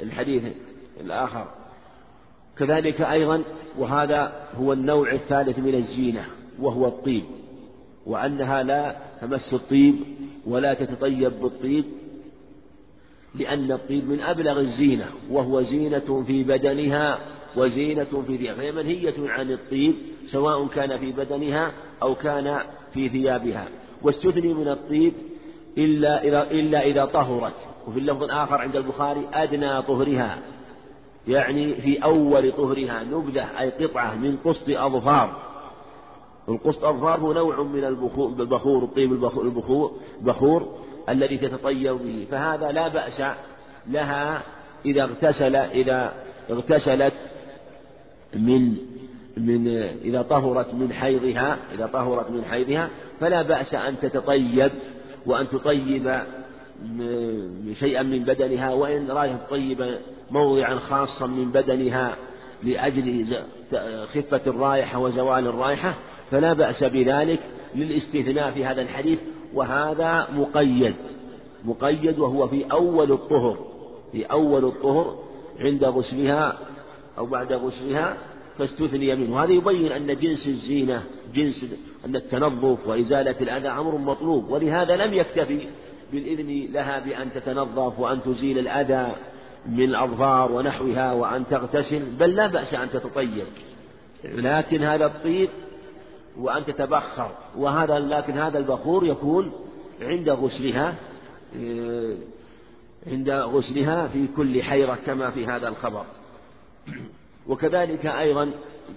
الحديث 0.00 0.42
الآخر. 1.00 1.46
كذلك 2.58 3.00
أيضا 3.00 3.42
وهذا 3.78 4.32
هو 4.56 4.72
النوع 4.72 5.12
الثالث 5.12 5.58
من 5.58 5.74
الزينة 5.74 6.24
وهو 6.60 6.86
الطيب. 6.86 7.24
وأنها 8.06 8.62
لا 8.62 8.96
تمس 9.20 9.54
الطيب 9.54 9.94
ولا 10.46 10.74
تتطيب 10.74 11.32
بالطيب 11.42 11.84
لأن 13.34 13.72
الطيب 13.72 14.08
من 14.08 14.20
أبلغ 14.20 14.60
الزينة 14.60 15.06
وهو 15.30 15.62
زينة 15.62 16.24
في 16.26 16.42
بدنها 16.44 17.18
وزينة 17.56 18.24
في 18.26 18.38
ثيابها. 18.38 18.72
منهية 18.72 19.14
عن 19.18 19.50
الطيب 19.50 19.94
سواء 20.26 20.66
كان 20.66 20.98
في 20.98 21.12
بدنها 21.12 21.72
أو 22.02 22.14
كان 22.14 22.60
في 22.94 23.08
ثيابها. 23.08 23.68
واستثني 24.02 24.54
من 24.54 24.68
الطيب 24.68 25.12
إلا 25.78 26.24
إذا, 26.24 26.50
إلا 26.50 26.86
إذا 26.86 27.04
طهرت. 27.04 27.69
وفي 27.88 27.98
اللفظ 27.98 28.22
الآخر 28.22 28.58
عند 28.58 28.76
البخاري 28.76 29.28
أدنى 29.32 29.82
طهرها. 29.82 30.38
يعني 31.28 31.74
في 31.74 32.04
أول 32.04 32.52
طهرها 32.52 33.02
نبذة 33.02 33.60
أي 33.60 33.70
قطعة 33.70 34.14
من 34.14 34.36
قسط 34.44 34.68
أظفار. 34.68 35.36
القسط 36.48 36.84
أظفار 36.84 37.20
هو 37.20 37.32
نوع 37.32 37.62
من 37.62 37.84
البخور 37.84 38.84
الطيب 38.84 39.12
البخور, 39.12 39.44
البخور, 39.44 39.92
البخور 40.20 40.78
الذي 41.08 41.38
تتطيب 41.38 41.98
به. 41.98 42.26
فهذا 42.30 42.72
لا 42.72 42.88
بأس 42.88 43.22
لها 43.86 44.42
إذا 44.84 45.02
اغتسل 45.02 45.56
إذا 45.56 46.12
اغتسلت 46.50 47.14
من 48.34 48.76
من 49.36 49.68
إذا 50.04 50.22
طهرت 50.22 50.74
من 50.74 50.92
حيضها 50.92 51.58
إذا 51.74 51.86
طهرت 51.86 52.30
من 52.30 52.44
حيضها 52.44 52.88
فلا 53.20 53.42
بأس 53.42 53.74
أن 53.74 54.00
تتطيب 54.00 54.70
وأن 55.26 55.48
تطيب 55.48 56.22
شيئا 57.72 58.02
من 58.02 58.24
بدنها 58.24 58.74
وإن 58.74 59.10
رأيت 59.10 59.36
تطيب 59.46 59.98
موضعا 60.30 60.74
خاصا 60.78 61.26
من 61.26 61.50
بدنها 61.50 62.16
لأجل 62.62 63.26
خفة 64.14 64.40
الرائحة 64.46 64.98
وزوال 64.98 65.46
الرائحة 65.46 65.94
فلا 66.30 66.52
بأس 66.52 66.84
بذلك 66.84 67.40
للاستثناء 67.74 68.50
في 68.50 68.64
هذا 68.64 68.82
الحديث 68.82 69.18
وهذا 69.54 70.28
مقيد 70.32 70.94
مقيد 71.64 72.18
وهو 72.18 72.48
في 72.48 72.64
أول 72.72 73.12
الطهر 73.12 73.58
في 74.12 74.24
أول 74.24 74.64
الطهر 74.64 75.18
عند 75.60 75.84
غسلها 75.84 76.58
أو 77.18 77.26
بعد 77.26 77.52
غسلها 77.52 78.16
فاستثني 78.58 79.16
منه. 79.16 79.44
هذا 79.44 79.52
يبين 79.52 79.92
أن 79.92 80.18
جنس 80.18 80.48
الزينة 80.48 81.02
جنس 81.34 81.66
أن 82.06 82.16
التنظف 82.16 82.88
وإزالة 82.88 83.36
الأذى 83.40 83.68
أمر 83.68 83.98
مطلوب 83.98 84.50
ولهذا 84.50 84.96
لم 84.96 85.14
يكتفي 85.14 85.68
بالإذن 86.12 86.72
لها 86.72 86.98
بأن 86.98 87.32
تتنظف 87.32 87.98
وأن 87.98 88.22
تزيل 88.22 88.58
الأذى 88.58 89.16
من 89.66 89.84
الأظفار 89.84 90.52
ونحوها 90.52 91.12
وأن 91.12 91.44
تغتسل 91.50 92.16
بل 92.16 92.30
لا 92.30 92.46
بأس 92.46 92.74
أن 92.74 92.90
تتطيب. 92.90 93.46
لكن 94.24 94.82
هذا 94.82 95.06
الطيب 95.06 95.48
وأن 96.38 96.64
تتبخر. 96.64 97.30
وهذا 97.56 97.98
لكن 97.98 98.38
هذا 98.38 98.58
البخور 98.58 99.06
يكون 99.06 99.52
عند 100.00 100.28
غسلها 100.28 100.94
عند 103.06 103.30
غسلها 103.30 104.08
في 104.08 104.26
كل 104.36 104.62
حيرة 104.62 104.98
كما 105.06 105.30
في 105.30 105.46
هذا 105.46 105.68
الخبر. 105.68 106.04
وكذلك 107.48 108.06
أيضا 108.06 108.50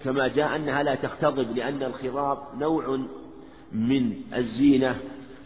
كما 0.03 0.27
جاء 0.27 0.55
أنها 0.55 0.83
لا 0.83 0.95
تختضب 0.95 1.57
لأن 1.57 1.83
الخضاب 1.83 2.37
نوع 2.59 2.99
من 3.71 4.13
الزينة 4.35 4.95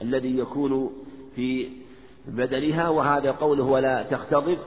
الذي 0.01 0.37
يكون 0.37 0.91
في 1.37 1.69
بدنها 2.27 2.89
وهذا 2.89 3.31
قوله 3.31 3.63
ولا 3.63 4.03
تختضب 4.03 4.57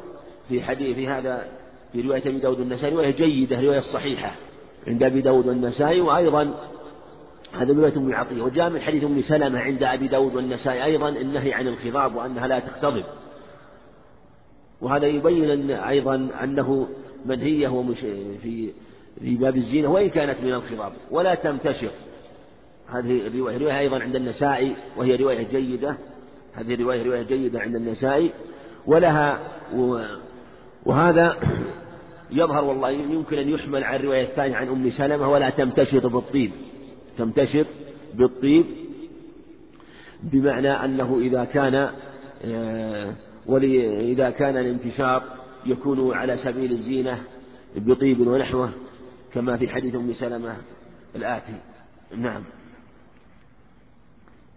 في 0.48 0.62
حديث 0.62 0.96
في 0.96 1.08
هذا 1.08 1.48
في 1.92 2.00
رواية 2.00 2.22
أبي 2.26 2.38
داود 2.38 2.60
النسائي 2.60 2.94
رواية 2.94 3.10
جيدة 3.10 3.60
رواية 3.60 3.80
صحيحة 3.80 4.32
عند 4.86 5.02
أبي 5.02 5.20
داود 5.20 5.48
النسائي 5.48 6.00
وأيضا 6.00 6.54
هذا 7.52 7.72
رواية 7.72 7.96
أم 7.96 8.14
عطية 8.14 8.42
وجاء 8.42 8.70
من 8.70 8.80
حديث 8.80 9.04
أم 9.04 9.22
سلمة 9.22 9.60
عند 9.60 9.82
أبي 9.82 10.08
داود 10.08 10.34
والنسائي 10.34 10.84
أيضا 10.84 11.08
النهي 11.08 11.52
عن 11.52 11.66
الخضاب 11.66 12.14
وأنها 12.14 12.46
لا 12.46 12.58
تختضب 12.58 13.04
وهذا 14.80 15.06
يبين 15.06 15.50
أن 15.50 15.70
أيضا 15.70 16.28
أنه 16.42 16.88
منهية 17.26 17.84
في 18.42 18.70
في 19.20 19.36
باب 19.36 19.56
الزينة 19.56 19.90
وإن 19.92 20.08
كانت 20.08 20.40
من 20.40 20.52
الخضاب 20.52 20.92
ولا 21.10 21.34
تمتشط 21.34 21.92
هذه 22.88 23.26
الرواية 23.26 23.58
رواية 23.58 23.78
أيضا 23.78 23.98
عند 23.98 24.16
النسائي 24.16 24.76
وهي 24.96 25.16
رواية 25.16 25.42
جيدة. 25.42 25.96
هذه 26.54 26.74
الرواية 26.74 27.02
رواية 27.02 27.22
جيدة 27.22 27.60
عند 27.60 27.76
النسائي. 27.76 28.30
ولها 28.86 29.38
وهذا 30.86 31.36
يظهر 32.30 32.64
والله 32.64 32.90
يمكن 32.90 33.38
أن 33.38 33.48
يحمل 33.48 33.84
على 33.84 33.96
الرواية 33.96 34.22
الثانية 34.22 34.56
عن 34.56 34.68
أم 34.68 34.90
سلمة 34.90 35.28
ولا 35.30 35.50
تمتشط 35.50 36.06
بالطيب. 36.06 36.50
تمتشط 37.18 37.66
بالطيب 38.14 38.64
بمعنى 40.22 40.84
أنه 40.84 41.18
إذا 41.20 41.44
كان 41.44 41.90
آه، 42.44 43.14
وإذا 43.46 44.30
كان 44.30 44.56
الانتشار 44.56 45.22
يكون 45.66 46.14
على 46.14 46.36
سبيل 46.36 46.72
الزينة 46.72 47.18
بطيب 47.76 48.20
ونحوه 48.20 48.70
كما 49.34 49.56
في 49.56 49.68
حديث 49.68 49.94
أم 49.94 50.12
سلمة 50.12 50.56
الآتي. 51.16 51.54
نعم. 52.16 52.42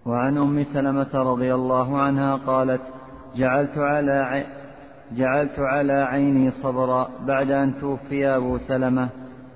وعن 0.05 0.37
أم 0.37 0.63
سلمة 0.63 1.13
رضي 1.13 1.53
الله 1.53 1.97
عنها 1.97 2.35
قالت 2.35 2.81
جعلت 3.35 3.77
على 3.77 4.45
جعلت 5.11 5.59
على 5.59 5.93
عيني 5.93 6.51
صبرا 6.51 7.09
بعد 7.27 7.51
أن 7.51 7.73
توفي 7.81 8.27
أبو 8.27 8.57
سلمة 8.57 9.09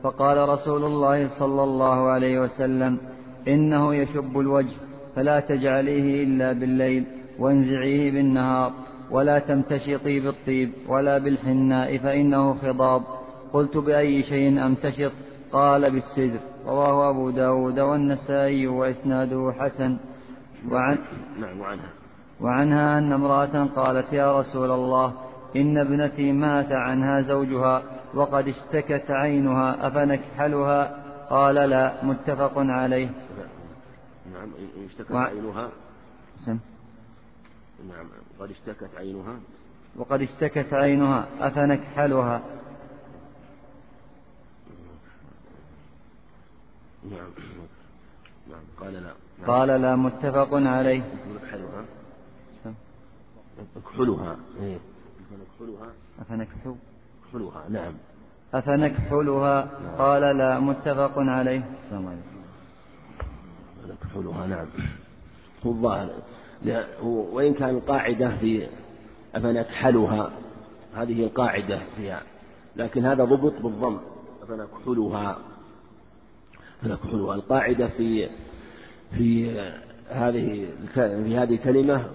فقال 0.03 0.49
رسول 0.49 0.83
الله 0.83 1.39
صلى 1.39 1.63
الله 1.63 2.09
عليه 2.09 2.39
وسلم 2.39 2.99
إنه 3.47 3.95
يشب 3.95 4.39
الوجه 4.39 4.75
فلا 5.15 5.39
تجعليه 5.39 6.23
إلا 6.23 6.53
بالليل 6.53 7.05
وانزعيه 7.39 8.11
بالنهار 8.11 8.71
ولا 9.11 9.39
تمتشطي 9.39 10.19
بالطيب 10.19 10.71
ولا 10.89 11.17
بالحناء 11.17 11.97
فإنه 11.97 12.53
خضاب. 12.53 13.01
قلت 13.53 13.77
بأي 13.77 14.23
شيء 14.23 14.65
أمتشط؟ 14.65 15.11
قال 15.51 15.91
بالسدر. 15.91 16.39
رواه 16.65 17.09
أبو 17.09 17.29
داود 17.29 17.79
والنسائي 17.79 18.67
وإسناده 18.67 19.53
حسن. 19.59 19.97
وعن 20.71 20.97
نعم 21.39 21.59
وعنها. 21.59 21.89
وعنها 22.41 22.97
أن 22.97 23.13
امرأة 23.13 23.65
قالت 23.75 24.13
يا 24.13 24.39
رسول 24.39 24.71
الله 24.71 25.13
إن 25.55 25.77
ابنتي 25.77 26.31
مات 26.31 26.71
عنها 26.71 27.21
زوجها 27.21 27.83
وقد 28.13 28.47
اشتكت 28.47 29.11
عينها 29.11 29.87
أفنكحلها؟ 29.87 31.03
قال 31.29 31.55
لا 31.55 32.05
متفق 32.05 32.53
عليه. 32.57 33.09
نعم 34.33 34.49
اشتكت 34.85 35.11
عينها؟ 35.11 35.69
سم. 36.45 36.59
نعم 37.89 38.05
قد 38.39 38.51
اشتكت 38.51 38.89
عينها؟ 38.97 39.39
وقد 39.95 40.21
اشتكت 40.21 40.73
عينها 40.73 41.27
أفنكحلها. 41.39 42.41
نعم 47.11 47.31
نعم 48.49 48.63
قال 48.79 48.93
لا. 48.93 49.26
قال 49.45 49.67
لا 49.67 49.95
متفق 49.95 50.49
عليه. 50.53 51.03
نكحلها. 51.35 51.85
نكحلها. 53.77 54.37
إيه. 54.61 54.77
نكحلها. 55.31 55.91
أفنكحل؟ 56.21 56.75
نكحلها. 57.33 57.69
نعم. 57.69 57.93
أفنكحلها؟ 58.53 59.69
نعم. 59.83 59.95
قال 59.97 60.37
لا 60.37 60.59
متفق 60.59 61.13
عليه. 61.17 61.61
السلام 61.83 62.07
عليكم. 62.07 62.37
نكحلها. 63.87 64.47
نعم. 64.47 64.67
هو 65.65 65.71
الظاهر. 65.71 66.09
وإن 67.03 67.53
كان 67.53 67.69
القاعدة 67.69 68.37
في 68.37 68.67
أفنكحلها 69.35 70.31
هذه 70.95 71.23
القاعدة 71.23 71.81
فيها. 71.95 72.21
لكن 72.75 73.05
هذا 73.05 73.23
ضبط 73.23 73.61
بالضم. 73.61 73.97
أفنكحلها. 74.43 75.37
أفنكحلها. 76.83 77.35
القاعدة 77.35 77.87
في 77.87 78.29
في 79.17 79.59
هذه 80.09 80.65
في 80.95 81.37
هذه 81.37 81.53
الكلمة 81.53 82.05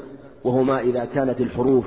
وهما 0.44 0.80
إذا 0.80 1.04
كانت 1.04 1.40
الحروف 1.40 1.84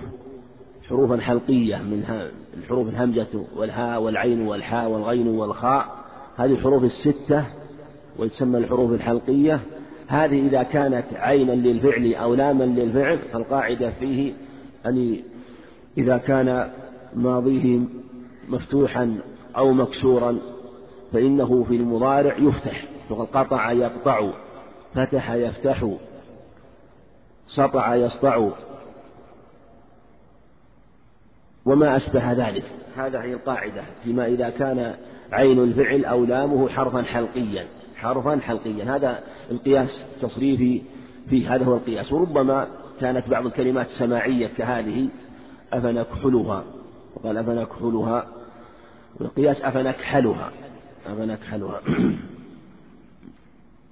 حروفا 0.89 1.17
حلقية 1.17 1.77
من 1.77 2.29
الحروف 2.57 2.89
الهمزة 2.89 3.45
والهاء 3.55 4.01
والعين 4.01 4.41
والحاء 4.41 4.89
والغين 4.89 5.27
والخاء 5.27 6.05
هذه 6.37 6.51
الحروف 6.51 6.83
الستة 6.83 7.45
وتسمى 8.19 8.57
الحروف 8.57 8.91
الحلقية. 8.91 9.59
هذه 10.07 10.47
إذا 10.47 10.63
كانت 10.63 11.05
عينا 11.13 11.51
للفعل 11.51 12.13
أو 12.13 12.35
لاما 12.35 12.63
للفعل 12.63 13.19
فالقاعدة 13.33 13.89
فيه 13.99 14.33
أن 14.85 15.15
إذا 15.97 16.17
كان 16.17 16.69
ماضيه 17.15 17.79
مفتوحا 18.49 19.17
أو 19.57 19.73
مكسورا 19.73 20.37
فإنه 21.13 21.63
في 21.63 21.75
المضارع 21.75 22.37
يفتح 22.37 22.85
فقد 23.09 23.27
قطع 23.27 23.71
يقطع. 23.71 24.29
فتح 24.95 25.31
يفتح 25.31 25.89
سطع 27.47 27.95
يسطع. 27.95 28.49
وما 31.65 31.97
أشبه 31.97 32.31
ذلك. 32.31 32.63
هذا 32.97 33.21
هي 33.21 33.33
القاعدة 33.33 33.83
فيما 34.03 34.25
إذا 34.25 34.49
كان 34.49 34.95
عين 35.31 35.63
الفعل 35.63 36.05
أو 36.05 36.25
لامه 36.25 36.69
حرفا 36.69 37.01
حلقيا 37.01 37.67
حرفا 37.95 38.39
حلقيا. 38.39 38.95
هذا 38.95 39.19
القياس 39.51 40.05
التصريفي 40.15 40.81
في 41.29 41.47
هذا 41.47 41.65
هو 41.65 41.75
القياس. 41.75 42.13
وربما 42.13 42.67
كانت 43.01 43.29
بعض 43.29 43.45
الكلمات 43.45 43.87
سماعية 43.87 44.47
كهذه 44.47 45.09
أفنكحلها؟ 45.73 46.63
وقال 47.15 47.37
أفنكحلها؟ 47.37 48.27
والقياس 49.19 49.61
أفنكحلها 49.61 50.51
أفنكحلها. 51.07 51.81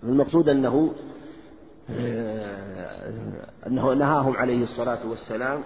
المقصود 0.04 0.50
أنه 0.50 0.94
آه، 1.90 3.14
أنه 3.68 3.94
نهاهم 3.94 4.38
عليه 4.38 4.64
الصلاة 4.64 5.08
والسلام 5.08 5.62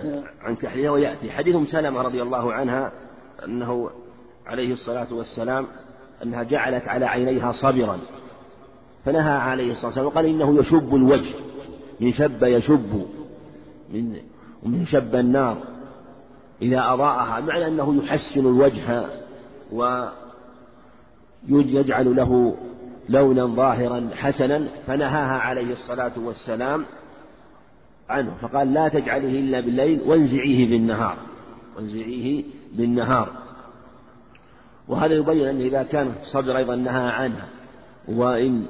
آه، 0.00 0.22
عن 0.40 0.56
كحلها 0.56 0.90
ويأتي. 0.90 1.30
حديث 1.30 1.70
سلمة 1.70 2.02
رضي 2.02 2.22
الله 2.22 2.52
عنها 2.52 2.92
أنه 3.44 3.90
عليه 4.46 4.72
الصلاة 4.72 5.14
والسلام 5.14 5.66
أنها 6.22 6.42
جعلت 6.42 6.88
على 6.88 7.06
عينيها 7.06 7.52
صبرا 7.52 7.98
فنهى 9.04 9.32
عليه 9.32 9.70
الصلاة 9.70 9.86
والسلام 9.86 10.06
وقال 10.06 10.26
إنه 10.26 10.58
يشب 10.60 10.94
الوجه 10.94 11.34
من 12.00 12.12
شب 12.12 12.42
يشب 12.42 13.06
من 13.92 14.16
ومن 14.62 14.86
شب 14.86 15.14
النار 15.14 15.56
إذا 16.62 16.92
أضاءها 16.92 17.40
معنى 17.40 17.66
أنه 17.66 18.02
يحسن 18.04 18.40
الوجه 18.40 19.06
ويجعل 21.50 22.16
له 22.16 22.56
لونا 23.10 23.46
ظاهرا 23.46 24.10
حسنا 24.14 24.68
فنهاها 24.86 25.38
عليه 25.38 25.72
الصلاة 25.72 26.12
والسلام 26.16 26.84
عنه. 28.08 28.34
فقال 28.42 28.74
لا 28.74 28.88
تجعله 28.88 29.28
إلا 29.28 29.60
بالليل 29.60 30.00
وانزعيه 30.06 30.70
بالنهار. 30.70 31.16
وانزعيه 31.76 32.44
بالنهار. 32.72 33.28
وهذا 34.88 35.14
يبين 35.14 35.46
أنه 35.46 35.64
إذا 35.64 35.82
كان 35.82 36.12
صبر 36.32 36.56
أيضا 36.56 36.76
نهى 36.76 37.10
عنها 37.10 37.48
وإن 38.08 38.66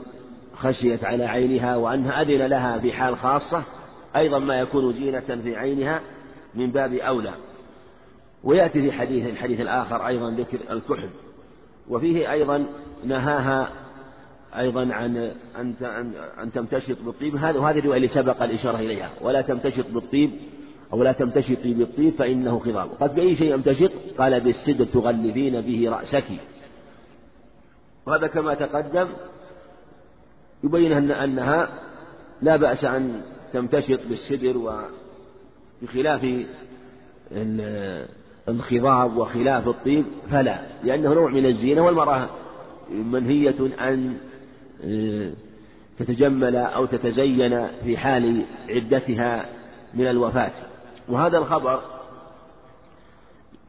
خشيت 0.56 1.04
على 1.04 1.24
عينها 1.24 1.76
وأنها 1.76 2.22
أذن 2.22 2.46
لها 2.46 2.78
في 2.78 2.92
حال 2.92 3.18
خاصة 3.18 3.62
أيضا 4.16 4.38
ما 4.38 4.60
يكون 4.60 4.92
زينة 4.92 5.40
في 5.42 5.56
عينها 5.56 6.00
من 6.54 6.70
باب 6.70 6.94
أولى. 6.94 7.32
ويأتي 8.44 8.82
في 8.82 8.92
حديث 8.92 9.26
الحديث 9.26 9.60
الآخر 9.60 10.06
أيضا 10.06 10.30
ذكر 10.30 10.58
الكحل. 10.70 11.10
وفيه 11.88 12.32
أيضا 12.32 12.66
نهاها 13.04 13.79
أيضا 14.58 14.94
عن 14.94 15.32
أن 15.56 15.74
أن 16.42 16.52
تمتشط 16.52 16.96
بالطيب. 17.02 17.36
هذا 17.36 17.58
وهذه 17.58 17.78
الرواية 17.78 17.96
اللي 17.96 18.08
سبق 18.08 18.42
الإشارة 18.42 18.78
إليها. 18.78 19.10
ولا 19.20 19.40
تمتشط 19.40 19.86
بالطيب 19.90 20.30
أو 20.92 21.02
لا 21.02 21.12
تمتشطي 21.12 21.74
بالطيب 21.74 22.14
فإنه 22.14 22.58
خضاب. 22.58 22.90
قد 23.00 23.14
بأي 23.14 23.36
شيء 23.36 23.54
يمتشط؟ 23.54 23.90
قال 24.18 24.40
بالسدر 24.40 24.84
تغلفين 24.84 25.60
به 25.60 25.90
رأسك. 25.90 26.24
وهذا 28.06 28.26
كما 28.26 28.54
تقدم 28.54 29.08
يبين 30.64 30.92
أن 30.92 31.10
أنها 31.10 31.68
لا 32.42 32.56
بأس 32.56 32.84
أن 32.84 33.22
تمتشط 33.52 34.00
بالسدر 34.08 34.82
وبخلاف 35.82 36.44
الخضاب 38.48 39.16
وخلاف 39.16 39.68
الطيب. 39.68 40.04
فلا 40.30 40.60
لأنه 40.84 41.14
نوع 41.14 41.30
من 41.30 41.46
الزينة 41.46 41.86
والمرأة 41.86 42.28
منهية 42.90 43.70
أن 43.80 44.16
تتجمل 45.98 46.56
أو 46.56 46.86
تتزين 46.86 47.66
في 47.84 47.96
حال 47.96 48.42
عدتها 48.68 49.46
من 49.94 50.06
الوفاة. 50.06 50.52
وهذا 51.08 51.38
الخبر 51.38 51.80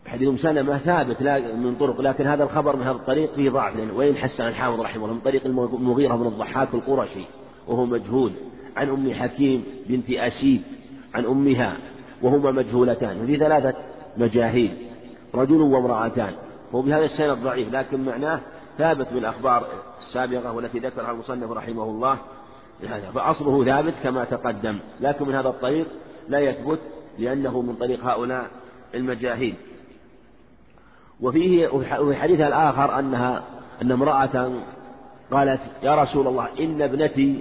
حديث 0.06 0.42
سلمة 0.42 0.78
ثابت 0.78 1.24
من 1.56 1.76
طرق 1.80 2.02
لكن 2.02 2.28
هذا 2.28 2.44
الخبر 2.44 2.76
من 2.76 2.82
هذا 2.82 2.92
الطريق 2.92 3.34
فيه 3.34 3.50
ضعف 3.50 3.74
وين 3.96 4.16
حسن 4.16 4.48
الحافظ 4.48 4.80
رحمه 4.80 5.04
الله؟ 5.04 5.14
من 5.14 5.22
طريق 5.22 5.46
المغيرة 5.46 6.16
بن 6.16 6.28
الضحاك 6.28 6.74
القرشي 6.74 7.24
وهو 7.68 7.86
مجهول. 7.86 8.32
عن 8.76 8.90
أم 8.90 9.14
حكيم 9.14 9.64
بنت 9.90 10.10
أسيد 10.10 10.62
عن 11.14 11.26
أمها 11.26 11.78
وهما 12.22 12.52
مجهولتان. 12.52 13.24
وفي 13.24 13.38
ثلاثة 13.38 13.74
مجاهيل 14.18 14.72
رجل 15.36 15.62
وامرأتان. 15.62 16.34
هو 16.76 16.82
بهذا 16.82 17.06
السند 17.06 17.38
ضعيف 17.38 17.74
لكن 17.74 18.06
معناه 18.06 18.40
ثابت 18.78 19.08
بالأخبار 19.14 19.68
السابقة 20.00 20.52
والتي 20.52 20.80
ذكرها 20.80 21.12
المصنف 21.12 21.52
رحمه 21.52 21.84
الله. 21.84 22.18
فأصله 23.14 23.66
ثابت 23.66 23.94
كما 24.04 24.26
تقدم. 24.26 24.80
لكن 25.02 25.28
من 25.28 25.36
هذا 25.36 25.50
الطريق 25.50 25.88
لا 26.28 26.40
يثبت 26.40 26.80
لأنه 27.20 27.62
من 27.62 27.76
طريق 27.76 28.06
هؤلاء 28.06 28.48
المجاهيل. 28.96 29.56
وفيه 31.22 31.68
وفي 31.68 32.16
حديثها 32.16 32.48
الآخر 32.48 33.00
أنها 33.00 33.44
أن 33.82 33.92
امرأة 33.92 34.52
قالت 35.32 35.62
يا 35.84 35.96
رسول 35.96 36.28
الله 36.28 36.48
إن 36.60 36.82
ابنتي 36.82 37.40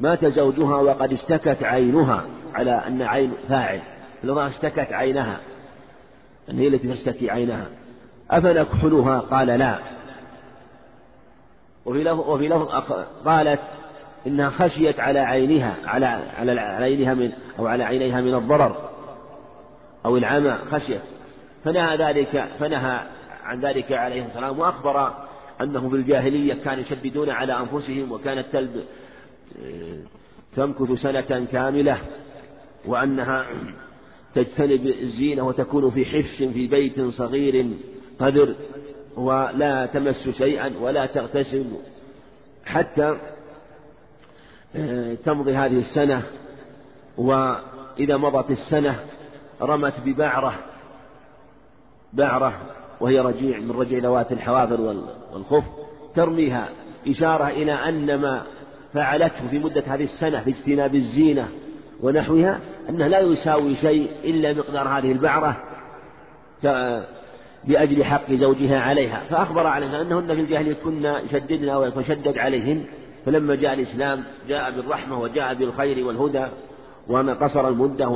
مات 0.00 0.24
زوجها 0.24 0.76
وقد 0.76 1.12
اشتكت 1.12 1.62
عينها 1.62 2.24
على 2.54 2.70
أن 2.70 3.02
عين 3.02 3.32
فاعل. 3.48 3.80
المرأة 4.24 4.48
اشتكت 4.48 4.92
عينها. 4.92 5.40
أن 6.50 6.58
هي 6.58 6.68
التي 6.68 6.88
تشتكي 6.94 7.30
عينها. 7.30 7.66
أفنكحلها؟ 8.30 9.18
قال 9.18 9.46
لا. 9.46 9.78
وفي 11.86 12.02
لفظ 12.04 12.20
وفي 12.20 12.48
لفظ 12.48 12.68
قالت 13.24 13.60
إنها 14.26 14.50
خشيت 14.50 15.00
على 15.00 15.18
عينها 15.18 15.76
على 15.84 16.06
على 16.38 16.60
عينها 16.60 17.14
من 17.14 17.32
أو 17.58 17.66
على 17.66 17.84
عينيها 17.84 18.20
من 18.20 18.34
الضرر 18.34 18.90
أو 20.04 20.16
العمى 20.16 20.58
خشيت. 20.70 21.02
فنهى 21.64 21.96
ذلك 21.96 22.48
فنهى 22.58 23.00
عن 23.44 23.60
ذلك 23.60 23.92
عليه 23.92 24.26
السلام 24.26 24.58
وأخبر 24.58 25.12
أنه 25.60 25.88
في 25.88 25.96
الجاهلية 25.96 26.54
كانوا 26.54 26.82
يشددون 26.82 27.30
على 27.30 27.58
أنفسهم 27.60 28.12
وكانت 28.12 28.46
تلب 28.52 28.84
تمكث 30.56 30.92
سنة 30.92 31.46
كاملة 31.52 31.98
وأنها 32.86 33.46
تجتنب 34.34 34.86
الزينة 34.86 35.46
وتكون 35.46 35.90
في 35.90 36.04
حفش 36.04 36.36
في 36.36 36.66
بيت 36.66 37.00
صغير 37.00 37.66
قدر. 38.20 38.54
ولا 39.16 39.86
تمس 39.86 40.28
شيئا 40.28 40.72
ولا 40.80 41.06
تغتسل 41.06 41.64
حتى 42.64 43.16
آه، 44.76 45.14
تمضي 45.14 45.56
هذه 45.56 45.78
السنة. 45.78 46.22
وإذا 47.18 48.16
مضت 48.16 48.50
السنة 48.50 48.96
رمت 49.62 49.94
ببعرة 50.04 50.54
بعرة 52.12 52.60
وهي 53.00 53.20
رجيع 53.20 53.58
من 53.58 53.70
رجيع 53.70 53.98
ذوات 53.98 54.32
الحوافر 54.32 54.80
والخف. 55.32 55.64
ترميها 56.14 56.68
إشارة 57.08 57.48
إلى 57.48 57.72
أن 57.72 58.14
ما 58.14 58.42
فعلته 58.94 59.48
في 59.50 59.58
مدة 59.58 59.82
هذه 59.86 60.04
السنة 60.04 60.40
في 60.40 60.50
اجتناب 60.50 60.94
الزينة 60.94 61.48
ونحوها 62.00 62.60
أنه 62.88 63.06
لا 63.06 63.20
يساوي 63.20 63.76
شيء 63.76 64.10
إلا 64.24 64.52
مقدار 64.52 64.88
هذه 64.88 65.12
البعرة. 65.12 65.56
لأجل 67.66 68.04
حق 68.04 68.32
زوجها 68.32 68.80
عليها 68.80 69.22
فأخبر 69.30 69.66
عليها 69.66 70.02
أنهن 70.02 70.26
في 70.26 70.40
الجاهلية 70.40 70.76
كنا 70.84 71.20
يشددن 71.20 71.70
ويشدد 71.70 72.38
عليهن 72.38 72.84
فلما 73.26 73.54
جاء 73.54 73.74
الإسلام 73.74 74.24
جاء 74.48 74.70
بالرحمة 74.70 75.20
وجاء 75.20 75.54
بالخير 75.54 76.06
والهدى 76.06 76.46
وما 77.08 77.34
قصر 77.34 77.68
المدة 77.68 78.08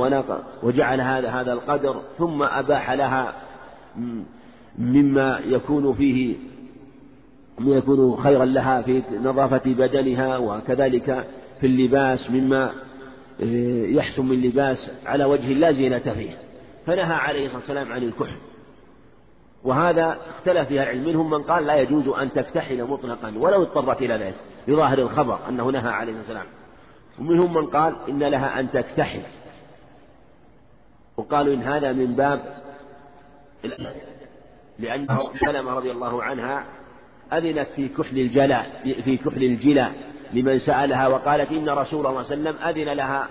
وجعل 0.63 1.01
هذا 1.01 1.29
هذا 1.29 1.53
القدر 1.53 2.01
ثم 2.17 2.43
أباح 2.43 2.91
لها 2.91 3.33
مما 4.77 5.39
يكون 5.45 5.93
فيه 5.93 6.35
مما 7.59 7.75
يكون 7.75 8.17
خيرا 8.23 8.45
لها 8.45 8.81
في 8.81 9.01
نظافة 9.23 9.61
بدنها 9.65 10.37
وكذلك 10.37 11.25
في 11.61 11.67
اللباس 11.67 12.31
مما 12.31 12.71
يحسن 13.89 14.25
من 14.25 14.41
لباس 14.41 14.89
على 15.05 15.25
وجه 15.25 15.53
لا 15.53 15.71
زينة 15.71 15.99
فيه. 15.99 16.29
فنهى 16.85 17.13
عليه 17.13 17.45
الصلاة 17.45 17.59
والسلام 17.59 17.91
عن 17.91 18.03
الكحل. 18.03 18.37
وهذا 19.67 20.17
اختلف 20.29 20.67
فيها 20.67 20.83
العلم. 20.83 21.05
منهم 21.05 21.29
من 21.29 21.43
قال 21.43 21.65
لا 21.65 21.75
يجوز 21.75 22.07
أن 22.07 22.33
تكتحل 22.33 22.83
مطلقا 22.83 23.33
ولو 23.37 23.61
اضطرت 23.61 24.01
إلى 24.01 24.13
ذلك 24.13 24.35
بظاهر 24.67 24.99
الخبر 24.99 25.39
أنه 25.49 25.69
نهى 25.71 25.89
عليه 25.89 26.13
السلام. 26.13 26.45
ومنهم 27.19 27.53
من 27.53 27.65
قال 27.67 27.95
إن 28.09 28.23
لها 28.23 28.59
أن 28.59 28.71
تكتحل. 28.71 29.21
وقالوا 31.17 31.53
إن 31.53 31.61
هذا 31.61 31.93
من 31.93 32.15
باب 32.15 32.39
لأن 34.79 35.07
سلمة 35.45 35.73
رضي 35.73 35.91
الله 35.91 36.23
عنها 36.23 36.63
أذنت 37.33 37.67
في 37.75 37.87
كحل 37.87 38.17
الجلاء 38.19 38.81
في 39.03 39.17
كحل 39.17 39.43
الجلاء 39.43 39.91
لمن 40.33 40.59
سألها 40.59 41.07
وقالت 41.07 41.51
إن 41.51 41.69
رسول 41.69 42.07
الله 42.07 42.23
صلى 42.23 42.33
الله 42.33 42.49
عليه 42.49 42.59
وسلم 42.59 42.67
أذن 42.69 42.97
لها 42.97 43.27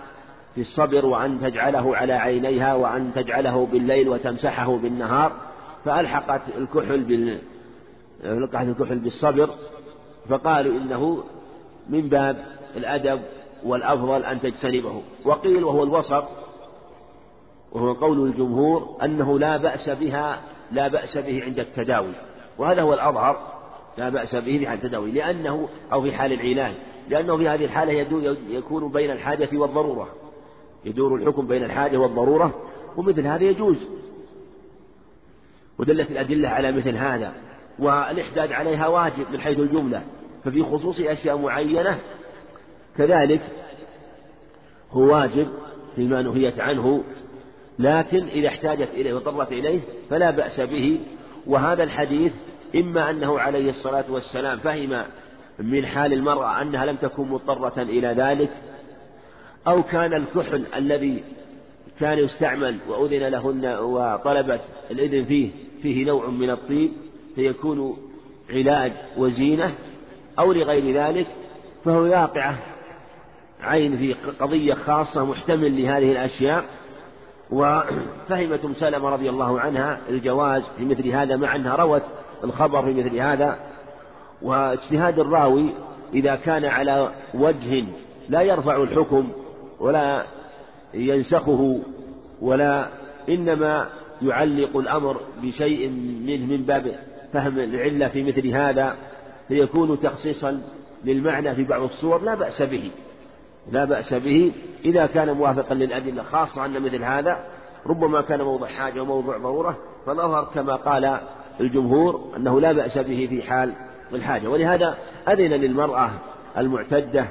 في 0.54 0.60
الصبر 0.60 1.06
وأن 1.06 1.40
تجعله 1.40 1.96
على 1.96 2.12
عينيها 2.12 2.74
وأن 2.74 3.12
تجعله 3.14 3.66
بالليل 3.66 4.08
وتمسحه 4.08 4.76
بالنهار. 4.76 5.32
فألحقت 5.86 6.40
الكحل 6.58 7.00
بال 7.00 7.38
الكحل 8.24 8.98
بالصبر 8.98 9.50
فقالوا 10.28 10.78
إنه 10.78 11.24
من 11.88 12.08
باب 12.08 12.44
الأدب 12.76 13.20
والأفضل 13.64 14.24
أن 14.24 14.40
تجتنبه. 14.40 15.02
وقيل 15.24 15.64
وهو 15.64 15.82
الوسط 15.82 16.24
وهو 17.72 17.92
قول 17.92 18.28
الجمهور 18.28 18.96
أنه 19.02 19.38
لا 19.38 19.56
بأس 19.56 19.88
بها 19.88 20.40
لا 20.72 20.88
بأس 20.88 21.18
به 21.18 21.44
عند 21.44 21.58
التداوي. 21.58 22.12
وهذا 22.58 22.82
هو 22.82 22.94
الأظهر 22.94 23.38
لا 23.98 24.08
بأس 24.08 24.34
به 24.34 24.58
في 24.58 24.66
حال 24.66 24.78
التداوي. 24.78 25.10
لأنه 25.10 25.68
أو 25.92 26.02
في 26.02 26.12
حال 26.12 26.32
العلاج 26.32 26.74
لأنه 27.08 27.36
في 27.36 27.48
هذه 27.48 27.64
الحالة 27.64 27.92
يكون 28.48 28.92
بين 28.92 29.10
الحاجة 29.10 29.48
والضرورة. 29.52 30.08
يدور 30.84 31.14
الحكم 31.14 31.46
بين 31.46 31.64
الحاجة 31.64 31.96
والضرورة 31.96 32.54
ومثل 32.96 33.26
هذا 33.26 33.44
يجوز. 33.44 33.76
ودلت 35.78 36.10
الأدلة 36.10 36.48
على 36.48 36.72
مثل 36.72 36.96
هذا 36.96 37.32
والإحداد 37.78 38.52
عليها 38.52 38.86
واجب 38.86 39.30
من 39.32 39.40
حيث 39.40 39.58
الجملة 39.58 40.02
ففي 40.44 40.62
خصوص 40.62 41.00
أشياء 41.00 41.38
معينة 41.38 41.98
كذلك 42.96 43.40
هو 44.92 45.02
واجب 45.02 45.48
فيما 45.96 46.22
نهيت 46.22 46.60
عنه 46.60 47.04
لكن 47.78 48.26
إذا 48.26 48.48
احتاجت 48.48 48.88
إليه 48.94 49.14
واضطرت 49.14 49.52
إليه 49.52 49.80
فلا 50.10 50.30
بأس 50.30 50.60
به 50.60 51.00
وهذا 51.46 51.82
الحديث 51.82 52.32
إما 52.74 53.10
أنه 53.10 53.40
عليه 53.40 53.70
الصلاة 53.70 54.04
والسلام 54.08 54.58
فهم 54.58 55.04
من 55.58 55.86
حال 55.86 56.12
المرأة 56.12 56.62
أنها 56.62 56.86
لم 56.86 56.96
تكن 56.96 57.28
مضطرة 57.28 57.82
إلى 57.82 58.08
ذلك 58.08 58.50
أو 59.66 59.82
كان 59.82 60.12
الكحل 60.12 60.64
الذي 60.76 61.24
كان 62.00 62.18
يستعمل 62.18 62.78
وأذن 62.88 63.28
لهن 63.28 63.66
وطلبت 63.66 64.60
الإذن 64.90 65.24
فيه 65.24 65.50
فيه 65.86 66.04
نوع 66.04 66.26
من 66.30 66.50
الطيب 66.50 66.92
فيكون 67.34 67.96
علاج 68.50 68.92
وزينة 69.16 69.74
أو 70.38 70.52
لغير 70.52 70.96
ذلك 70.96 71.26
فهو 71.84 72.02
واقعة 72.02 72.58
عين 73.60 73.96
في 73.96 74.12
قضية 74.40 74.74
خاصة 74.74 75.24
محتمل 75.24 75.82
لهذه 75.82 76.12
الأشياء. 76.12 76.64
وفهمت 77.50 78.64
ام 78.64 78.74
سلمة 78.74 79.08
رضي 79.08 79.30
الله 79.30 79.60
عنها 79.60 79.98
الجواز 80.08 80.62
في 80.76 80.84
مثل 80.84 81.08
هذا 81.08 81.36
مع 81.36 81.56
أنها 81.56 81.76
روت 81.76 82.02
الخبر 82.44 82.82
في 82.82 82.94
مثل 82.94 83.16
هذا. 83.16 83.58
واجتهاد 84.42 85.18
الراوي 85.18 85.70
إذا 86.14 86.34
كان 86.34 86.64
على 86.64 87.10
وجه 87.34 87.84
لا 88.28 88.42
يرفع 88.42 88.76
الحكم 88.76 89.28
ولا 89.80 90.26
ينسخه 90.94 91.80
ولا 92.40 92.88
إنما 93.28 93.88
يعلق 94.22 94.76
الأمر 94.76 95.20
بشيء 95.42 95.88
منه 96.26 96.46
من 96.46 96.62
باب 96.62 96.94
فهم 97.32 97.58
العلة 97.58 98.08
في 98.08 98.22
مثل 98.22 98.48
هذا 98.48 98.94
فيكون 99.48 100.00
تخصيصا 100.00 100.62
للمعنى 101.04 101.54
في 101.54 101.64
بعض 101.64 101.82
الصور 101.82 102.22
لا 102.22 102.34
بأس 102.34 102.62
به. 102.62 102.90
لا 103.72 103.84
بأس 103.84 104.14
به. 104.14 104.52
إذا 104.84 105.06
كان 105.06 105.32
موافقا 105.32 105.74
للأدلة 105.74 106.22
خاصة 106.22 106.64
أن 106.64 106.82
مثل 106.82 107.02
هذا 107.02 107.38
ربما 107.86 108.22
كان 108.22 108.42
موضع 108.42 108.66
حاجة 108.66 109.02
وموضع 109.02 109.36
ضرورة 109.36 109.78
فالأظهر 110.06 110.44
كما 110.54 110.76
قال 110.76 111.20
الجمهور 111.60 112.32
أنه 112.36 112.60
لا 112.60 112.72
بأس 112.72 112.98
به 112.98 113.26
في 113.30 113.42
حال 113.42 113.72
الحاجة. 114.12 114.48
ولهذا 114.48 114.96
أذن 115.28 115.52
للمرأة 115.52 116.10
المعتدة 116.58 117.26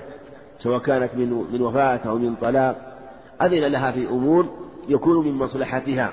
سواء 0.59 0.79
كانت 0.79 1.15
من 1.15 1.45
من 1.53 1.61
وفاة 1.61 1.99
أو 2.05 2.17
من 2.17 2.35
طلاق 2.35 2.97
أذن 3.41 3.65
لها 3.65 3.91
في 3.91 4.07
أمور 4.07 4.49
يكون 4.89 5.27
من 5.27 5.33
مصلحتها. 5.33 6.11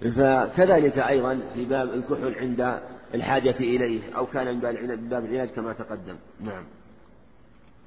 فكذلك 0.00 0.98
أيضا 0.98 1.38
في 1.54 1.64
باب 1.64 1.88
الكحل 1.94 2.34
عند 2.40 2.78
الحاجة 3.14 3.56
إليه 3.60 4.00
أو 4.16 4.26
كان 4.26 4.54
من 4.54 4.60
باب 5.10 5.24
العلاج 5.24 5.48
كما 5.48 5.72
تقدم. 5.72 6.16
نعم. 6.40 6.64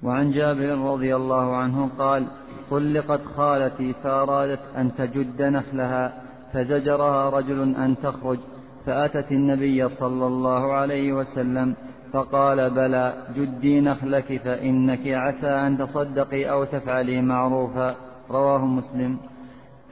وعن 0.04 0.32
جابر 0.32 0.78
رضي 0.94 1.16
الله 1.16 1.56
عنه 1.56 1.90
قال 2.00 2.28
طلقت 2.70 3.26
خالتي 3.26 3.94
فأرادت 4.04 4.60
أن 4.78 4.96
تجد 4.96 5.42
نخلها 5.42 6.24
فزجرها 6.54 7.30
رجل 7.30 7.62
أن 7.62 7.96
تخرج 8.04 8.40
فأتت 8.86 9.32
النبي 9.32 9.90
صلى 9.90 10.28
الله 10.28 10.74
عليه 10.74 11.14
وسلم 11.14 11.76
فقال 12.14 12.70
بلى 12.70 13.14
جدي 13.36 13.82
نخلك 13.82 14.42
فإنك 14.46 15.08
عسى 15.08 15.48
أن 15.48 15.78
تصدقي 15.78 16.50
أو 16.52 16.64
تفعلي 16.64 17.22
معروفا. 17.22 17.96
رواه 18.30 18.66
مسلم. 18.66 19.18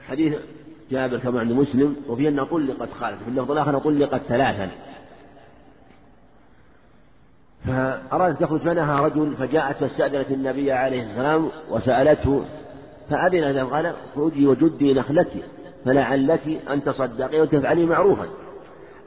حديث 0.08 0.34
جابر 0.90 1.18
كما 1.18 1.40
عند 1.40 1.52
مسلم 1.52 1.96
وفي 2.08 2.28
أنها 2.28 2.44
طلقت 2.44 2.88
خالته 3.00 3.24
في 3.24 3.28
اللفظ 3.28 3.50
الآخر 3.50 3.78
طلقت 3.78 4.20
ثلاثا. 4.28 4.70
فأرادت 7.66 8.40
تخرج 8.40 8.60
فنهى 8.60 9.04
رجل 9.04 9.36
فجاءت 9.36 9.76
فاستأذنت 9.76 10.30
النبي 10.30 10.72
عليه 10.72 11.02
السلام 11.02 11.48
وسألته 11.70 12.44
فأذن 13.10 13.50
له 13.50 13.64
قال 13.64 13.92
خذي 14.14 14.46
وجدي 14.46 14.94
نخلك 14.94 15.32
فلعلك 15.84 16.60
أن 16.70 16.84
تصدقي 16.84 17.40
وتفعلي 17.40 17.86
معروفا. 17.86 18.26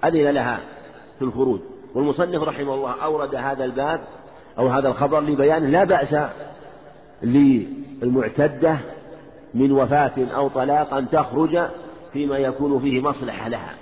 أذن 0.03 0.29
لها 0.29 0.59
في 1.19 1.25
الخروج. 1.25 1.59
والمصنف 1.95 2.43
رحمه 2.43 2.73
الله 2.73 3.03
أورد 3.03 3.36
هذا 3.36 3.65
الباب 3.65 3.99
أو 4.57 4.67
هذا 4.67 4.88
الخبر 4.88 5.19
لبيان 5.21 5.71
لا 5.71 5.84
بأس 5.84 6.15
للمعتدة 7.23 8.77
من 9.53 9.71
وفاة 9.71 10.13
أو 10.17 10.47
طلاق 10.47 10.93
أن 10.93 11.09
تخرج 11.09 11.69
فيما 12.13 12.37
يكون 12.37 12.79
فيه 12.79 13.01
مصلحة 13.01 13.47
لها. 13.47 13.75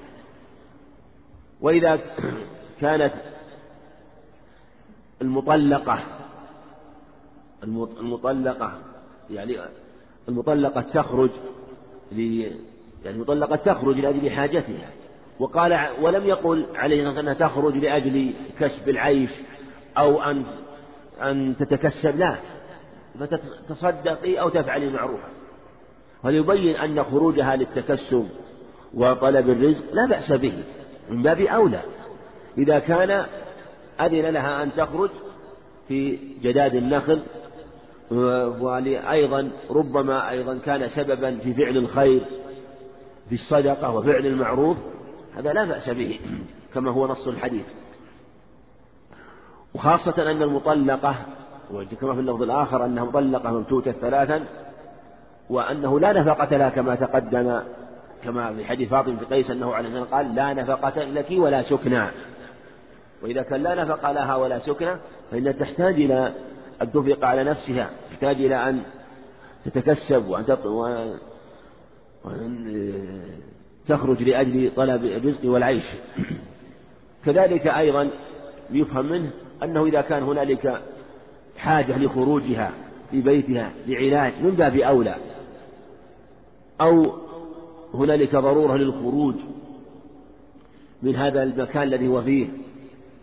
وإذا 1.62 2.00
كانت 2.82 3.14
المطلقة 5.22 6.00
المطلقة 7.64 8.74
يعني 9.30 9.58
المطلقة 10.30 10.82
تخرج 10.82 11.30
يعني 12.12 12.52
المطلقة 13.06 13.56
تخرج 13.56 14.00
لأجل 14.00 14.32
حاجتها. 14.32 14.90
وقال 15.40 15.88
ولم 16.02 16.26
يقل 16.26 16.66
عليه 16.76 17.08
الصلاة 17.08 17.22
أنها 17.22 17.34
تخرج 17.34 17.78
لأجل 17.78 18.34
كسب 18.60 18.90
العيش 18.90 19.30
أو 19.98 20.22
أن 20.22 20.44
أن 21.22 21.56
تتكسب 21.60 22.18
لا. 22.18 22.36
فتصدقي 23.20 24.40
أو 24.40 24.50
تفعلي 24.50 24.90
معروفا. 24.90 25.41
وليبين 26.24 26.76
أن 26.76 27.04
خروجها 27.04 27.56
للتكسب 27.56 28.30
وطلب 28.94 29.50
الرزق 29.50 29.84
لا 29.94 30.06
بأس 30.06 30.32
به 30.32 30.64
من 31.10 31.24
باب 31.24 31.42
أولى. 31.42 31.82
إذا 32.58 32.80
كان 32.80 33.26
أذن 34.02 34.26
لها 34.26 34.64
أن 34.64 34.72
تخرج 34.78 35.10
في 35.88 36.20
جداد 36.42 36.76
النخل 36.76 37.22
وأيضا 38.62 39.52
ربما 39.70 40.30
أيضا 40.30 40.60
كان 40.66 40.90
سببا 40.90 41.38
في 41.38 41.54
فعل 41.54 41.78
الخير 41.78 42.22
في 43.30 43.36
الصدقة 43.36 43.96
وفعل 43.96 44.26
المعروف 44.26 44.78
هذا 45.38 45.54
لا 45.54 45.66
بأس 45.66 45.90
به 45.90 46.20
كما 46.74 46.92
هو 46.92 47.08
نص 47.08 47.28
الحديث. 47.28 47.66
وخاصة 49.74 50.32
أن 50.32 50.42
المطلقة 50.42 51.16
كما 52.02 52.14
في 52.14 52.20
اللفظ 52.20 52.42
الآخر 52.42 52.86
أنها 52.86 53.04
مطلقة 53.04 53.52
ممتوتة 53.52 53.92
ثلاثا 53.92 54.46
وأنه 55.52 56.00
لا 56.00 56.14
نفقة 56.14 56.58
لها 56.58 56.70
كما 56.70 56.96
تقدم 56.96 57.60
كما 58.24 58.54
في 58.54 58.66
حديث 58.66 58.90
فاطمة 58.90 59.14
بن 59.14 59.26
قيس 59.26 59.52
أنه 59.52 59.74
عليه 59.74 59.90
الصلاة 59.90 60.18
قال 60.18 60.36
لا 60.36 60.54
نفقة 60.54 61.04
لك 61.04 61.28
ولا 61.32 61.62
سكنى. 61.62 62.04
وإذا 63.24 63.42
كان 63.42 63.64
لا 63.64 63.76
نفقة 63.76 64.12
لها 64.12 64.36
ولا 64.36 64.60
سكنى 64.60 64.96
فإنها 65.32 65.52
تحتاج 65.52 65.94
إلى 65.94 66.34
أن 66.82 66.92
تنفق 66.92 67.26
على 67.26 67.44
نفسها 67.44 67.90
تحتاج 68.12 68.36
إلى 68.36 68.70
أن 68.70 68.82
تتكسب 69.66 70.28
وأن 70.28 70.58
وأن 72.26 72.94
تخرج 73.88 74.24
لأجل 74.24 74.72
طلب 74.76 75.06
الرزق 75.06 75.50
والعيش. 75.50 75.86
كذلك 77.26 77.68
أيضا 77.68 78.10
يفهم 78.72 79.06
منه 79.06 79.30
أنه 79.64 79.86
إذا 79.86 80.02
كان 80.02 80.24
هنالك 80.24 80.82
حاجة 81.58 81.98
لخروجها 81.98 82.72
في 83.12 83.22
بيتها 83.22 83.72
لعلاج 83.88 84.34
من 84.44 84.52
باب 84.52 84.76
أولى. 84.76 85.16
أو 86.82 87.14
هنالك 87.94 88.36
ضرورة 88.36 88.78
للخروج 88.78 89.36
من 91.04 91.16
هذا 91.16 91.44
المكان 91.44 91.84
الذي 91.84 92.08
هو 92.08 92.22
فيه 92.22 92.48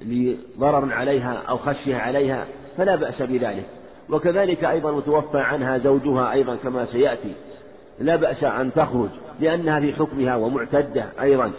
لضرر 0.01 0.93
عليها 0.93 1.43
أو 1.49 1.59
خشية 1.59 1.97
عليها 1.97 2.47
فلا 2.77 2.97
بأس 2.97 3.23
بذلك. 3.23 3.67
وكذلك 4.11 4.65
أيضا 4.65 4.93
متوفى 4.93 5.41
عنها 5.41 5.79
زوجها 5.79 6.33
أيضا 6.33 6.57
كما 6.57 6.85
سيأتي. 6.85 7.33
لا 8.01 8.17
بأس 8.17 8.45
أن 8.45 8.73
تخرج 8.73 9.09
لأنها 9.41 9.81
في 9.81 9.93
حكمها 9.93 10.37
ومعتدة 10.37 11.05
أيضا. 11.21 11.53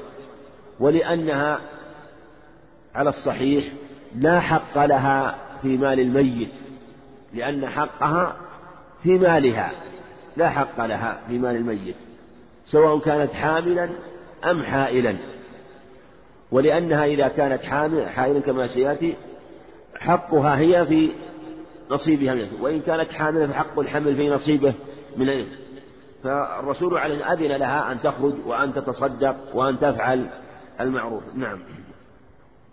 ولأنها 0.79 1.59
على 2.95 3.09
الصحيح 3.09 3.65
لا 4.15 4.39
حق 4.39 4.85
لها 4.85 5.35
في 5.61 5.77
مال 5.77 5.99
الميت 5.99 6.51
لأن 7.33 7.67
حقها 7.69 8.35
في 9.03 9.17
مالها. 9.17 9.71
لا 10.39 10.49
حق 10.49 10.85
لها 10.85 11.19
في 11.27 11.37
مال 11.37 11.55
الميت 11.55 11.95
سواء 12.65 12.99
كانت 12.99 13.31
حاملا 13.31 13.89
أم 14.45 14.63
حائلا. 14.63 15.15
ولأنها 16.51 17.05
إذا 17.05 17.27
كانت 17.27 17.63
حامل 17.63 18.09
حائلا 18.09 18.39
كما 18.39 18.67
سيأتي 18.67 19.15
حقها 19.95 20.57
هي 20.57 20.85
في 20.85 21.11
نصيبها 21.91 22.33
من 22.33 22.47
وإن 22.61 22.79
كانت 22.79 23.11
حاملا 23.11 23.47
فحق 23.47 23.79
الحمل 23.79 24.15
في 24.15 24.29
نصيبه 24.29 24.73
من 25.17 25.45
فالرسول 26.23 26.97
عليه 26.97 27.33
أذن 27.33 27.51
لها 27.51 27.91
أن 27.91 28.01
تخرج 28.01 28.33
وأن 28.45 28.73
تتصدق 28.73 29.35
وأن 29.55 29.79
تفعل 29.79 30.29
المعروف. 30.79 31.23
نعم. 31.35 31.59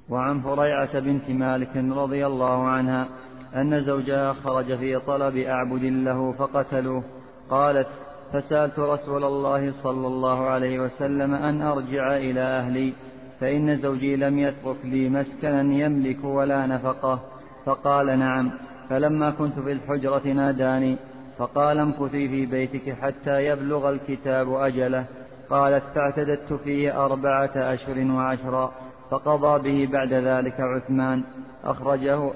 وعن 0.09 0.43
فريعة 0.43 0.99
بنت 0.99 1.31
مالك 1.31 1.77
رضي 1.77 2.27
الله 2.27 2.69
عنها 2.69 3.09
أن 3.55 3.85
زوجها 3.85 4.33
خرج 4.33 4.77
في 4.77 4.99
طلب 4.99 5.37
أعبد 5.37 5.85
له 5.85 6.33
فقتلوه. 6.33 7.05
قالت 7.51 7.89
فسألت 8.33 8.79
رسول 8.79 9.25
الله 9.25 9.73
صلى 9.83 10.07
الله 10.07 10.47
عليه 10.47 10.81
وسلم 10.81 11.35
أن 11.35 11.63
أرجع 11.63 12.17
إلى 12.17 12.41
أهلي 12.41 12.93
فإن 13.41 13.77
زوجي 13.77 14.17
لم 14.17 14.39
يترك 14.39 14.77
لي 14.85 15.09
مسكنا 15.09 15.63
يملك 15.63 16.25
ولا 16.25 16.67
نفقة. 16.67 17.21
فقال 17.65 18.19
نعم. 18.19 18.51
فلما 18.89 19.31
كنت 19.31 19.59
في 19.59 19.73
الحجرة 19.73 20.29
ناداني 20.29 20.97
فقال 21.39 21.79
امكثي 21.79 22.29
في 22.29 22.47
بيتك 22.47 22.93
حتى 22.93 23.47
يبلغ 23.47 23.91
الكتاب 23.91 24.55
أجله. 24.55 25.05
قالت 25.51 25.85
فاعتددت 25.95 26.53
فيه 26.53 27.05
أربعة 27.05 27.53
أشهر 27.57 28.11
وعشرا. 28.11 28.73
فقضى 29.11 29.63
به 29.63 29.93
بعد 29.93 30.13
ذلك 30.13 30.61
عثمان. 30.61 31.23
أخرجه 31.65 32.31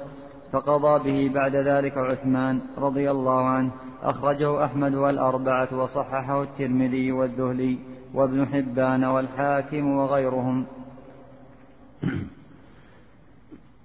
فقضى 0.52 0.94
به 1.04 1.34
بعد 1.34 1.56
ذلك 1.56 1.98
عثمان 1.98 2.60
رضي 2.78 3.10
الله 3.10 3.48
عنه. 3.48 3.70
أخرجه 4.02 4.64
أحمد 4.64 4.94
والأربعة 4.94 5.82
وصححه 5.82 6.42
الترمذي 6.42 7.12
والذهلي 7.12 7.78
وابن 8.14 8.46
حبان 8.46 9.04
والحاكم 9.04 9.96
وغيرهم. 9.96 10.66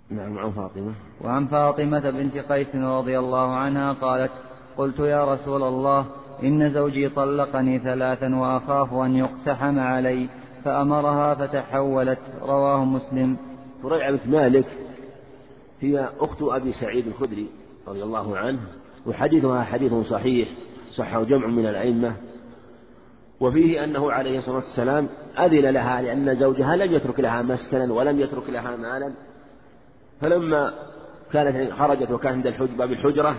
نعم 0.09 0.37
عن 0.37 0.51
فاطمة. 0.51 0.93
وعن 1.21 1.47
فاطمة 1.47 2.09
بنت 2.09 2.37
قيس 2.37 2.75
رضي 2.75 3.19
الله 3.19 3.53
عنها 3.53 3.93
قالت 3.93 4.31
قلت 4.77 4.99
يا 4.99 5.33
رسول 5.33 5.63
الله 5.63 6.05
إن 6.43 6.73
زوجي 6.73 7.09
طلقني 7.09 7.79
ثلاثا 7.79 8.35
وأخاف 8.35 8.93
أن 8.93 9.15
يقتحم 9.15 9.79
علي 9.79 10.29
فأمرها 10.63 11.33
فتحولت. 11.33 12.19
رواه 12.41 12.85
مسلم. 12.85 13.37
فريعة 13.83 14.11
بنت 14.11 14.27
مالك 14.27 14.65
هي 15.81 16.09
أخت 16.19 16.41
أبي 16.41 16.73
سعيد 16.73 17.07
الخدري 17.07 17.47
رضي 17.87 18.03
الله 18.03 18.37
عنه 18.37 18.59
وحديثها 19.07 19.63
حديث 19.63 19.93
صحيح 19.93 20.49
صحه 20.91 21.23
جمع 21.23 21.47
من 21.47 21.65
الأئمة. 21.65 22.15
وفيه 23.39 23.83
أنه 23.83 24.11
عليه 24.11 24.37
الصلاة 24.37 24.55
والسلام 24.55 25.09
أذن 25.39 25.69
لها 25.69 26.01
لأن 26.01 26.35
زوجها 26.35 26.75
لم 26.75 26.93
يترك 26.93 27.19
لها 27.19 27.41
مسكنا 27.41 27.93
ولم 27.93 28.19
يترك 28.19 28.49
لها 28.49 28.75
مالا. 28.75 29.13
فلما 30.21 30.73
كانت 31.33 31.71
خرجت 31.71 32.11
وكانت 32.11 32.47
عند 32.47 32.77
باب 32.77 32.91
الحجرة 32.91 33.35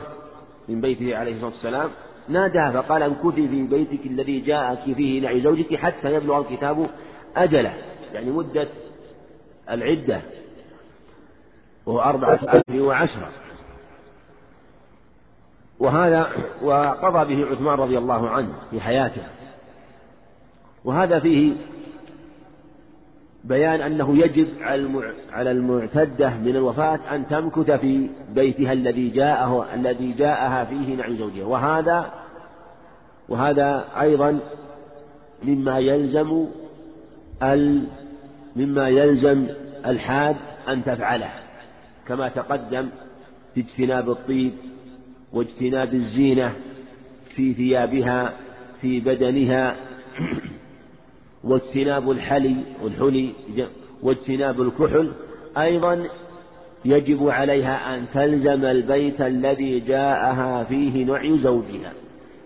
من 0.68 0.80
بيته 0.80 1.16
عليه 1.16 1.32
الصلاة 1.32 1.50
والسلام 1.50 1.90
ناداها 2.28 2.82
فقال 2.82 3.02
امكثي 3.02 3.48
في 3.48 3.62
بيتك 3.62 4.06
الذي 4.06 4.40
جاءك 4.40 4.94
فيه 4.94 5.20
نعي 5.20 5.40
زوجك 5.40 5.74
حتى 5.74 6.14
يبلغ 6.14 6.40
الكتاب 6.40 6.90
أجله. 7.36 7.74
يعني 8.12 8.30
مدة 8.30 8.68
العدة 9.70 10.20
وهو 11.86 12.00
أربعة 12.00 12.34
أشهر 12.34 12.82
وعشرة. 12.82 13.30
وهذا 15.78 16.28
وقضى 16.62 17.34
به 17.34 17.50
عثمان 17.50 17.78
رضي 17.78 17.98
الله 17.98 18.28
عنه 18.28 18.52
في 18.70 18.80
حياته. 18.80 19.22
وهذا 20.84 21.18
فيه 21.20 21.52
بيان 23.44 23.80
أنه 23.80 24.18
يجب 24.18 24.48
على 25.32 25.50
المعتدة 25.50 26.30
من 26.30 26.56
الوفاة 26.56 26.98
أن 27.14 27.26
تمكث 27.26 27.70
في 27.70 28.08
بيتها 28.34 28.72
الذي 28.72 29.08
جاءه 29.08 29.74
الذي 29.74 30.12
جاءها 30.12 30.64
فيه 30.64 30.96
نعي 30.96 31.16
زوجها. 31.16 31.44
وهذا 31.44 32.10
وهذا 33.28 33.84
أيضا 34.00 34.38
مما 35.42 35.78
يلزم 35.78 36.46
ال 37.42 37.86
مما 38.56 38.88
يلزم 38.88 39.46
الحاد 39.86 40.36
أن 40.68 40.84
تفعله 40.84 41.30
كما 42.08 42.28
تقدم 42.28 42.88
في 43.54 43.60
اجتناب 43.60 44.10
الطيب 44.10 44.52
واجتناب 45.36 45.94
الزينة 45.94 46.52
في 47.34 47.54
ثيابها 47.54 48.32
في 48.80 49.00
بدنها 49.00 49.76
واجتناب 51.44 52.10
الحلي 52.10 52.56
والحلي 52.82 53.32
واجتناب 54.02 54.60
الكحل. 54.60 55.12
أيضا 55.58 56.08
يجب 56.84 57.28
عليها 57.28 57.94
أن 57.94 58.06
تلزم 58.14 58.64
البيت 58.64 59.20
الذي 59.20 59.80
جاءها 59.80 60.64
فيه 60.64 61.04
نعي 61.04 61.38
زوجها. 61.38 61.92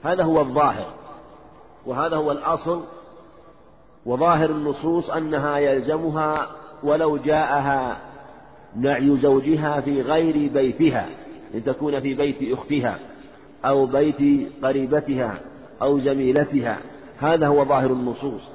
هذا 0.03 0.23
هو 0.25 0.41
الظاهر 0.41 0.95
وهذا 1.87 2.17
هو 2.17 2.33
الأصل 2.33 2.83
وظاهر 4.07 4.51
النصوص 4.51 5.11
أنها 5.11 5.59
يلزمها 5.59 6.47
ولو 6.83 7.17
جاءها 7.17 7.99
نعي 8.77 9.17
زوجها 9.17 9.81
في 9.81 10.03
غير 10.03 10.49
بيتها. 10.49 11.09
إن 11.55 11.65
تكون 11.65 12.01
في 12.01 12.15
بيت 12.15 12.53
أختها 12.59 12.99
أو 13.65 13.87
بيت 13.87 14.49
قريبتها 14.63 15.41
أو 15.83 16.01
زميلتها. 16.01 16.79
هذا 17.19 17.47
هو 17.47 17.65
ظاهر 17.65 17.93
النصوص 17.93 18.49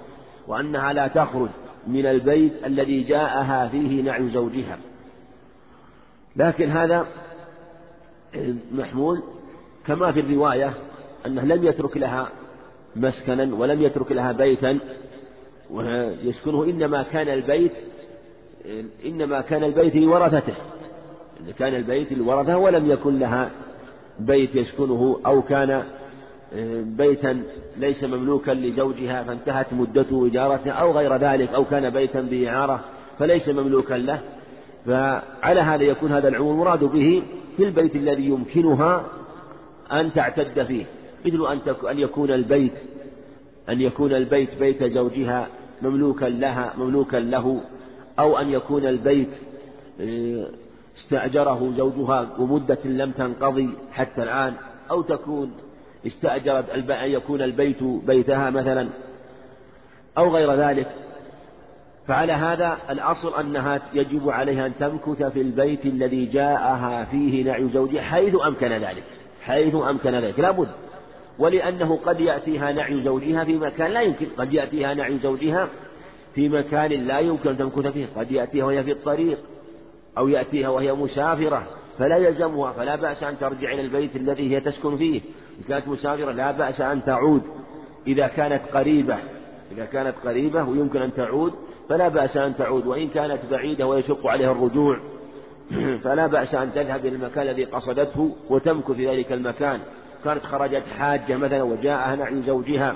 وأنها 0.48 0.94
لا 0.94 1.08
تخرج 1.08 1.50
من 1.88 2.06
البيت 2.06 2.54
الذي 2.66 3.04
جاءها 3.04 3.68
فيه 3.68 4.02
نعي 4.02 4.30
زوجها. 4.30 4.78
لكن 6.36 6.70
هذا 6.70 7.08
محمول 8.72 9.24
كما 9.88 10.12
في 10.12 10.20
الرواية 10.20 10.74
أنه 11.26 11.42
لم 11.42 11.64
يترك 11.64 11.98
لها 11.98 12.30
مسكنا 12.96 13.56
ولم 13.56 13.82
يترك 13.82 14.12
لها 14.12 14.32
بيتا 14.32 14.80
ويسكنه 15.72 16.64
إنما 16.64 17.04
كان 17.04 17.28
البيت 17.28 17.72
إنما 19.06 19.42
كان 19.42 19.64
البيت 19.64 19.96
لورثته. 19.96 20.54
كان 21.60 21.76
البيت 21.76 22.14
لورثة 22.14 22.58
ولم 22.58 22.92
يكن 22.92 23.20
لها 23.20 23.50
بيت 24.20 24.56
يسكنه 24.56 25.20
أو 25.26 25.42
كان 25.42 25.84
بيتا 26.98 27.44
ليس 27.78 28.04
مملوكا 28.04 28.52
لزوجها 28.52 29.24
فانتهت 29.24 29.74
مدته 29.74 30.28
إجارته 30.28 30.72
أو 30.72 30.92
غير 30.92 31.16
ذلك 31.18 31.54
أو 31.54 31.66
كان 31.66 31.90
بيتا 31.90 32.22
بإعارة 32.22 32.80
فليس 33.20 33.50
مملوكا 33.50 33.94
له. 33.94 34.20
فعلى 34.86 35.62
هذا 35.62 35.84
يكون 35.84 36.12
هذا 36.12 36.28
العموم 36.28 36.60
مراد 36.60 36.84
به 36.84 37.24
في 37.58 37.64
البيت 37.64 37.96
الذي 37.96 38.26
يمكنها 38.26 39.06
أن 39.92 40.14
تعتد 40.14 40.64
فيه 40.64 40.86
مثل 41.26 41.48
أن 41.52 41.60
أن 41.90 42.00
يكون 42.00 42.32
البيت 42.32 42.74
أن 43.70 43.82
يكون 43.82 44.14
البيت 44.14 44.50
بيت 44.60 44.84
زوجها 44.84 45.48
مملوكا 45.82 46.26
لها 46.26 46.74
مملوكا 46.78 47.18
له 47.18 47.62
أو 48.20 48.38
أن 48.38 48.50
يكون 48.50 48.86
البيت 48.86 49.30
آه، 50.02 50.48
استأجره 50.98 51.74
زوجها 51.78 52.30
ومدة 52.40 52.80
لم 52.86 53.12
تنقضي 53.12 53.70
حتى 53.92 54.24
الآن 54.24 54.54
أو 54.92 55.02
تكون 55.02 55.52
استأجرت 56.08 56.70
أن 56.70 57.12
يكون 57.12 57.42
البيت 57.42 57.84
بيتها 57.84 58.50
مثلا 58.50 58.88
أو 60.18 60.36
غير 60.36 60.54
ذلك. 60.54 60.88
فعلى 62.08 62.34
هذا 62.34 62.78
الأصل 62.90 63.40
أنها 63.40 63.82
يجب 63.94 64.30
عليها 64.30 64.66
أن 64.66 64.72
تمكث 64.80 65.24
في 65.24 65.42
البيت 65.42 65.86
الذي 65.86 66.26
جاءها 66.26 67.04
فيه 67.04 67.44
نعي 67.44 67.68
زوجها 67.68 68.02
حيث 68.02 68.36
أمكن 68.46 68.72
ذلك 68.72 69.04
حيث 69.42 69.76
أمكن 69.76 70.16
ذلك 70.16 70.40
لا 70.40 70.52
بد. 70.52 70.68
ولأنه 71.40 72.00
قد 72.06 72.20
يأتيها 72.20 72.72
نعي 72.72 73.02
زوجها 73.02 73.44
في 73.44 73.58
مكان 73.58 73.92
لا 73.92 74.02
يمكن 74.02 74.26
قد 74.38 74.54
يأتيها 74.54 74.94
نعي 74.94 75.18
زوجها 75.18 75.68
في 76.36 76.50
مكان 76.50 76.92
لا 76.92 77.20
يمكن 77.20 77.50
أن 77.50 77.58
تمكث 77.58 77.88
فيه 77.88 78.08
قد 78.16 78.32
يأتيها 78.32 78.66
وهي 78.66 78.84
في 78.84 78.92
الطريق. 78.92 79.38
أو 80.18 80.28
يأتيها 80.28 80.70
وهي 80.70 80.94
مسافرة 80.94 81.68
فلا 82.00 82.18
يلزمها 82.18 82.72
فلا 82.72 82.96
بأس 82.96 83.24
أن 83.24 83.40
ترجع 83.40 83.72
إلى 83.72 83.82
البيت 83.82 84.16
الذي 84.16 84.56
هي 84.56 84.60
تسكن 84.60 84.98
فيه. 84.98 85.22
إن 85.60 85.64
كانت 85.68 85.88
مسافرة 85.88 86.32
لا 86.32 86.52
بأس 86.52 86.82
أن 86.82 87.06
تعود. 87.06 87.42
إذا 88.08 88.28
كانت 88.28 88.62
قريبة 88.74 89.18
إذا 89.72 89.86
كانت 89.86 90.16
قريبة 90.26 90.64
ويمكن 90.64 91.02
أن 91.02 91.14
تعود 91.14 91.54
فلا 91.90 92.08
بأس 92.08 92.38
أن 92.38 92.56
تعود. 92.56 92.88
وإن 92.88 93.08
كانت 93.08 93.40
بعيدة 93.52 93.88
ويشق 93.88 94.28
عليها 94.28 94.52
الرجوع 94.52 95.00
فلا 96.04 96.28
بأس 96.28 96.56
أن 96.56 96.74
تذهب 96.74 97.06
إلى 97.06 97.16
المكان 97.16 97.48
الذي 97.48 97.64
قصدته 97.64 98.36
وتمكث 98.50 98.92
في 98.92 99.10
ذلك 99.10 99.32
المكان. 99.32 99.80
كانت 100.24 100.44
خرجت 100.44 100.84
حاجة 100.98 101.38
مثلا 101.38 101.64
وجاءها 101.64 102.16
نعي 102.16 102.42
زوجها 102.42 102.96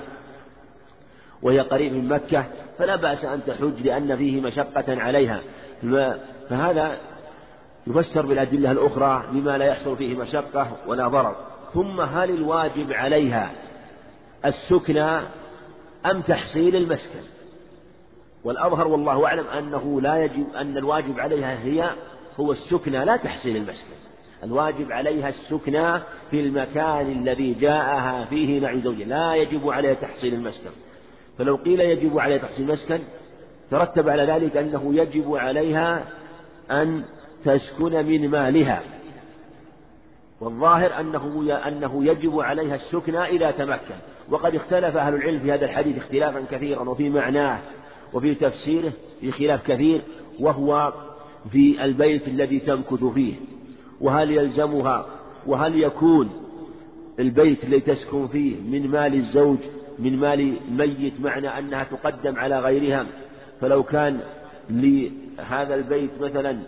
وهي 1.42 1.60
قريب 1.60 1.92
من 1.92 2.08
مكة 2.08 2.44
فلا 2.78 2.96
بأس 2.96 3.24
أن 3.24 3.40
تحج 3.46 3.86
لأن 3.86 4.16
فيه 4.16 4.40
مشقة 4.40 4.84
عليها. 4.88 5.40
فهذا 6.50 6.98
يفسر 7.86 8.26
بالأدلة 8.26 8.70
الأخرى 8.70 9.24
بما 9.32 9.58
لا 9.58 9.64
يحصل 9.64 9.96
فيه 9.96 10.16
مشقة 10.16 10.76
ولا 10.86 11.08
ضرر. 11.08 11.36
ثم 11.74 12.00
هل 12.00 12.30
الواجب 12.30 12.92
عليها 12.92 13.52
السكنى 14.44 15.20
أم 16.06 16.20
تحصيل 16.28 16.76
المسكن؟ 16.76 17.20
والأظهر 18.44 18.88
والله 18.88 19.26
أعلم 19.26 19.46
أنه 19.46 20.00
لا 20.00 20.24
يجب 20.24 20.54
أن 20.54 20.76
الواجب 20.76 21.20
عليها 21.20 21.58
هي 21.64 21.90
هو 22.40 22.52
السكنى 22.52 23.04
لا 23.04 23.16
تحصيل 23.16 23.56
المسكن. 23.56 23.94
الواجب 24.44 24.92
عليها 24.92 25.28
السكنى 25.28 26.00
في 26.30 26.40
المكان 26.40 27.12
الذي 27.12 27.54
جاءها 27.54 28.24
فيه 28.24 28.60
مع 28.60 28.76
زوجها. 28.76 29.06
لا 29.06 29.34
يجب 29.34 29.70
عليها 29.70 29.94
تحصيل 29.94 30.34
المسكن. 30.34 30.70
فلو 31.38 31.56
قيل 31.56 31.80
يجب 31.80 32.18
عليها 32.18 32.38
تحصيل 32.38 32.70
المسكن 32.70 32.98
ترتب 33.70 34.08
على 34.08 34.24
ذلك 34.24 34.56
أنه 34.56 34.94
يجب 34.94 35.36
عليها 35.36 36.04
أن 36.70 37.04
تسكن 37.44 38.06
من 38.06 38.28
مالها. 38.28 38.82
والظاهر 40.40 41.00
أنه 41.00 41.58
أنه 41.68 42.04
يجب 42.04 42.40
عليها 42.40 42.74
السكنى 42.74 43.24
إذا 43.24 43.50
تمكن. 43.50 43.94
وقد 44.30 44.54
اختلف 44.54 44.96
أهل 44.96 45.14
العلم 45.14 45.40
في 45.40 45.52
هذا 45.52 45.64
الحديث 45.64 45.96
اختلافا 45.96 46.44
كثيرا 46.50 46.88
وفي 46.88 47.10
معناه 47.10 47.58
وفي 48.12 48.34
تفسيره 48.34 48.92
في 49.20 49.32
خلاف 49.32 49.66
كثير 49.66 50.02
وهو 50.40 50.92
في 51.52 51.84
البيت 51.84 52.28
الذي 52.28 52.58
تمكث 52.58 53.04
فيه. 53.04 53.34
وهل 54.00 54.30
يلزمها 54.30 55.06
وهل 55.46 55.82
يكون 55.82 56.30
البيت 57.18 57.64
الذي 57.64 57.80
تسكن 57.80 58.28
فيه 58.28 58.56
من 58.56 58.90
مال 58.90 59.14
الزوج 59.14 59.58
من 59.98 60.16
مال 60.16 60.56
الميت 60.68 61.20
معنى 61.20 61.58
أنها 61.58 61.84
تقدم 61.84 62.36
على 62.36 62.60
غيرها؟ 62.60 63.06
فلو 63.60 63.82
كان 63.82 64.20
لهذا 65.40 65.74
البيت 65.74 66.10
مثلا 66.20 66.58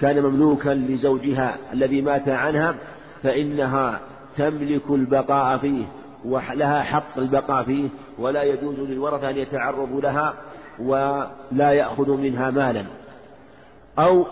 كان 0.00 0.22
مملوكا 0.22 0.70
لزوجها 0.70 1.56
الذي 1.72 2.00
مات 2.00 2.28
عنها 2.28 2.74
فإنها 3.22 4.00
تملك 4.36 4.90
البقاء 4.90 5.58
فيه 5.58 5.84
ولها 6.24 6.82
حق 6.82 7.18
البقاء 7.18 7.64
فيه 7.64 7.88
ولا 8.18 8.42
يجوز 8.42 8.80
للورثة 8.80 9.30
أن 9.30 9.36
يتعرضوا 9.36 10.00
لها 10.00 10.34
ولا 10.78 11.72
يأخذ 11.72 12.10
منها 12.10 12.50
مالا. 12.50 12.84
أو 13.98 14.26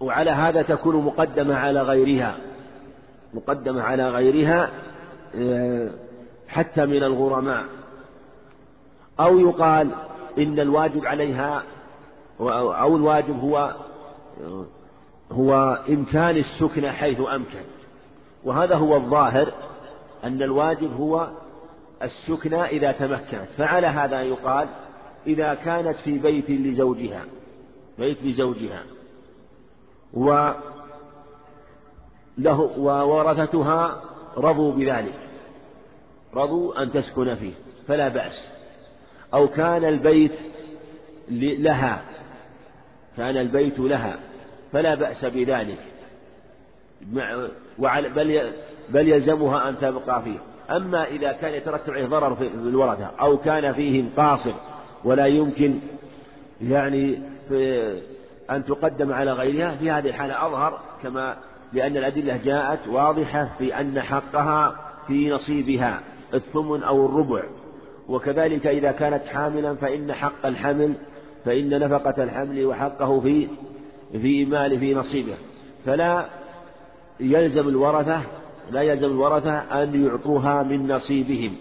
وعلى 0.00 0.30
هذا 0.30 0.62
تكون 0.62 0.96
مقدمة 0.96 1.54
على 1.54 1.82
غيرها 1.82 2.34
مقدمة 3.34 3.82
على 3.82 4.10
غيرها 4.10 4.70
آه، 5.36 5.90
حتى 6.48 6.86
من 6.86 7.02
الغرماء. 7.02 7.64
أو 9.20 9.38
يقال 9.38 9.90
إن 10.38 10.60
الواجب 10.60 11.06
عليها 11.06 11.62
أو 12.48 12.96
الواجب 12.96 13.40
هو 13.40 13.74
هو 15.32 15.78
إمكان 15.88 16.36
السكن 16.36 16.90
حيث 16.90 17.20
أمكن. 17.20 17.62
وهذا 18.44 18.76
هو 18.76 18.96
الظاهر 18.96 19.52
أن 20.24 20.42
الواجب 20.42 20.96
هو 20.96 21.28
السكنى 22.02 22.64
إذا 22.64 22.92
تمكنت. 22.92 23.48
فعلى 23.58 23.86
هذا 23.86 24.22
يقال 24.22 24.68
إذا 25.26 25.54
كانت 25.54 25.96
في 25.96 26.18
بيت 26.18 26.50
لزوجها 26.50 27.24
بيت 27.98 28.24
لزوجها. 28.24 28.82
و 30.14 30.50
له 32.38 32.60
وورثتها 32.78 34.02
رضوا 34.36 34.72
بذلك. 34.72 35.18
رضوا 36.34 36.82
أن 36.82 36.92
تسكن 36.92 37.34
فيه 37.34 37.52
فلا 37.88 38.08
بأس. 38.08 38.48
أو 39.34 39.48
كان 39.48 39.84
البيت 39.84 40.32
لها 41.30 42.02
كان 43.20 43.36
البيت 43.36 43.78
لها 43.78 44.16
فلا 44.72 44.94
بأس 44.94 45.24
بذلك. 45.24 45.78
بل 48.16 48.50
بل 48.90 49.08
يلزمها 49.08 49.68
أن 49.68 49.78
تبقى 49.78 50.22
فيه. 50.22 50.38
أما 50.76 51.04
إذا 51.04 51.32
كان 51.32 51.54
يترتب 51.54 51.92
عليه 51.92 52.06
ضرر 52.06 52.34
في 52.34 52.46
الورثة 52.46 53.10
أو 53.20 53.36
كان 53.36 53.72
فيهم 53.72 54.10
قاصر 54.16 54.52
ولا 55.04 55.26
يمكن 55.26 55.78
يعني 56.62 57.18
أن 58.50 58.64
تقدم 58.64 59.12
على 59.12 59.32
غيرها 59.32 59.76
في 59.76 59.90
هذه 59.90 60.08
الحالة 60.08 60.46
أظهر 60.46 60.80
كما 61.02 61.36
لأن 61.72 61.96
الأدلة 61.96 62.36
جاءت 62.44 62.88
واضحة 62.88 63.48
في 63.58 63.80
أن 63.80 64.00
حقها 64.00 64.76
في 65.06 65.30
نصيبها 65.30 66.00
الثمن 66.34 66.82
أو 66.82 67.06
الربع. 67.06 67.42
وكذلك 68.08 68.66
إذا 68.66 68.92
كانت 68.92 69.26
حاملا 69.26 69.74
فإن 69.74 70.12
حق 70.12 70.46
الحمل 70.46 70.94
فإن 71.44 71.78
نفقة 71.78 72.22
الحمل 72.22 72.64
وحقه 72.64 73.20
في 73.20 73.48
في 74.12 74.44
مال 74.44 74.78
في 74.78 74.94
نصيبه. 74.94 75.34
فلا 75.86 76.26
يلزم 77.20 77.68
الورثة 77.68 78.20
لا 78.70 78.82
يلزم 78.82 79.06
الورثة 79.06 79.82
أن 79.82 80.06
يعطوها 80.06 80.62
من 80.62 80.92
نصيبهم. 80.92 81.56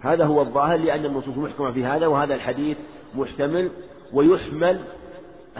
هذا 0.00 0.24
هو 0.24 0.42
الظاهر 0.42 0.76
لأن 0.76 1.04
النصوص 1.04 1.36
محكمة 1.36 1.72
في 1.72 1.84
هذا 1.84 2.06
وهذا 2.06 2.34
الحديث 2.34 2.76
محتمل 3.14 3.70
ويحمل 4.12 4.80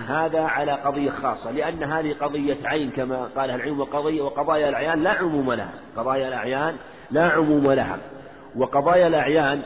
هذا 0.09 0.41
على 0.41 0.73
قضية 0.73 1.11
خاصة. 1.11 1.51
لأن 1.51 1.83
هذه 1.83 2.13
قضية 2.21 2.57
عين 2.65 2.91
كما 2.91 3.25
قال 3.37 3.51
العلم 3.51 3.81
وقضية 3.81 4.23
وقضايا 4.23 4.69
الأعيان 4.69 5.03
لا 5.03 5.11
عموم 5.11 5.53
لها. 5.53 5.73
قضايا 5.97 6.29
الأعيان 6.29 6.77
لا 7.11 7.29
عموم 7.29 7.73
لها. 7.73 7.99
وقضايا 8.57 9.07
الأعيان 9.07 9.63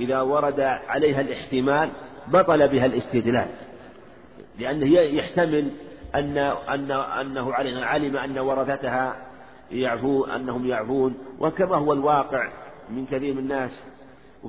إذا 0.00 0.20
ورد 0.20 0.60
عليها 0.60 1.20
الاحتمال 1.20 1.88
بطل 2.28 2.68
بها 2.68 2.86
الاستدلال 2.86 3.48
لأنه 4.58 5.00
يحتمل 5.00 5.70
أن 6.14 6.38
أن 6.68 6.90
أنه 6.90 7.54
علم 7.84 8.16
أن 8.16 8.38
ورثتها 8.38 9.16
يعفو 9.70 10.24
أنهم 10.24 10.66
يعفون 10.66 11.14
وكما 11.40 11.76
هو 11.76 11.92
الواقع 11.92 12.48
من 12.90 13.06
كثير 13.06 13.34
من 13.34 13.38
الناس. 13.38 13.82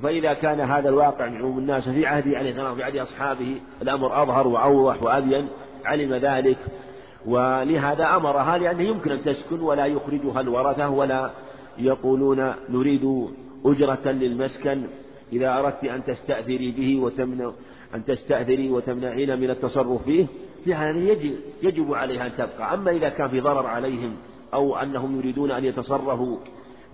فإذا 0.02 0.32
كان 0.32 0.60
هذا 0.60 0.88
الواقع 0.88 1.26
من 1.26 1.36
عموم 1.36 1.58
الناس 1.58 1.88
في 1.88 2.06
عهده 2.06 2.38
عليه 2.38 2.50
السلام 2.50 2.72
وفي 2.72 2.82
عهد 2.82 2.96
أصحابه 2.96 3.60
الأمر 3.82 4.22
أظهر 4.22 4.46
وأوضح 4.46 5.02
وأبين 5.02 5.48
علم 5.84 6.14
ذلك. 6.14 6.58
ولهذا 7.26 8.16
أمرها 8.16 8.58
لأنه 8.58 8.82
يمكن 8.82 9.12
أن 9.12 9.24
تسكن 9.24 9.60
ولا 9.60 9.86
يخرجها 9.86 10.40
الورثة 10.40 10.88
ولا 10.88 11.30
يقولون 11.78 12.54
نريد 12.68 13.28
أجرة 13.64 14.10
للمسكن. 14.10 14.82
إذا 15.32 15.58
أردت 15.58 15.84
أن 15.84 16.04
تستأثري 16.04 16.70
به 16.70 17.00
وتمنع 17.00 17.52
أن 17.94 18.04
تستأثري 18.04 18.70
وتمنعين 18.70 19.40
من 19.40 19.50
التصرف 19.50 20.02
فيه 20.02 20.26
في 20.64 20.74
هذا 20.74 20.98
يجب, 20.98 21.36
يجب 21.62 21.94
عليها 21.94 22.26
أن 22.26 22.32
تبقى. 22.36 22.74
أما 22.74 22.90
إذا 22.90 23.08
كان 23.08 23.28
في 23.28 23.40
ضرر 23.40 23.66
عليهم 23.66 24.16
أو 24.54 24.76
أنهم 24.76 25.18
يريدون 25.18 25.50
أن 25.50 25.64
يتصرفوا 25.64 26.38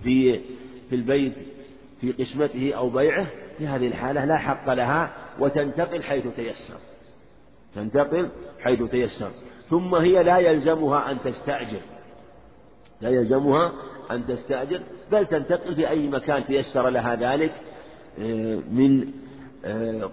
في 0.02 0.40
في 0.90 0.96
البيت 0.96 1.32
في 2.00 2.12
قسمته 2.12 2.72
أو 2.74 2.90
بيعه 2.90 3.26
في 3.58 3.66
هذه 3.66 3.86
الحالة 3.86 4.24
لا 4.24 4.36
حق 4.36 4.72
لها 4.72 5.12
وتنتقل 5.38 6.02
حيث 6.02 6.26
تيسر. 6.36 6.80
تنتقل 7.74 8.28
حيث 8.60 8.82
تيسر. 8.82 9.30
ثم 9.70 9.94
هي 9.94 10.22
لا 10.22 10.38
يلزمها 10.38 11.10
أن 11.10 11.18
تستأجر. 11.24 11.80
لا 13.00 13.08
يلزمها 13.08 13.72
أن 14.10 14.26
تستأجر 14.26 14.80
بل 15.12 15.26
تنتقل 15.26 15.74
في 15.74 15.88
أي 15.88 16.08
مكان 16.08 16.46
تيسر 16.46 16.88
لها 16.88 17.14
ذلك 17.14 17.52
من 18.70 19.12
آه، 19.64 20.10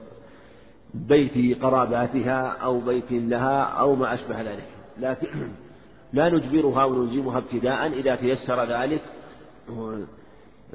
بيت 0.94 1.64
قراباتها 1.64 2.48
أو 2.48 2.80
بيت 2.80 3.12
لها 3.12 3.62
أو 3.64 3.96
ما 3.96 4.14
أشبه 4.14 4.42
ذلك. 4.42 4.68
لكن 5.00 5.28
لا 6.14 6.30
نجبرها 6.30 6.86
ونلزمها 6.86 7.38
ابتداء 7.38 7.88
إذا 7.88 8.16
تيسر 8.16 8.64
ذلك. 8.64 9.02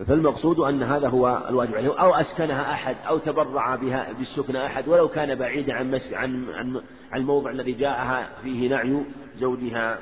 فالمقصود 0.07 0.59
أن 0.59 0.83
هذا 0.83 1.09
هو 1.09 1.47
الواجب 1.49 1.75
عليه. 1.75 2.01
أو 2.01 2.15
أسكنها 2.15 2.73
أحد 2.73 2.97
أو 3.09 3.19
تبرع 3.19 3.77
بها 3.77 4.13
بالسكن 4.13 4.57
أحد 4.57 4.89
ولو 4.89 5.09
كان 5.09 5.35
بعيدا 5.35 5.73
عن 5.73 5.91
مسك 5.91 6.15
عن 6.15 6.47
عن 6.55 6.81
الموضع 7.15 7.51
الذي 7.51 7.73
جاءها 7.73 8.29
فيه 8.43 8.69
نعي 8.69 9.03
زوجها. 9.39 9.99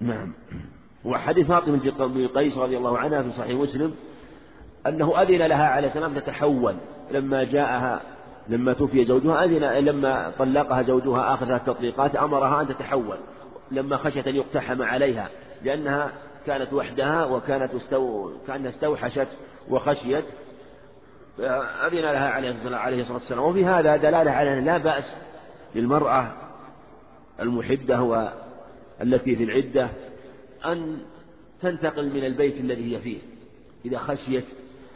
نعم. 0.00 0.32
وحديث 1.04 1.46
فاطمة 1.46 2.06
بن 2.06 2.28
قيس 2.28 2.58
رضي 2.58 2.76
الله 2.76 2.98
عنها 2.98 3.22
في 3.22 3.30
صحيح 3.30 3.60
مسلم 3.60 3.94
أنه 4.86 5.22
أذن 5.22 5.42
لها 5.42 5.66
عليه 5.66 5.88
السلام 5.88 6.14
تتحول 6.14 6.74
لما 7.10 7.44
جاءها 7.44 8.00
لما 8.48 8.72
توفي 8.72 9.04
زوجها 9.04 9.44
أذن 9.44 9.84
لما 9.84 10.32
طلقها 10.38 10.82
زوجها 10.82 11.34
آخر 11.34 11.46
ثلاث 11.46 11.64
تطليقات 11.64 12.16
أمرها 12.16 12.60
أن 12.60 12.68
تتحول 12.68 13.16
لما 13.70 13.96
خشيت 13.96 14.28
أن 14.28 14.36
يقتحم 14.36 14.82
عليها 14.82 15.28
لأنها 15.62 16.12
كانت 16.46 16.72
وحدها 16.72 17.24
وكانت 17.24 17.74
استو... 17.74 18.30
كأنها 18.46 18.70
استوحشت 18.70 19.28
وخشيت. 19.70 20.24
أذن 21.86 21.98
لها 21.98 22.28
عليه 22.28 22.50
الصلاة 23.00 23.18
والسلام. 23.18 23.44
وفي 23.44 23.64
هذا 23.64 23.96
دلالة 23.96 24.30
على 24.30 24.58
أن 24.58 24.64
لا 24.64 24.78
بأس 24.78 25.16
للمرأة 25.74 26.32
المحدة 27.40 28.02
والتي 28.02 29.36
في 29.36 29.44
العدة 29.44 29.88
أن 30.64 30.98
تنتقل 31.62 32.10
من 32.10 32.24
البيت 32.24 32.60
الذي 32.60 32.96
هي 32.96 33.00
فيه. 33.00 33.18
إذا 33.84 33.98
خشيت 33.98 34.44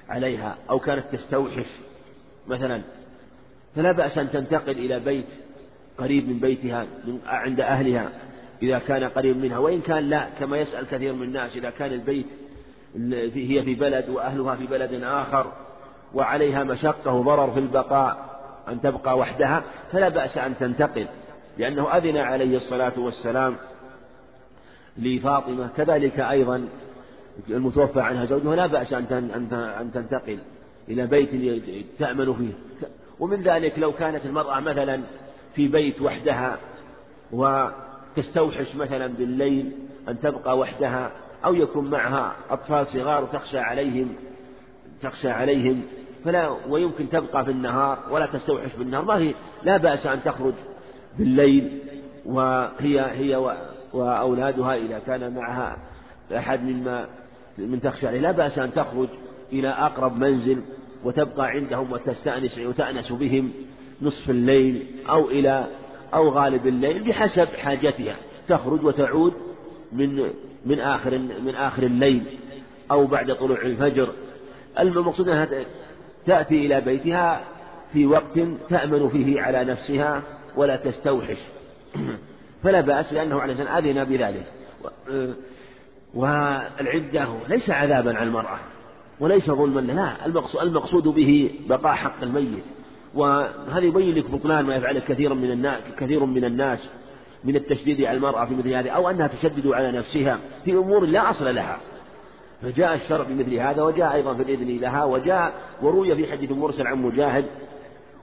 عليها 0.09 0.57
أو 0.71 0.79
كانت 0.79 1.05
تستوحش 1.13 1.67
مثلا 2.49 2.83
فلا 3.77 3.93
بأس 3.93 4.19
أن 4.19 4.31
تنتقل 4.31 4.73
إلى 4.73 5.01
بيت 5.01 5.27
قريب 5.99 6.29
من 6.29 6.39
بيتها 6.39 6.87
عند 7.27 7.61
أهلها 7.61 8.11
إذا 8.63 8.79
كان 8.79 9.05
قريب 9.05 9.37
منها 9.37 9.59
وإن 9.59 9.81
كان 9.81 10.11
لا 10.11 10.29
كما 10.41 10.59
يسأل 10.59 10.87
كثير 10.87 11.13
من 11.13 11.23
الناس 11.23 11.57
إذا 11.57 11.71
كان 11.71 11.93
البيت 11.93 12.27
هي 13.35 13.63
في 13.63 13.75
بلد 13.75 14.09
وأهلها 14.09 14.57
في 14.57 14.67
بلد 14.67 15.03
آخر 15.03 15.53
وعليها 16.15 16.65
مشقة 16.65 17.13
وضرر 17.13 17.51
في 17.51 17.59
البقاء 17.59 18.39
أن 18.69 18.81
تبقى 18.81 19.19
وحدها 19.19 19.63
فلا 19.93 20.09
بأس 20.09 20.39
أن 20.39 20.59
تنتقل 20.59 21.07
لأنه 21.59 21.97
أذن 21.97 22.17
عليه 22.17 22.57
الصلاة 22.57 22.93
والسلام 22.97 23.57
لفاطمة 24.99 25.69
كذلك 25.77 26.21
أيضا 26.21 26.69
المتوفى 27.49 28.01
عنها 28.01 28.25
زوجها 28.25 28.57
لا 28.57 28.67
بأس 28.67 28.93
أن 28.93 29.51
أن 29.81 29.93
تنتقل 29.95 30.39
إلى 30.89 31.07
بيت 31.07 31.31
تأمن 31.99 32.35
فيه. 32.35 32.53
ومن 33.21 33.43
ذلك 33.43 33.79
لو 33.79 33.93
كانت 33.93 34.27
المرأة 34.27 34.61
مثلا 34.61 35.01
في 35.55 35.69
بيت 35.69 36.03
وحدها 36.03 36.59
وتستوحش 37.33 38.77
مثلا 38.77 39.07
بالليل 39.07 39.73
أن 40.09 40.21
تبقى 40.21 40.59
وحدها 40.59 41.11
أو 41.45 41.55
يكون 41.55 41.91
معها 41.91 42.33
أطفال 42.51 42.87
صغار 42.87 43.25
وتخشى 43.25 43.59
عليهم 43.59 44.09
تخشى 45.03 45.31
عليهم 45.31 45.83
فلا 46.25 46.57
ويمكن 46.69 47.11
تبقى 47.11 47.45
في 47.45 47.51
النهار 47.51 47.99
ولا 48.11 48.27
تستوحش 48.27 48.77
بالنهار. 48.77 49.05
ما 49.05 49.19
هي 49.19 49.35
لا 49.63 49.77
بأس 49.77 50.07
أن 50.07 50.23
تخرج 50.25 50.55
بالليل 51.19 51.79
وهي 52.27 53.01
هي 53.01 53.37
وأولادها 53.93 54.75
إذا 54.77 54.99
كان 54.99 55.35
معها 55.35 55.77
أحد 56.37 56.63
مما 56.63 57.07
من 57.59 57.81
تخشى 57.81 58.07
عليه. 58.07 58.21
لا 58.21 58.33
بأس 58.33 58.59
أن 58.59 58.73
تخرج 58.73 59.09
إلى 59.53 59.69
أقرب 59.69 60.19
منزل 60.19 60.63
وتبقى 61.05 61.47
عندهم 61.47 61.93
وتستأنس 61.93 62.59
وتأنس 62.59 63.13
بهم 63.13 63.53
نصف 64.03 64.31
الليل 64.31 64.87
أو 65.09 65.31
إلى 65.31 65.67
أو 66.15 66.29
غالب 66.29 66.67
الليل 66.67 67.09
بحسب 67.09 67.47
حاجتها. 67.47 68.17
تخرج 68.49 68.85
وتعود 68.85 69.33
من 69.93 70.29
من 70.67 70.81
آخر 70.81 71.19
من 71.19 71.55
آخر 71.55 71.83
الليل 71.83 72.23
أو 72.91 73.07
بعد 73.07 73.35
طلوع 73.35 73.63
الفجر. 73.63 74.13
المقصود 74.79 75.29
أنها 75.29 75.49
تأتي 76.27 76.67
إلى 76.67 76.81
بيتها 76.81 77.45
في 77.93 78.07
وقت 78.07 78.39
تأمن 78.69 79.09
فيه 79.09 79.41
على 79.41 79.65
نفسها 79.65 80.23
ولا 80.57 80.77
تستوحش. 80.77 81.39
فلا 82.63 82.81
بأس 82.81 83.13
لأنه 83.13 83.41
عليه 83.41 83.53
السلام 83.53 83.77
أذن 83.77 84.05
بذلك. 84.05 84.47
والعدة 86.15 87.29
ليس 87.49 87.71
عذابا 87.71 88.17
على 88.17 88.29
المرأة 88.29 88.59
وليس 89.21 89.51
ظلما 89.51 89.81
لا 89.81 90.27
المقصود 90.63 91.03
به 91.03 91.51
بقاء 91.69 91.93
حق 91.93 92.23
الميت. 92.23 92.65
وهذا 93.15 93.81
يبين 93.81 94.15
لك 94.15 94.31
بطلان 94.31 94.65
ما 94.65 94.77
يفعله 94.77 95.01
كثير 95.01 95.35
من 95.35 95.51
الناس 95.51 95.81
كثير 95.99 96.25
من 96.25 96.45
الناس 96.45 96.91
من 97.45 97.57
التشديد 97.57 98.03
على 98.03 98.17
المرأة 98.17 98.45
في 98.45 98.55
مثل 98.55 98.69
هذه 98.69 98.89
أو 98.91 99.11
أنها 99.11 99.27
تشدد 99.27 99.67
على 99.67 99.93
نفسها 99.93 100.39
في 100.65 100.73
أمور 100.73 101.05
لا 101.05 101.31
أصل 101.31 101.55
لها. 101.55 101.79
فجاء 102.63 102.95
الشرع 102.95 103.25
بمثل 103.29 103.55
هذا 103.55 103.83
وجاء 103.83 104.15
أيضا 104.15 104.35
في 104.35 104.43
الإذن 104.43 104.79
لها 104.81 105.05
وجاء 105.05 105.53
وروي 105.83 106.17
في 106.17 106.33
حديث 106.33 106.53
مرسل 106.53 106.87
عن 106.87 107.03
مجاهد. 107.03 107.45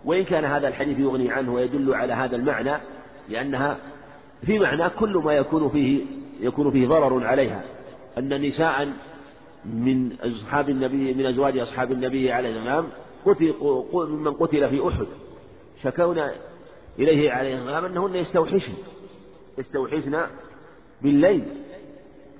وإن 0.05 0.23
كان 0.23 0.45
هذا 0.45 0.67
الحديث 0.67 0.99
يغني 0.99 1.31
عنه 1.31 1.53
ويدل 1.53 1.93
على 1.93 2.13
هذا 2.13 2.35
المعنى 2.35 2.77
لأنها 3.29 3.77
في 4.45 4.59
معنى 4.59 4.89
كل 4.89 5.17
ما 5.17 5.33
يكون 5.33 5.69
فيه 5.69 6.05
يكون 6.39 6.71
فيه 6.71 6.87
ضرر 6.87 7.25
عليها. 7.25 7.63
أن 8.17 8.41
نساء 8.41 8.93
من 9.65 10.11
أصحاب 10.21 10.69
النبي 10.69 11.13
من 11.13 11.25
أزواج 11.25 11.57
أصحاب 11.57 11.91
النبي 11.91 12.31
عليه 12.31 12.49
السلام 12.49 12.87
قتل 13.25 13.53
ممن 13.93 14.33
قتل 14.33 14.69
في 14.69 14.87
أحد. 14.87 15.07
شكونا 15.83 16.31
إليه 16.99 17.31
عليه 17.31 17.57
السلام 17.57 17.85
أنهن 17.85 18.15
يستوحشن 18.15 18.73
يستوحشن 19.57 20.21
بالليل. 21.01 21.43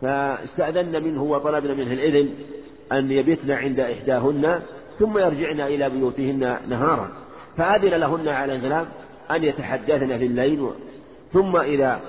فاستأذن 0.02 1.04
منه 1.04 1.24
وطلبنا 1.24 1.74
منه 1.74 1.94
الإذن 1.94 2.30
أن 2.92 3.12
يبتن 3.12 3.52
عند 3.52 3.80
إحداهن 3.80 4.62
ثم 5.00 5.18
يرجعن 5.18 5.62
إلى 5.62 5.90
بيوتهن 5.90 6.58
نهارا. 6.70 7.10
فأذن 7.58 7.90
لهن 7.90 8.28
عليه 8.28 8.56
السلام 8.56 8.86
أن 9.32 9.44
يتحدثن 9.44 10.18
في 10.18 10.26
الليل 10.26 10.70
ثم 11.34 11.58
إذا 11.58 12.00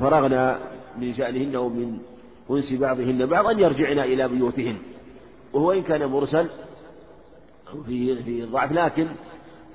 فرغنا 0.00 0.58
من 0.98 1.14
شأنهن 1.14 1.56
ومن 1.56 1.98
أنس 2.50 2.72
بعضهن 2.72 3.26
بعض 3.26 3.46
أن 3.46 3.58
يرجعن 3.58 3.98
إلى 3.98 4.28
بيوتهن. 4.28 4.78
وهو 5.52 5.72
إن 5.72 5.82
كان 5.82 6.06
مرسل 6.06 6.46
في 7.86 8.22
في 8.22 8.44
ضعف 8.44 8.72
لكن 8.72 9.08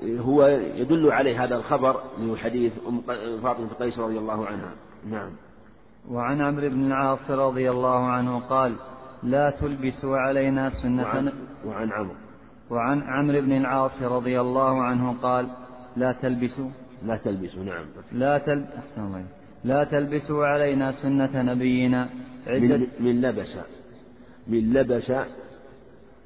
هو 0.03 0.48
يدل 0.76 1.11
عليه 1.11 1.44
هذا 1.44 1.56
الخبر 1.56 2.02
من 2.18 2.38
حديث 2.38 2.73
أم 2.88 3.02
فاطمة 3.41 3.69
قيس 3.80 3.99
رضي 3.99 4.18
الله 4.18 4.45
عنها. 4.45 4.72
نعم. 5.10 5.31
وعن 6.11 6.41
عمرو 6.41 6.69
بن 6.69 6.85
العاص 6.85 7.31
رضي 7.31 7.72
الله 7.72 8.06
عنه 8.06 8.39
قال 8.39 8.76
لا 9.23 9.49
تلبسوا 9.49 10.18
علينا 10.18 10.69
سنة 10.69 11.03
وعن, 11.03 11.31
وعن 11.65 11.91
عمرو. 11.91 12.15
وعن 12.69 13.02
عمرو 13.02 13.41
بن 13.41 13.52
العاص 13.52 14.02
رضي 14.02 14.41
الله 14.41 14.81
عنه 14.84 15.15
قال 15.22 15.48
لا 15.95 16.11
تلبسوا. 16.22 16.69
لا 17.06 17.18
تلبسوا 17.18 17.64
نعم. 17.64 17.85
لا 18.11 18.38
تل... 18.38 18.65
أحسن 18.77 19.02
الله 19.06 19.26
لا 19.68 19.84
تلبسوا 19.84 20.45
علينا 20.45 20.91
سنة 20.91 21.41
نبينا. 21.41 22.10
عدة. 22.48 22.77
من, 22.77 22.88
من 22.99 23.22
لبس. 23.22 23.57
من 24.48 24.73
لبس 24.73 25.14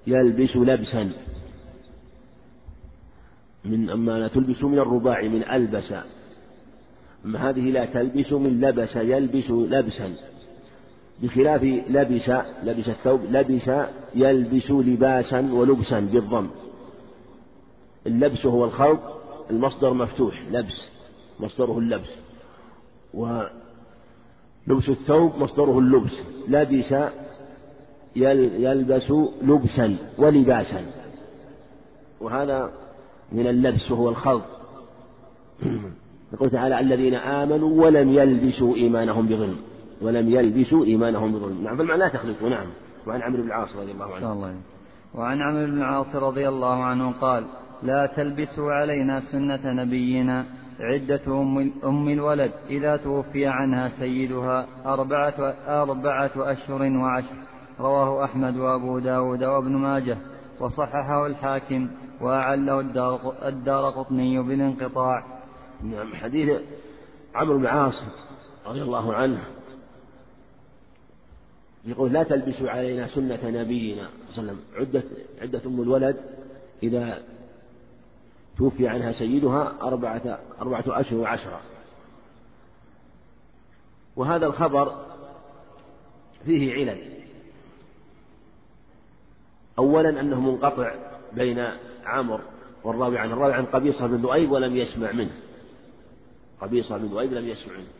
يلبس 0.07 0.55
لبسا. 0.55 1.11
من 3.65 3.89
أما 3.89 4.11
لا 4.11 4.27
تلبس 4.27 4.63
من 4.63 4.80
الرباع 4.80 5.22
من 5.22 5.43
ألبس. 5.43 5.93
أما 7.26 7.49
هذه 7.49 7.65
لا 7.72 7.85
تلبس 7.85 8.34
من 8.34 8.61
لبس 8.61 8.95
يلبس 8.95 9.49
لبسا. 9.49 10.13
بخلاف 11.22 11.63
لبس 11.89 12.30
لبس 12.63 12.88
الثوب 12.89 13.22
لبس 13.31 13.72
يلبس 14.15 14.72
لباسا 14.72 15.39
ولبسا 15.53 15.99
بالضم. 15.99 16.47
اللبس 18.07 18.45
هو 18.45 18.65
الخلط 18.65 18.99
المصدر 19.49 19.93
مفتوح 19.93 20.41
لبس. 20.51 20.91
مصدره 21.39 21.77
اللبس. 21.77 22.20
ولبس 23.13 24.89
الثوب 24.89 25.35
مصدره 25.38 25.79
اللبس 25.79 26.11
لبس 26.47 26.93
يلبس 28.15 29.11
لبسا 29.41 29.97
ولباسا. 30.17 30.85
وهذا 32.21 32.71
من 33.31 33.47
اللبس 33.47 33.91
وهو 33.91 34.09
الخلط. 34.09 34.43
يقول 36.33 36.49
تعالى 36.49 36.79
الذين 36.79 37.13
آمنوا 37.13 37.85
ولم 37.85 38.09
يلبسوا 38.09 38.75
إيمانهم 38.75 39.25
بظلم. 39.25 39.57
ولم 40.01 40.29
يلبسوا 40.29 40.85
إيمانهم 40.85 41.31
بظلم. 41.31 41.63
نعم 41.63 41.77
فالمعنى 41.77 41.99
لا 41.99 42.07
تخلطوا 42.07 42.49
نعم. 42.49 42.67
وعن 43.07 43.21
عمرو 43.21 43.41
بن 43.41 43.47
العاص 43.47 43.75
رضي 43.75 43.91
الله 43.91 44.15
عنه. 44.15 44.33
الله. 44.33 44.55
وعن 45.15 45.41
عمرو 45.41 45.65
بن 45.65 45.77
العاص 45.77 46.15
رضي 46.15 46.49
الله 46.49 46.83
عنه 46.83 47.11
قال 47.11 47.45
لا 47.83 48.05
تلبسوا 48.05 48.71
علينا 48.71 49.19
سنة 49.19 49.71
نبينا 49.71 50.45
عدة 50.82 51.22
أم, 51.28 51.74
أم 51.84 52.10
الولد 52.10 52.52
إذا 52.70 52.98
توفي 52.98 53.45
عنها 53.48 53.90
سيدها 53.99 54.68
أربعة, 54.86 55.56
أربعة 55.68 56.32
أشهر 56.38 56.82
وعشر. 56.82 57.36
رواه 57.80 58.26
أحمد 58.26 58.58
وأبو 58.58 58.99
داود 58.99 59.44
وابن 59.44 59.72
ماجه. 59.72 60.18
وصححه 60.60 61.28
الحاكم 61.28 61.90
وأعله 62.22 62.80
الدار 63.48 63.90
قطني 63.90 64.41
بالانقطاع. 64.44 65.41
نعم 65.84 66.16
حديث 66.16 66.62
عمرو 67.36 67.58
بن 67.58 67.66
عاص 67.66 68.03
رضي 68.66 68.82
الله 68.82 69.14
عنه 69.14 69.41
يقول 71.86 72.14
لا 72.14 72.24
تلبسوا 72.24 72.70
علينا 72.70 73.08
سنة 73.08 73.40
نبينا 73.44 74.10
صلى 74.30 74.41
الله 74.41 74.53
عليه 74.53 74.53
وسلم. 74.53 74.60
عدة 74.76 75.03
عدة 75.41 75.62
أم 75.66 75.82
الولد 75.82 76.18
إذا 76.84 77.18
توفي 78.61 78.88
عنها 78.88 79.11
سيدها 79.11 79.73
أربعة 79.81 80.39
أربعة 80.61 80.83
أشهر 80.88 81.19
وعشرة. 81.19 81.59
وهذا 84.15 84.45
الخبر 84.45 85.05
فيه 86.45 86.73
علل. 86.73 87.01
أولا 89.79 90.09
أنه 90.09 90.41
منقطع 90.41 90.93
بين 91.33 91.67
عمر 92.05 92.41
والراوي 92.83 93.17
عن 93.17 93.31
الراوي 93.31 93.53
عن 93.53 93.65
قبيصة 93.65 94.07
بن 94.07 94.15
ذؤيب 94.15 94.51
ولم 94.51 94.77
يسمع 94.77 95.11
منه. 95.11 95.35
قبيصة 96.61 96.97
بن 96.97 97.05
ذؤيب 97.05 97.33
لم 97.33 97.47
يسمع 97.47 97.73
منه. 97.73 97.91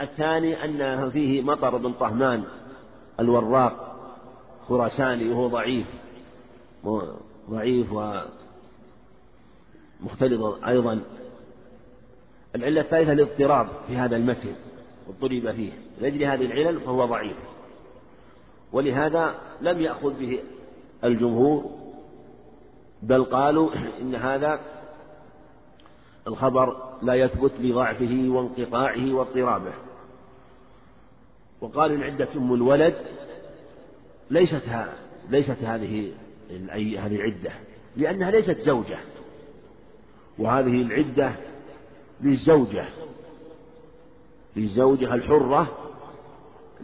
الثاني 0.00 0.64
أن 0.64 1.10
فيه 1.10 1.42
مطر 1.42 1.76
بن 1.76 1.92
طهمان 1.92 2.44
الوراق 3.20 3.96
خراساني 4.68 5.28
وهو 5.28 5.48
ضعيف. 5.48 5.86
ضعيف 7.50 7.92
ومختلط 10.02 10.64
أيضا. 10.64 11.00
العلة 12.54 12.80
الثالثة 12.80 13.12
الاضطراب 13.12 13.68
في 13.86 13.96
هذا 13.96 14.16
المتن 14.16 14.54
واضطرب 15.06 15.52
فيه. 15.52 15.72
لأجل 16.00 16.24
هذه 16.24 16.44
العلل 16.44 16.80
فهو 16.80 17.04
ضعيف. 17.04 17.36
ولهذا 18.72 19.34
لم 19.60 19.80
يأخذ 19.80 20.18
به 20.18 20.40
الجمهور 21.04 21.70
بل 23.02 23.24
قالوا 23.24 23.70
إن 24.00 24.14
هذا 24.14 24.60
الخبر 26.26 26.76
لا 27.02 27.14
يثبت 27.14 27.52
لضعفه 27.60 28.24
وانقطاعه 28.28 29.14
واضطرابه. 29.14 29.72
وقالوا 31.60 31.96
إن 31.96 32.02
عدة 32.02 32.28
أم 32.36 32.54
الولد 32.54 32.94
ليست 34.30 34.62
ليست 35.28 35.62
هذه 35.62 36.12
هذه 36.70 37.16
العدة 37.16 37.50
لأنها 37.96 38.30
ليست 38.30 38.58
زوجة. 38.58 38.98
وهذه 40.40 40.82
العدة 40.82 41.32
للزوجة. 42.20 42.84
للزوجة 44.56 45.14
الحرة 45.14 45.76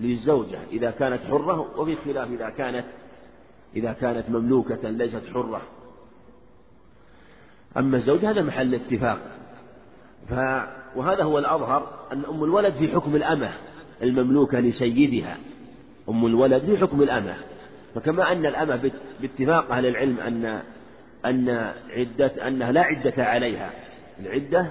للزوجة. 0.00 0.58
إذا 0.72 0.90
كانت 0.90 1.20
حرة 1.30 1.80
وفي 1.80 1.96
خلاف 1.96 2.30
إذا 2.30 2.50
كانت 2.50 2.84
إذا 3.76 3.92
كانت 3.92 4.30
مملوكة 4.30 4.90
ليست 4.90 5.22
حرة. 5.34 5.62
أما 7.76 7.96
الزوج 7.96 8.24
هذا 8.24 8.42
محل 8.42 8.74
اتفاق. 8.74 9.18
ف 10.28 10.32
وهذا 10.96 11.22
هو 11.22 11.38
الأظهر 11.38 12.06
أن 12.12 12.24
أم 12.24 12.44
الولد 12.44 12.74
في 12.74 12.88
حكم 12.88 13.16
الأمة 13.16 13.52
المملوكة 14.02 14.60
لسيدها. 14.60 15.38
أم 16.08 16.26
الولد 16.26 16.64
في 16.64 16.78
حكم 16.78 17.02
الأمة. 17.02 17.36
فكما 17.94 18.32
أن 18.32 18.46
الأمة 18.46 18.90
باتفاق 19.20 19.72
أهل 19.72 19.86
العلم 19.86 20.20
أن 20.20 20.62
أن 21.26 21.72
عدة 21.90 22.48
أنها 22.48 22.72
لا 22.72 22.80
عدة 22.80 23.24
عليها 23.24 23.70
العدة 24.20 24.66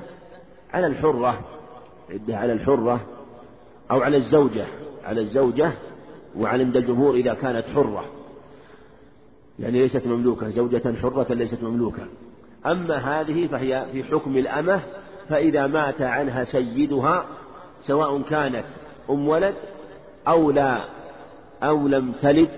على 0.74 0.88
الحرة 0.88 1.40
عدة 2.10 2.38
على 2.38 2.54
الحرة 2.54 3.00
أو 3.92 4.02
على 4.02 4.18
الزوجة 4.18 4.66
على 5.06 5.22
الزوجة 5.22 5.72
وعلى 6.38 6.64
عند 6.64 6.76
الجمهور 6.76 7.16
إذا 7.16 7.34
كانت 7.34 7.66
حرة. 7.76 8.06
يعني 9.60 9.82
ليست 9.82 10.08
مملوكة 10.08 10.50
زوجة 10.50 10.96
حرة 11.02 11.34
ليست 11.34 11.64
مملوكة. 11.64 12.08
أما 12.66 12.96
هذه 12.98 13.48
فهي 13.48 13.86
في 13.92 14.04
حكم 14.04 14.38
الأمة 14.38 14.82
فإذا 15.30 15.68
مات 15.68 16.02
عنها 16.02 16.44
سيدها 16.44 17.26
سواء 17.82 18.22
كانت 18.22 18.66
أم 19.10 19.28
ولد 19.28 19.56
أو 20.28 20.52
لا 20.52 20.82
أو 21.64 21.88
لم 21.88 22.12
تلد 22.22 22.50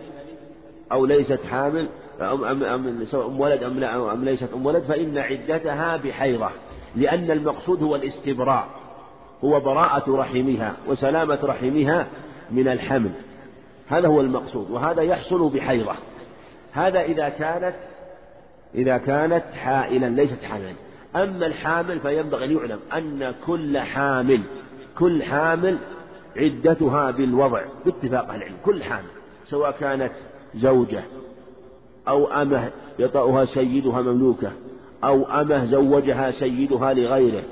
أو 0.91 1.06
ليست 1.06 1.40
حامل 1.49 1.88
أم, 2.22 2.44
أم, 2.44 2.64
أم 2.64 3.06
سواء 3.06 3.27
أم 3.27 3.39
ولد 3.39 3.64
أم, 3.64 3.80
لا 3.80 4.14
أم 4.14 4.26
ليست 4.26 4.53
أم 4.53 4.65
ولد 4.65 4.84
فإن 4.84 5.18
عدتها 5.18 5.98
بحيضة 5.98 6.49
لأن 6.95 7.31
المقصود 7.31 7.84
هو 7.84 7.95
الاستبراء 7.95 8.68
هو 9.44 9.60
براءة 9.60 10.15
رحمها 10.15 10.76
وسلامة 10.88 11.39
رحمها 11.44 12.07
من 12.52 12.68
الحمل. 12.68 13.11
هذا 13.88 14.07
هو 14.07 14.22
المقصود 14.22 14.72
وهذا 14.72 15.02
يحصل 15.02 15.49
بحيضة 15.49 15.95
هذا 16.73 17.02
إذا 17.02 17.30
كانت 17.30 17.76
إذا 18.76 18.98
كانت 18.98 19.44
حائلا 19.53 20.06
ليست 20.06 20.44
حاملا. 20.44 20.73
أما 21.15 21.45
الحامل 21.45 21.99
فينبغي 21.99 22.45
أن 22.45 22.57
يعلم 22.57 22.80
أن 22.94 23.34
كل 23.45 23.80
حامل 23.80 24.41
كل 24.98 25.23
حامل 25.23 25.77
عدتها 26.38 27.11
بالوضع 27.11 27.61
باتفاق 27.85 28.34
العلم 28.34 28.57
كل 28.65 28.84
حامل 28.84 29.07
سواء 29.45 29.72
كانت 29.72 30.11
زوجة 30.56 31.03
أو 32.07 32.27
أمه 32.27 32.69
يطأها 32.99 33.45
سيدها 33.45 34.01
مملوكة 34.01 34.51
أو 35.03 35.25
أمه 35.25 35.65
زوجها 35.65 36.31
سيدها 36.31 36.93
لغيره 36.93 37.43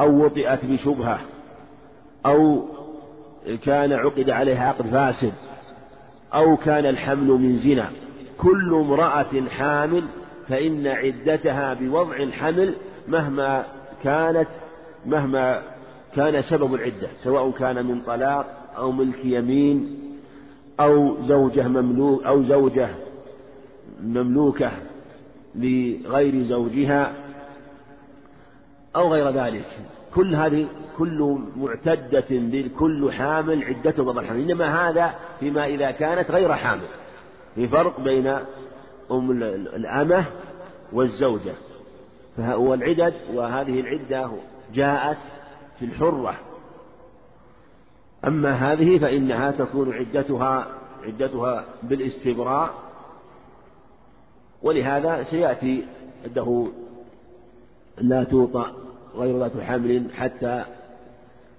أو 0.00 0.24
وطئت 0.24 0.64
بشبهة 0.64 1.20
أو 2.26 2.62
كان 3.64 3.92
عقد 3.92 4.30
عليها 4.30 4.68
عقد 4.68 4.86
فاسد 4.86 5.32
أو 6.34 6.56
كان 6.56 6.86
الحمل 6.86 7.26
من 7.26 7.58
زنا. 7.58 7.90
كل 8.38 8.74
امرأة 8.74 9.48
حامل 9.48 10.04
فإن 10.48 10.86
عدتها 10.86 11.74
بوضع 11.74 12.16
الحمل 12.16 12.74
مهما 13.08 13.64
كانت 14.04 14.48
مهما 15.06 15.62
كان 16.16 16.42
سبب 16.42 16.74
العدة 16.74 17.08
سواء 17.24 17.50
كان 17.50 17.86
من 17.86 18.00
طلاق 18.00 18.46
أو 18.76 18.92
ملك 18.92 19.24
يمين 19.24 19.98
أو 20.80 21.22
زوجة 21.22 21.68
مملوك 21.68 22.24
أو 22.24 22.42
زوجة 22.42 22.88
مملوكة 24.02 24.70
لغير 25.54 26.42
زوجها 26.42 27.12
أو 28.96 29.12
غير 29.12 29.30
ذلك. 29.30 29.64
كل 30.14 30.34
هذه 30.34 30.66
كل 30.98 31.38
معتدة 31.56 32.30
لكل 32.30 33.12
حامل 33.12 33.64
عدته 33.64 34.04
بضع 34.04 34.20
الحمل 34.20 34.50
إنما 34.50 34.88
هذا 34.88 35.14
فيما 35.40 35.66
إذا 35.66 35.90
كانت 35.90 36.30
غير 36.30 36.54
حامل. 36.54 36.86
في 37.54 37.68
فرق 37.68 38.00
بين 38.00 38.26
أم 39.10 39.30
الأمة 39.52 40.24
والزوجة. 40.92 41.54
فهو 42.36 42.74
العدد 42.74 43.14
وهذه 43.34 43.80
العدة 43.80 44.30
جاءت 44.74 45.18
في 45.78 45.84
الحرة. 45.84 46.34
أما 48.24 48.52
هذه 48.52 48.98
فإنها 48.98 49.50
تكون 49.50 49.92
عدتها 49.92 50.66
عدتها 51.04 51.64
بالاستبراء 51.82 52.74
ولهذا 54.62 55.22
سيأتي 55.22 55.84
أنه 56.26 56.72
لا 57.98 58.24
توطأ 58.24 58.72
غير 59.14 59.38
ذات 59.38 59.60
حمل 59.60 60.06
حتى 60.14 60.64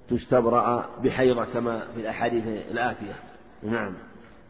تستبرأ 0.10 0.86
بحيضة 1.04 1.46
كما 1.46 1.80
في 1.80 2.02
الأحاديث 2.02 2.44
الآتية. 2.72 3.16
نعم. 3.64 3.94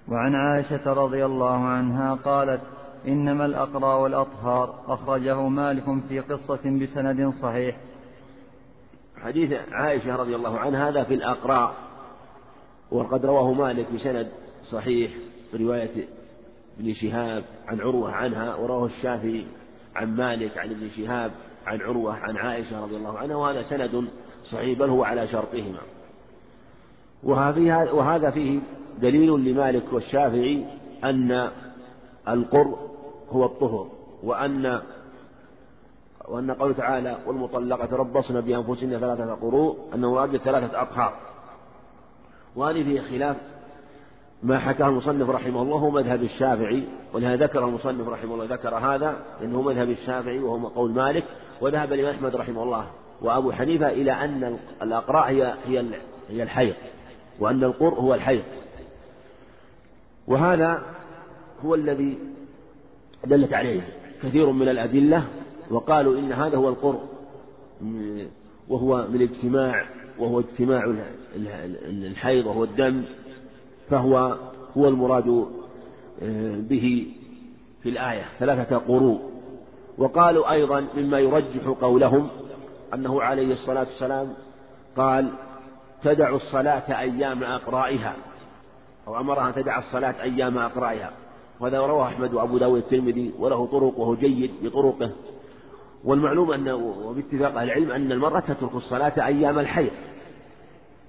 وعن 0.08 0.36
عائشة 0.36 0.94
رضي 0.94 1.26
الله 1.26 1.66
عنها 1.66 2.16
قالت 2.16 2.62
إنما 3.08 3.46
الأقرى 3.46 4.02
والأطهار. 4.02 4.76
أخرجه 4.88 5.48
مالك 5.48 5.84
في 6.10 6.20
قصة 6.20 6.80
بسند 6.80 7.34
صحيح. 7.42 7.78
حديث 9.24 9.54
عائشة 9.72 10.16
رضي 10.16 10.36
الله 10.36 10.60
عنها 10.60 10.90
هذا 10.90 11.04
في 11.04 11.14
الأقراء 11.14 11.74
وقد 12.92 13.26
رواه 13.26 13.54
مالك 13.54 13.92
بسند 13.92 14.32
صحيح 14.72 15.12
برواية 15.54 16.08
ابن 16.80 16.94
شهاب 16.94 17.44
عن 17.68 17.82
عروة 17.82 18.12
عنها 18.12 18.56
ورواه 18.56 18.86
الشافعي 18.86 19.46
عن 19.96 20.16
مالك 20.16 20.58
عن 20.58 20.70
ابن 20.70 20.90
شهاب 20.90 21.32
عن 21.66 21.82
عروة 21.82 22.14
عن 22.14 22.38
عائشة 22.38 22.84
رضي 22.84 22.96
الله 22.96 23.18
عنها 23.18 23.36
وهذا 23.36 23.64
سند 23.64 24.08
صحيح 24.52 24.80
بل 24.80 24.90
هو 24.90 25.04
على 25.04 25.28
شرطهما. 25.28 25.80
وهذا 27.94 28.30
فيه 28.30 28.60
دليل 29.02 29.30
لمالك 29.30 29.94
والشافعي 29.94 30.66
أن 31.04 31.52
القر 32.28 32.78
هو 33.30 33.46
الطهر 33.46 33.88
وأن 34.24 34.82
وأن 36.28 36.52
قوله 36.52 36.74
تعالى 36.74 37.18
والمطلقة 37.26 37.86
تربصن 37.86 38.42
بأنفسهن 38.42 39.00
ثلاثة 39.00 39.34
قروء 39.34 39.78
أنه 39.96 40.12
مراد 40.12 40.38
ثلاثة 40.38 40.82
أطهار 40.82 41.14
وهذه 42.56 42.84
فيه 42.84 43.02
خلاف 43.02 43.38
ما 44.44 44.60
حكاه 44.60 44.88
المصنف 44.88 45.30
رحمه 45.30 45.62
الله 45.62 45.78
هو 45.78 45.90
مذهب 45.90 46.24
الشافعي 46.24 46.84
ولهذا 47.14 47.46
ذكر 47.46 47.68
المصنف 47.68 48.08
رحمه 48.08 48.34
الله 48.34 48.46
ذكر 48.46 48.76
هذا 48.76 49.16
لأنه 49.42 49.62
مذهب 49.62 49.90
الشافعي 49.90 50.40
وهو 50.40 50.68
قول 50.68 50.92
مالك 50.92 51.24
وذهب 51.62 51.94
الإمام 51.94 52.16
أحمد 52.16 52.36
رحمه 52.36 52.64
الله 52.64 52.86
وأبو 53.22 53.52
حنيفة 53.52 53.88
إلى 53.90 54.12
أن 54.12 54.58
الأقراء 54.82 55.30
هي 55.30 55.54
هي 55.68 55.86
هي 56.30 56.44
الحيض 56.44 56.74
وأن 57.40 57.64
القر 57.64 57.94
هو 57.94 58.14
الحيض. 58.14 58.44
وهذا 60.28 60.82
هو 61.66 61.76
الذي 61.76 62.18
دلت 63.26 63.54
عليه 63.54 63.82
كثير 64.24 64.52
من 64.52 64.70
الأدلة 64.70 65.24
وقالوا 65.72 66.20
إن 66.20 66.34
هذا 66.34 66.58
هو 66.58 66.70
القر 66.70 67.00
وهو 68.70 69.08
من 69.08 69.22
اجتماع 69.22 69.86
وهو 70.20 70.40
اجتماع 70.40 70.94
الحيض 71.86 72.46
وهو 72.46 72.64
الدم. 72.64 73.04
فهو 73.90 74.36
هو 74.78 74.88
المراد 74.88 75.48
آه، 76.22 76.58
به 76.60 77.08
في 77.84 77.90
الآية 77.90 78.24
ثلاثة 78.40 78.78
قروء. 78.78 79.22
وقالوا 79.98 80.52
أيضا 80.52 80.88
مما 80.98 81.20
يرجح 81.20 81.68
قولهم 81.82 82.30
أنه 82.94 83.22
عليه 83.22 83.54
الصلاة 83.54 83.80
والسلام 83.80 84.34
قال 84.98 85.30
تدع 86.04 86.36
الصلاة 86.36 87.00
أيام 87.00 87.44
أقرائها. 87.44 88.16
أو 89.08 89.20
أمرها 89.20 89.48
أن 89.48 89.54
تدع 89.54 89.80
الصلاة 89.80 90.22
أيام 90.22 90.58
أقرائها. 90.58 91.12
وهذا 91.60 91.80
رواه 91.80 92.08
أحمد 92.08 92.34
وأبو 92.34 92.58
داود 92.58 92.78
الترمذي 92.78 93.34
وله 93.40 93.66
طرق 93.66 94.00
وهو 94.00 94.16
جيد 94.16 94.52
بطرقه. 94.64 95.12
والمعلوم 96.04 96.52
أن 96.52 96.72
وباتفاق 96.72 97.62
العلم 97.62 97.92
أن 97.92 98.12
المرأة 98.12 98.40
تترك 98.40 98.76
الصلاة 98.76 99.26
أيام 99.26 99.60
الحيض. 99.60 99.92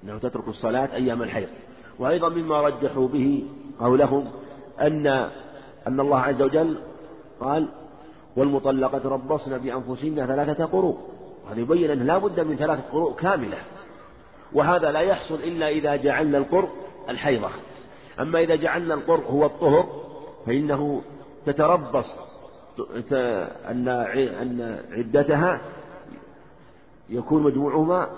أنه 0.05 0.19
تترك 0.19 0.49
الصلاة 0.49 0.89
أيام 0.95 1.23
الحيض. 1.23 1.49
وأيضا 1.99 2.29
مما 2.29 2.61
رجحوا 2.61 3.09
به 3.09 3.45
قولهم 3.81 4.31
أن 4.81 5.07
أن 5.87 6.01
الله 6.01 6.19
عز 6.19 6.43
وجل 6.43 6.79
قال 7.41 7.69
والمطلقة 8.37 9.09
ربصن 9.09 9.59
بأنفسهن 9.59 10.27
ثلاثة 10.27 10.65
قروء 10.65 10.99
وهذا 11.45 11.61
يبين 11.61 11.91
أنه 11.91 12.05
لا 12.05 12.19
بد 12.19 12.41
من 12.41 12.57
ثلاثة 12.57 12.83
قروء 12.93 13.15
كاملة. 13.15 13.59
وهذا 14.53 14.91
لا 14.91 15.01
يحصل 15.01 15.35
إلا 15.35 15.69
إذا 15.69 15.97
جعلنا 15.97 16.39
القر 16.39 16.69
الحيضة. 17.09 17.49
أما 18.21 18.41
إذا 18.41 18.55
جعلنا 18.57 18.95
القر 18.95 19.21
هو 19.21 19.47
الطهر 19.47 19.87
فإنه 20.47 21.03
تتربص 21.47 22.07
أن 23.71 23.89
أن 24.43 24.81
عدتها 24.93 25.61
يكون 27.09 27.43
مجموعهما 27.43 28.09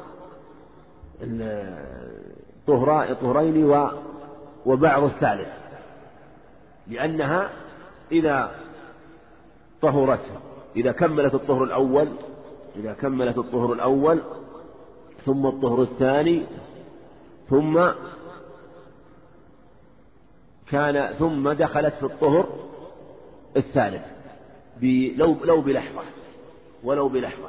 طهرين 2.67 3.87
وبعض 4.67 5.03
الثالث. 5.03 5.49
لأنها 6.87 7.51
إذا 8.13 8.51
طهرت 9.83 10.25
إذا 10.77 10.93
كملت 10.93 11.35
الطهر 11.35 11.65
الأول 11.65 12.09
إذا 12.77 12.93
كملت 12.93 13.39
الطهر 13.39 13.73
الأول 13.73 14.21
ثم 15.25 15.47
الطهر 15.47 15.83
الثاني 15.83 16.47
ثم 17.49 17.89
كان 20.71 21.15
ثم 21.19 21.53
دخلت 21.53 21.95
في 21.95 22.03
الطهر 22.03 22.47
الثالث 23.57 24.03
لو 25.17 25.37
لو 25.45 25.61
بلحظة 25.61 26.03
ولو 26.85 27.09
بلحظة. 27.09 27.49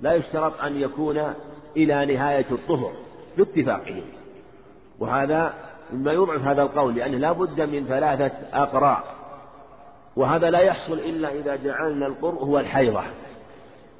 لا 0.00 0.14
يشترط 0.14 0.60
أن 0.60 0.76
يكون 0.76 1.34
إلى 1.76 2.14
نهاية 2.14 2.46
الطهر 2.50 2.92
باتفاقهم 3.38 4.04
وهذا 4.98 5.54
مما 5.92 6.12
يضعف 6.12 6.42
هذا 6.42 6.62
القول 6.62 6.94
لأنه 6.94 7.18
لا 7.18 7.32
بد 7.32 7.60
من 7.60 7.86
ثلاثة 7.86 8.32
أقراء 8.52 9.04
وهذا 10.16 10.50
لا 10.50 10.58
يحصل 10.58 10.98
إلا 10.98 11.32
إذا 11.32 11.56
جعلنا 11.56 12.06
القرء 12.06 12.44
هو 12.44 12.58
الحيضة. 12.58 13.02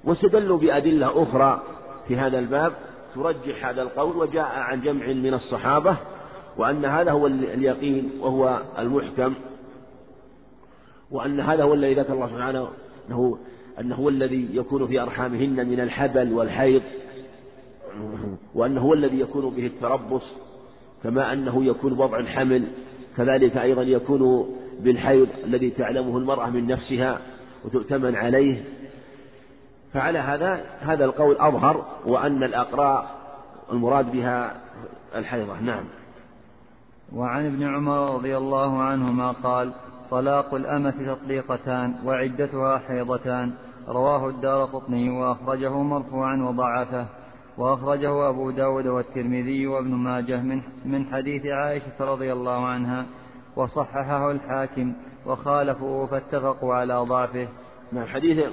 واستدلوا 0.05 0.59
بأدلة 0.59 1.23
أخرى 1.23 1.62
في 2.09 2.16
هذا 2.16 2.39
الباب 2.39 2.73
ترجح 3.14 3.66
هذا 3.66 3.82
القول 3.82 4.16
وجاء 4.16 4.44
عن 4.44 4.81
جمع 4.81 5.06
من 5.06 5.35
الصحابة 5.35 5.97
وأن 6.56 6.85
هذا 6.85 7.10
هو 7.10 7.27
اليقين 7.27 8.10
وهو 8.20 8.62
المحكم 8.78 9.35
وأن 11.10 11.40
هذا 11.40 11.62
هو 11.62 11.74
الذي 11.74 11.94
ذكر 11.94 12.12
الله 12.12 12.27
سبحانه 12.27 12.69
أنه 13.09 13.39
أنه 13.81 13.94
هو 13.94 14.09
الذي 14.09 14.48
يكون 14.52 14.86
في 14.86 15.01
أرحامهن 15.01 15.69
من 15.69 15.81
الحبل 15.81 16.32
والحيض 16.32 16.82
وأنه 18.55 18.81
هو 18.81 18.94
الذي 18.94 19.20
يكون 19.20 19.51
به 19.51 19.66
التربص 19.66 20.36
كما 21.03 21.33
أنه 21.33 21.65
يكون 21.65 21.93
وضع 21.93 22.19
الحمل 22.19 22.69
كذلك 23.16 23.57
أيضا 23.57 23.83
يكون 23.83 24.55
بالحيض 24.81 25.29
الذي 25.45 25.70
تعلمه 25.70 26.19
المرأة 26.19 26.51
من 26.51 26.66
نفسها 26.66 27.19
وتؤتمن 27.65 28.16
عليه. 28.16 28.65
فعلى 29.93 30.19
هذا 30.19 30.65
هذا 30.81 31.05
القول 31.05 31.37
أظهر 31.37 31.85
وأن 32.07 32.43
الأقراء 32.43 33.11
المراد 33.73 34.12
بها 34.12 34.55
الحيضة. 35.15 35.61
نعم. 35.61 35.85
وعن 37.12 37.47
ابن 37.47 37.62
عمر 37.62 38.15
رضي 38.15 38.37
الله 38.37 38.83
عنهما 38.83 39.33
قال 39.33 39.73
طلاق 40.11 40.55
الأمة 40.55 41.15
تطليقتان 41.15 41.95
وعدتها 42.05 42.79
حيضتان. 42.79 43.53
رواه 43.89 44.29
الدار 44.29 44.65
قطني 44.65 45.11
وأخرجه 45.11 45.83
مرفوعا 45.83 46.37
وضعفه. 46.37 47.07
وأخرجه 47.59 48.29
أبو 48.29 48.51
داود 48.51 48.87
والترمذي 48.87 49.66
وابن 49.66 49.91
ماجه 49.91 50.41
من, 50.41 50.62
من 50.85 51.07
حديث 51.07 51.47
عائشة 51.47 52.01
رضي 52.01 52.33
الله 52.33 52.66
عنها 52.66 53.07
وصححه 53.57 54.31
الحاكم 54.31 54.95
وخالفوا 55.27 56.07
فاتفقوا 56.07 56.74
على 56.74 56.95
ضعفه. 56.95 57.49
نعم 57.93 58.07
حديث 58.07 58.45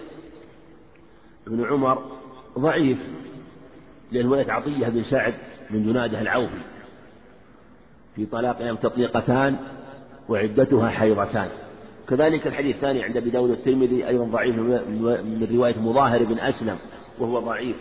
ابن 1.47 1.65
عمر 1.65 2.03
ضعيف 2.59 2.97
لرواية 4.11 4.51
عطية 4.51 4.87
بن 4.87 5.03
سعد 5.03 5.33
بن 5.69 5.83
جنادة 5.83 6.21
العوفي 6.21 6.61
في 8.15 8.25
طلاق 8.25 8.61
يوم 8.61 8.77
تطليقتان 8.77 9.55
وعدتها 10.29 10.89
حيضتان. 10.89 11.49
كذلك 12.09 12.47
الحديث 12.47 12.75
الثاني 12.75 13.03
عند 13.03 13.17
أبي 13.17 13.29
داود 13.29 13.49
الترمذي 13.49 14.07
أيضا 14.07 14.23
ضعيف 14.23 14.55
من 14.55 15.47
رواية 15.51 15.79
مظاهر 15.79 16.23
بن 16.23 16.39
أسلم 16.39 16.77
وهو 17.19 17.39
ضعيف. 17.39 17.75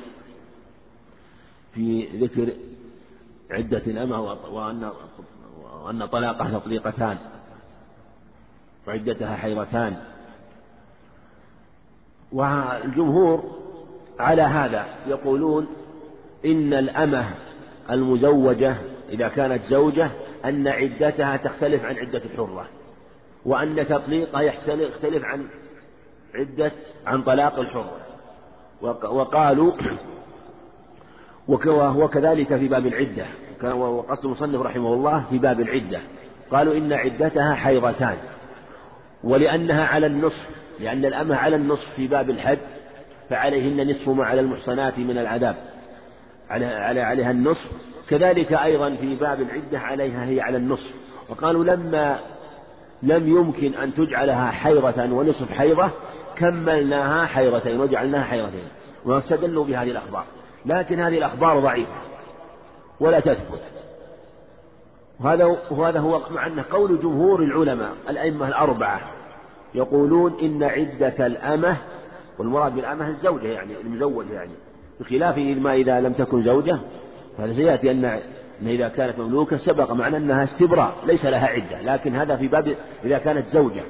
في 1.78 2.08
ذكر 2.20 2.52
عدة 3.50 3.82
الأمة 3.86 4.20
وأن 4.52 4.90
وأن 5.84 6.06
طلاقها 6.06 6.58
تطليقتان 6.58 7.18
وعدتها 8.86 9.36
حيضتان. 9.36 9.96
والجمهور 12.32 13.58
على 14.18 14.42
هذا 14.42 14.86
يقولون 15.06 15.66
إن 16.44 16.74
الأمة 16.74 17.34
المزوجة 17.90 18.76
إذا 19.08 19.28
كانت 19.28 19.62
زوجة 19.62 20.10
أن 20.44 20.68
عدتها 20.68 21.36
تختلف 21.36 21.84
عن 21.84 21.96
عدة 21.96 22.22
الحرة 22.24 22.66
وأن 23.44 23.86
تطليقها 23.88 24.40
يختلف 24.40 25.24
عن 25.24 25.48
عدة 26.34 26.72
عن 27.06 27.22
طلاق 27.22 27.58
الحرة. 27.58 28.00
وقالوا 29.02 29.72
وكذلك 31.48 32.56
في 32.56 32.68
باب 32.68 32.86
العدة. 32.86 33.26
وقصد 33.74 34.24
المصنف 34.24 34.62
رحمه 34.62 34.94
الله 34.94 35.24
في 35.30 35.38
باب 35.38 35.60
العدة. 35.60 36.00
قالوا 36.50 36.74
إن 36.74 36.92
عدتها 36.92 37.54
حيضتان. 37.54 38.16
ولأنها 39.24 39.86
على 39.86 40.06
النصف 40.06 40.48
لأن 40.80 41.04
الأمة 41.04 41.36
على 41.36 41.56
النصف 41.56 41.94
في 41.96 42.06
باب 42.06 42.30
الحد 42.30 42.58
فعليهن 43.30 43.90
نصف 43.90 44.08
ما 44.08 44.24
على 44.24 44.40
المحصنات 44.40 44.98
من 44.98 45.18
العذاب. 45.18 45.56
على 46.50 46.66
على 46.66 47.00
عليها 47.00 47.30
النصف. 47.30 47.70
كذلك 48.08 48.52
أيضا 48.52 48.94
في 48.94 49.14
باب 49.14 49.40
العدة 49.40 49.78
عليها 49.78 50.24
هي 50.24 50.40
على 50.40 50.56
النصف. 50.56 50.94
وقالوا 51.28 51.64
لما 51.64 52.18
لم 53.02 53.28
يمكن 53.28 53.74
أن 53.74 53.94
تجعلها 53.94 54.50
حيضة 54.50 55.04
ونصف 55.04 55.52
حيضة 55.52 55.90
كملناها 56.36 57.26
حيضتين 57.26 57.80
وجعلناها 57.80 58.24
حيضتين. 58.24 58.68
واستدلوا 59.04 59.64
بهذه 59.64 59.90
الأخبار. 59.90 60.24
لكن 60.68 61.00
هذه 61.00 61.18
الأخبار 61.18 61.60
ضعيفة 61.60 61.92
ولا 63.00 63.20
تثبت. 63.20 63.62
وهذا 65.20 65.44
وهذا 65.70 66.00
هو 66.00 66.22
مع 66.30 66.46
أنه 66.46 66.64
قول 66.70 67.00
جمهور 67.00 67.42
العلماء 67.42 67.92
الأئمة 68.08 68.48
الأربعة 68.48 69.00
يقولون 69.74 70.38
إن 70.42 70.62
عدة 70.62 71.26
الأمة 71.26 71.76
والمراد 72.38 72.74
بالأمة 72.74 73.08
الزوجة 73.08 73.46
يعني 73.46 73.80
المزوجة 73.80 74.32
يعني 74.32 74.52
بخلاف 75.00 75.38
ما 75.38 75.74
إذا 75.74 76.00
لم 76.00 76.12
تكن 76.12 76.42
زوجة 76.42 76.78
فهذا 77.38 77.52
سيأتي 77.52 77.90
أن 77.90 78.20
إذا 78.62 78.88
كانت 78.88 79.18
مملوكة 79.18 79.56
سبق 79.56 79.92
معنى 79.92 80.16
أنها 80.16 80.44
استبراء 80.44 80.94
ليس 81.06 81.24
لها 81.24 81.46
عدة 81.46 81.82
لكن 81.82 82.16
هذا 82.16 82.36
في 82.36 82.48
باب 82.48 82.76
إذا 83.04 83.18
كانت 83.18 83.46
زوجة. 83.46 83.82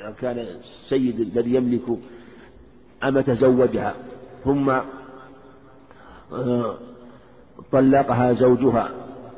إذا 0.00 0.14
كان 0.20 0.38
السيد 0.38 1.20
الذي 1.20 1.54
يملك 1.54 1.98
أمة 3.04 3.24
زوجها 3.28 3.94
ثم 4.44 4.72
طلقها 7.72 8.32
زوجها 8.32 8.90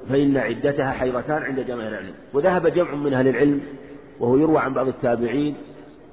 فإن 0.08 0.36
عدتها 0.36 0.90
حيضتان 0.90 1.42
عند 1.42 1.60
جماهير 1.60 1.92
العلم. 1.92 2.14
وذهب 2.34 2.66
جمع 2.66 2.94
من 2.94 3.14
أهل 3.14 3.28
العلم 3.28 3.60
وهو 4.20 4.36
يروى 4.36 4.58
عن 4.58 4.74
بعض 4.74 4.88
التابعين 4.88 5.54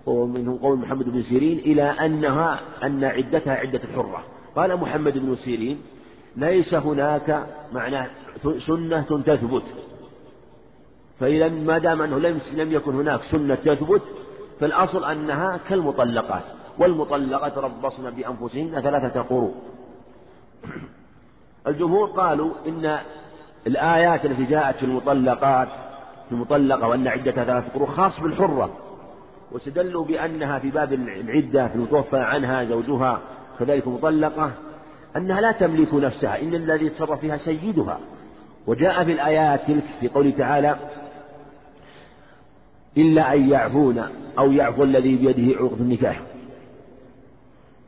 ومنهم 0.05 0.57
قول 0.57 0.77
محمد 0.77 1.09
بن 1.09 1.21
سيرين 1.21 1.59
إلى 1.59 1.83
أنها 1.83 2.59
أن 2.83 3.03
عدتها 3.03 3.53
عدة 3.53 3.81
الحرة 3.83 4.23
قال 4.55 4.77
محمد 4.77 5.17
بن 5.17 5.35
سيرين 5.35 5.81
ليس 6.35 6.73
هناك 6.73 7.45
معناه 7.73 8.07
سنة 8.67 9.21
تثبت. 9.25 9.63
فإذا 11.19 11.49
ما 11.49 11.77
دام 11.77 12.01
أنه 12.01 12.19
لم 12.55 12.71
يكن 12.71 12.95
هناك 12.95 13.21
سنة 13.21 13.55
تثبت 13.55 14.01
فالأصل 14.59 15.05
أنها 15.05 15.59
كالمطلقات. 15.69 16.43
والمطلقات 16.79 17.57
ربصن 17.57 18.09
بأنفسهن 18.09 18.81
ثلاثة 18.81 19.21
قروء 19.21 19.53
الجمهور 21.67 22.09
قالوا 22.09 22.51
إن 22.67 22.99
الآيات 23.67 24.25
التي 24.25 24.45
جاءت 24.45 24.75
في 24.75 24.83
المطلقات 24.83 25.67
في 26.25 26.31
المطلقة 26.31 26.87
وأن 26.87 27.07
عدتها 27.07 27.43
ثلاثة 27.43 27.73
قروء 27.73 27.87
خاص 27.87 28.19
بالحرة 28.19 28.77
واستدلوا 29.51 30.05
بأنها 30.05 30.59
في 30.59 30.69
باب 30.69 30.93
العدة 30.93 31.67
في 31.67 31.75
المتوفى 31.75 32.17
عنها 32.17 32.65
زوجها 32.65 33.21
كذلك 33.59 33.87
مطلقة 33.87 34.51
أنها 35.15 35.41
لا 35.41 35.51
تملك 35.51 35.93
نفسها 35.93 36.41
إن 36.41 36.55
الذي 36.55 36.85
يتصرف 36.85 37.19
فيها 37.19 37.37
سيدها. 37.37 37.99
وجاء 38.67 39.03
في 39.03 39.11
الآيات 39.11 39.67
تلك 39.67 39.83
في 39.99 40.07
قوله 40.07 40.31
تعالى 40.37 40.75
إلا 42.97 43.33
أن 43.33 43.49
يعفون 43.49 44.03
أو 44.37 44.51
يعفو 44.51 44.83
الذي 44.83 45.15
بيده 45.15 45.57
عقد 45.59 45.81
النكاح. 45.81 46.21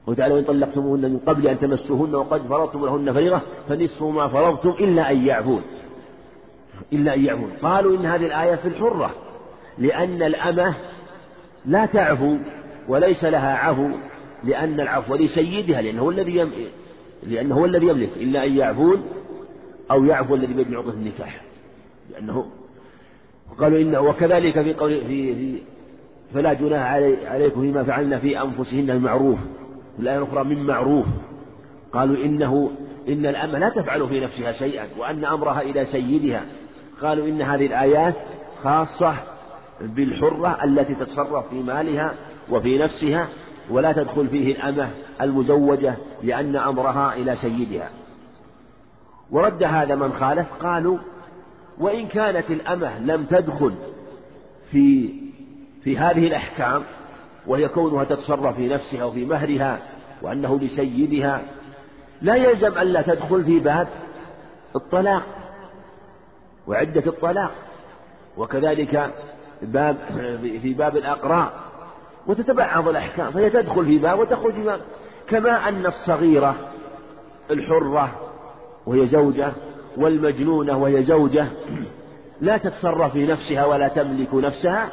وتعالى 0.08 0.34
وإن 0.34 0.44
طلقتموهن 0.44 1.02
من 1.02 1.20
قبل 1.28 1.48
أن 1.48 1.60
تمسوهن 1.60 2.16
وقد 2.16 2.42
فرضتم 2.42 2.86
لهن 2.86 3.14
فريضة 3.14 3.42
فنصف 3.70 4.04
ما 4.04 4.28
فرضتم 4.28 4.70
إلا 4.70 5.12
أن 5.12 5.26
يعفون. 5.26 5.62
إلا 6.94 7.14
أن 7.14 7.26
يعفون. 7.26 7.52
قالوا 7.64 7.98
إن 7.98 8.06
هذه 8.06 8.26
الآية 8.26 8.56
في 8.56 8.68
الحرة 8.68 9.16
لأن 9.78 10.24
الأمة 10.24 10.74
لا 11.66 11.86
تعفو 11.86 12.38
وليس 12.88 13.24
لها 13.24 13.58
عفو 13.58 13.90
لأن 14.44 14.80
العفو 14.80 15.16
لسيدها 15.16 15.82
لأنه 15.82 16.02
هو 16.02 16.12
الذي 16.12 16.36
يم... 16.36 16.52
لأنه 17.24 17.56
هو 17.56 17.66
الذي 17.66 17.88
يملك. 17.88 18.10
إلا 18.18 18.46
أن 18.46 18.58
يعفون 18.58 19.04
أو 19.92 20.06
يعفو 20.06 20.36
الذي 20.36 20.54
بيده 20.54 20.78
عقدة 20.78 20.94
النكاح. 20.94 21.42
لأنه 22.12 22.46
قالوا 23.60 23.80
إنه 23.82 24.00
وكذلك 24.00 24.62
في 24.62 24.74
قول 24.74 25.02
في, 25.02 25.36
في 25.36 25.58
فلا 26.34 26.54
جناح 26.54 26.92
علي 26.92 27.28
عليكم 27.28 27.62
فيما 27.62 27.84
فعلنا 27.84 28.20
في 28.20 28.42
أنفسهن 28.42 28.90
المعروف 28.90 29.38
الآية 30.00 30.18
الأخرى 30.18 30.44
من 30.44 30.64
معروف. 30.64 31.06
قالوا 31.94 32.26
إنه 32.26 32.72
إن 33.08 33.26
الأمة 33.26 33.60
لا 33.60 33.70
تفعل 33.70 34.08
في 34.08 34.20
نفسها 34.20 34.52
شيئا 34.52 34.88
وأن 34.98 35.26
أمرها 35.26 35.62
إلى 35.62 35.86
سيدها. 35.86 36.42
قالوا 37.02 37.28
إن 37.28 37.42
هذه 37.42 37.66
الآيات 37.66 38.16
خاصة 38.64 39.14
بالحرة 39.82 40.64
التي 40.64 40.96
تتصرف 40.96 41.50
في 41.50 41.64
مالها 41.64 42.14
وفي 42.50 42.78
نفسها 42.78 43.28
ولا 43.70 43.92
تدخل 43.92 44.28
فيه 44.28 44.56
الأمة 44.56 44.90
المزوجة 45.22 45.96
لأن 46.24 46.56
أمرها 46.56 47.14
إلى 47.14 47.36
سيدها. 47.36 47.90
ورد 49.32 49.64
هذا 49.64 49.96
من 49.96 50.14
خالف 50.14 50.48
قالوا 50.60 50.98
وإن 51.80 52.08
كانت 52.08 52.52
الأمة 52.52 53.00
لم 53.00 53.24
تدخل 53.24 53.74
في 54.72 55.14
في 55.84 55.98
هذه 55.98 56.28
الأحكام 56.28 56.84
وهي 57.48 57.68
كونها 57.68 58.04
تتصرف 58.04 58.56
في 58.56 58.68
نفسها 58.68 59.06
وفي 59.06 59.26
مهرها 59.26 59.80
وأنه 60.22 60.60
لسيدها. 60.60 61.42
لا 62.22 62.36
يلزم 62.36 62.78
ألا 62.78 63.02
تدخل 63.02 63.44
في 63.44 63.60
باب 63.60 63.88
الطلاق 64.76 65.24
وعدة 66.68 67.04
الطلاق 67.08 67.52
وكذلك 68.38 69.14
باب 69.62 69.98
في 70.62 70.74
باب 70.74 70.98
الأقراء 70.98 71.54
وتتبعض 72.28 72.88
الأحكام 72.88 73.32
فهي 73.32 73.50
تدخل 73.50 73.86
في 73.86 73.98
باب 73.98 74.20
وتخرج 74.20 74.54
في 74.54 74.64
باب. 74.64 74.82
كما 75.30 75.70
أن 75.70 75.86
الصغيرة 75.86 76.56
الحرة 77.52 78.12
وهي 78.86 79.08
زوجة 79.08 79.52
والمجنونة 79.98 80.78
وهي 80.78 81.04
زوجة 81.04 81.48
لا 82.42 82.58
تتصرف 82.58 83.14
في 83.14 83.26
نفسها 83.26 83.66
ولا 83.66 83.88
تملك 83.88 84.34
نفسها 84.34 84.90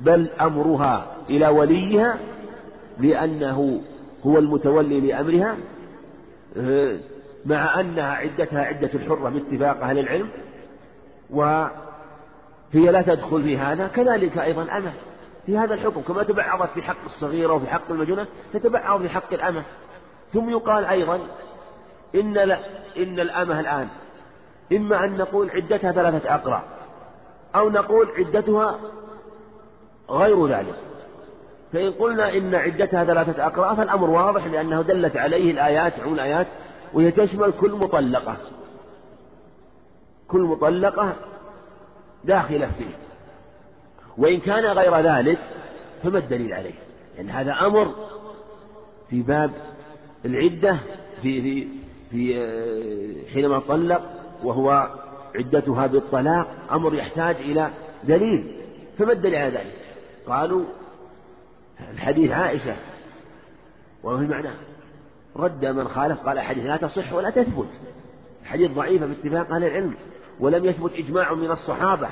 بل 0.00 0.28
أمرها 0.40 1.16
إلى 1.30 1.48
وليها 1.48 2.18
لأنه 2.98 3.80
هو 4.26 4.38
المتولي 4.38 5.00
لأمرها 5.00 5.56
مع 7.46 7.80
أنها 7.80 8.12
عدتها 8.12 8.64
عدة 8.64 8.90
الحرة 8.94 9.28
باتفاق 9.28 9.82
أهل 9.82 9.98
العلم 9.98 10.28
وهي 11.30 11.70
لا 12.74 13.02
تدخل 13.02 13.42
في 13.42 13.58
هذا. 13.58 13.88
كذلك 13.88 14.38
أيضا 14.38 14.62
أمة. 14.62 14.92
في 15.46 15.58
هذا 15.58 15.74
الحكم 15.74 16.00
كما 16.00 16.22
تبعضت 16.22 16.70
في 16.70 16.82
حق 16.82 17.04
الصغيرة 17.04 17.52
وفي 17.52 17.66
حق 17.66 17.90
المجنة 17.90 18.26
تتبعض 18.52 19.02
في 19.02 19.08
حق 19.08 19.32
الأمة. 19.32 19.62
ثم 20.32 20.50
يقال 20.50 20.84
أيضا 20.84 21.20
إن 22.14 22.32
لا 22.32 22.58
إن 22.96 23.20
الأمة 23.20 23.60
الآن 23.60 23.88
إما 24.72 25.04
أن 25.04 25.16
نقول 25.16 25.50
عدتها 25.50 25.92
ثلاثة 25.92 26.34
أقرع 26.34 26.62
أو 27.56 27.70
نقول 27.70 28.08
عدتها 28.18 28.78
غير 30.10 30.46
ذلك. 30.46 30.74
فإن 31.72 31.92
قلنا 31.92 32.36
إن 32.36 32.54
عدتها 32.54 33.04
ثلاثة 33.04 33.46
أقرع 33.46 33.74
فالأمر 33.74 34.10
واضح 34.10 34.46
لأنه 34.46 34.82
دلت 34.82 35.16
عليه 35.16 35.50
الآيات 35.50 36.00
عون 36.00 36.14
الآيات 36.14 36.46
وهي 36.92 37.10
تشمل 37.10 37.52
كل 37.60 37.70
مطلقة. 37.70 38.36
كل 40.28 40.40
مطلقة 40.40 41.12
داخلة 42.24 42.70
فيه. 42.78 42.96
وإن 44.18 44.40
كان 44.40 44.64
غير 44.64 44.96
ذلك 45.00 45.38
فما 46.02 46.18
الدليل 46.18 46.52
عليه؟ 46.52 46.74
لأن 47.16 47.30
هذا 47.30 47.52
أمر 47.52 47.94
في 49.10 49.22
باب 49.22 49.50
العدة 50.24 50.76
في 51.22 51.42
في 51.42 51.68
في 52.10 52.36
آه، 52.36 53.32
حينما 53.34 53.58
طلق 53.58 54.02
وهو 54.44 54.88
عدتها 55.34 55.86
بالطلاق 55.86 56.48
أمر 56.72 56.94
يحتاج 56.94 57.36
إلى 57.36 57.70
دليل. 58.04 58.52
فما 58.98 59.12
الدليل 59.12 59.34
على 59.34 59.50
ذلك؟ 59.50 59.77
قالوا 60.28 60.64
الحديث 61.92 62.30
عائشة 62.30 62.76
وهو 64.02 64.16
معناه 64.16 64.54
رد 65.36 65.64
من 65.64 65.88
خالف 65.88 66.18
قال 66.18 66.40
حديث 66.40 66.64
لا 66.64 66.76
تصح 66.76 67.12
ولا 67.12 67.30
تثبت. 67.30 67.68
حديث 68.44 68.70
ضعيفة 68.70 69.06
باتفاق 69.06 69.54
أهل 69.54 69.64
العلم 69.64 69.94
ولم 70.40 70.64
يثبت 70.64 70.92
إجماع 70.94 71.34
من 71.34 71.50
الصحابة. 71.50 72.08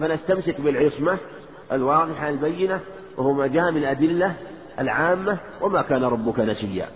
فنستمسك 0.00 0.60
بالعصمة 0.60 1.18
الواضحة 1.72 2.28
البينة 2.28 2.80
وهو 3.16 3.32
ما 3.32 3.46
جاء 3.46 3.70
من 3.70 3.76
الأدلة 3.76 4.34
العامة 4.78 5.38
وما 5.60 5.82
كان 5.82 6.04
ربك 6.04 6.40
نسيا. 6.40 6.86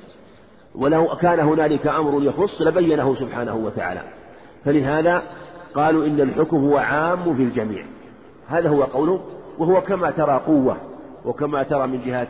ولو 0.74 1.16
كان 1.16 1.40
هنالك 1.40 1.86
أمر 1.86 2.22
يخص 2.22 2.60
لبينه 2.60 3.14
سبحانه 3.14 3.54
وتعالى. 3.54 4.02
فلهذا 4.64 5.22
قالوا 5.74 6.06
إن 6.06 6.20
الحكم 6.20 6.56
هو 6.56 6.78
عام 6.78 7.36
في 7.36 7.42
الجميع. 7.42 7.86
هذا 8.48 8.68
هو 8.68 8.82
قوله 8.82 9.24
وهو 9.58 9.80
كما 9.80 10.10
ترى 10.10 10.38
قوة 10.46 10.76
وكما 11.24 11.62
ترى 11.62 11.86
من 11.86 12.00
جهة 12.00 12.28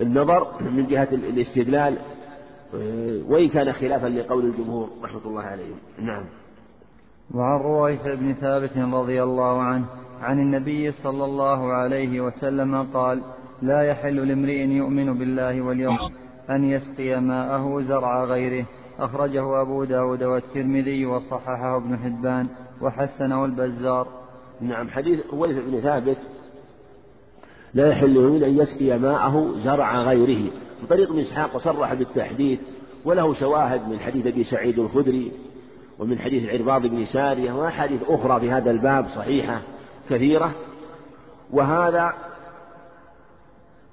النظر 0.00 0.62
من 0.62 0.86
جهة 0.86 1.08
الاستدلال 1.12 1.98
وإن 3.28 3.48
كان 3.48 3.72
خلافا 3.72 4.06
لقول 4.06 4.44
الجمهور 4.44 4.88
رحمة 5.02 5.20
الله 5.26 5.42
عليهم. 5.42 5.76
نعم. 5.98 6.24
وعن 7.34 7.60
رويح 7.60 8.02
بن 8.02 8.34
ثابت 8.34 8.78
رضي 8.78 9.22
الله 9.22 9.62
عنه 9.62 9.84
عن 10.22 10.40
النبي 10.40 10.92
صلى 10.92 11.24
الله 11.24 11.72
عليه 11.72 12.20
وسلم 12.20 12.82
قال 12.94 13.22
لا 13.62 13.82
يحل 13.82 14.28
لامرئ 14.28 14.66
يؤمن 14.66 15.18
بالله 15.18 15.62
واليوم 15.62 15.96
أن 16.50 16.64
يسقي 16.64 17.20
ماءه 17.20 17.80
زرع 17.82 18.24
غيره. 18.24 18.66
أخرجه 18.98 19.62
أبو 19.62 19.84
داود 19.84 20.22
والترمذي 20.22 21.06
وصححه 21.06 21.76
ابن 21.76 21.98
حبان 21.98 22.48
وحسنه 22.82 23.44
البزار. 23.44 24.06
نعم 24.60 24.88
حديث 24.88 25.20
رويح 25.32 25.58
بن 25.66 25.80
ثابت 25.80 26.18
لا 27.74 27.88
يحل 27.88 28.14
له 28.14 28.46
أن 28.46 28.58
يسقي 28.58 28.98
ماءه 28.98 29.54
زرع 29.64 30.02
غيره 30.02 30.50
من 30.80 30.86
طريق 30.88 31.08
ابن 31.08 31.18
إسحاق 31.18 31.56
وصرح 31.56 31.94
بالتحديث 31.94 32.60
وله 33.04 33.34
شواهد 33.34 33.88
من 33.88 34.00
حديث 34.00 34.26
أبي 34.26 34.44
سعيد 34.44 34.78
الخدري 34.78 35.32
ومن 35.98 36.18
حديث 36.18 36.44
العرباض 36.44 36.86
بن 36.86 37.04
سارية 37.04 37.52
وأحاديث 37.52 38.00
أخرى 38.08 38.40
في 38.40 38.50
هذا 38.50 38.70
الباب 38.70 39.08
صحيحة 39.08 39.60
كثيرة. 40.10 40.52
وهذا 41.50 42.12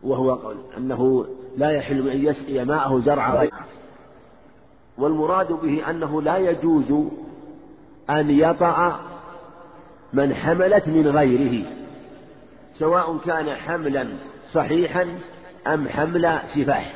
وهو 0.04 0.54
أنه 0.78 1.26
لا 1.58 1.72
يحل 1.72 2.10
أن 2.10 2.26
يسقي 2.26 2.66
ماءه 2.66 3.00
زرع 3.00 3.36
غيره. 3.36 3.66
والمراد 4.98 5.52
به 5.52 5.90
أنه 5.90 6.22
لا 6.22 6.38
يجوز 6.38 6.92
أن 8.10 8.30
يطأ 8.30 9.00
من 10.14 10.34
حملت 10.34 10.88
من 10.88 11.08
غيره. 11.08 11.66
سواء 12.80 13.18
كان 13.18 13.56
حملا 13.56 14.08
صحيحا 14.54 15.20
أم 15.68 15.88
حمل 15.88 16.40
سفاح 16.56 16.94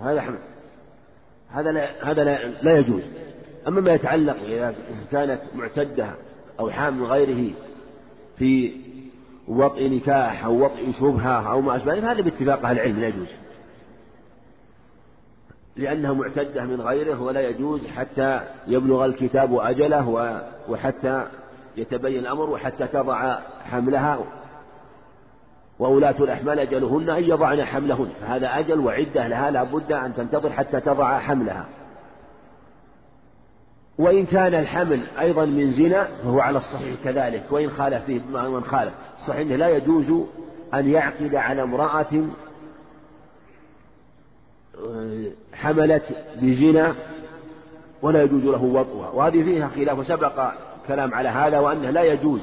هذا 0.00 0.20
حمل. 0.20 0.38
هذا 1.50 1.72
لا 1.72 2.10
هذا 2.10 2.24
لا, 2.24 2.48
لا 2.62 2.78
يجوز. 2.78 3.02
أما 3.68 3.80
ما 3.80 3.92
يتعلق 3.92 4.36
إذا 4.42 4.74
كانت 5.12 5.40
معتدة 5.54 6.10
أو 6.60 6.70
حامل 6.70 7.04
غيره 7.04 7.54
في 8.38 8.76
وطئ 9.48 9.88
نكاح 9.88 10.44
أو 10.44 10.64
وطئ 10.64 10.92
شبهة 10.92 11.52
أو 11.52 11.60
ما 11.60 11.76
أشبه 11.76 12.12
هذا 12.12 12.20
باتفاق 12.20 12.66
أهل 12.66 12.76
العلم 12.76 13.00
لا 13.00 13.08
يجوز. 13.08 13.28
لأنها 15.76 16.12
معتدة 16.12 16.64
من 16.64 16.80
غيره 16.80 17.22
ولا 17.22 17.48
يجوز 17.48 17.86
حتى 17.86 18.40
يبلغ 18.66 19.04
الكتاب 19.04 19.56
أجله 19.56 20.40
وحتى 20.68 21.26
يتبين 21.76 22.18
الأمر 22.18 22.50
وحتى 22.50 22.86
تضع 22.86 23.38
حملها 23.64 24.18
وولاة 25.78 26.16
الأحمال 26.20 26.58
أجلهن 26.58 27.10
أن 27.10 27.24
يضعن 27.24 27.64
حملهن. 27.64 28.08
فهذا 28.20 28.58
أجل 28.58 28.80
وعدة 28.80 29.28
لها 29.28 29.50
لا 29.50 29.62
بد 29.62 29.92
أن 29.92 30.14
تنتظر 30.14 30.50
حتى 30.50 30.80
تضع 30.80 31.18
حملها. 31.18 31.66
وإن 33.98 34.26
كان 34.26 34.54
الحمل 34.54 35.00
أيضا 35.20 35.44
من 35.44 35.70
زنا 35.70 36.08
فهو 36.22 36.40
على 36.40 36.58
الصحيح 36.58 36.94
كذلك. 37.04 37.42
وإن 37.50 37.70
خالف 37.70 38.04
فيه 38.04 38.20
من 38.32 38.64
خالف. 38.64 38.92
الصحيح 39.16 39.40
أنه 39.40 39.56
لا 39.56 39.68
يجوز 39.68 40.26
أن 40.74 40.90
يعقد 40.90 41.34
على 41.34 41.62
امرأة 41.62 42.24
آه، 44.86 45.30
حملت 45.54 46.02
بزنا 46.42 46.94
ولا 48.02 48.22
يجوز 48.22 48.44
له 48.44 48.62
وطئها 48.62 49.10
وهذه 49.10 49.42
فيها 49.42 49.68
خلاف 49.68 49.98
وسبق 49.98 50.52
كلام 50.88 51.14
على 51.14 51.28
هذا 51.28 51.58
وأنه 51.58 51.90
لا 51.90 52.02
يجوز. 52.02 52.42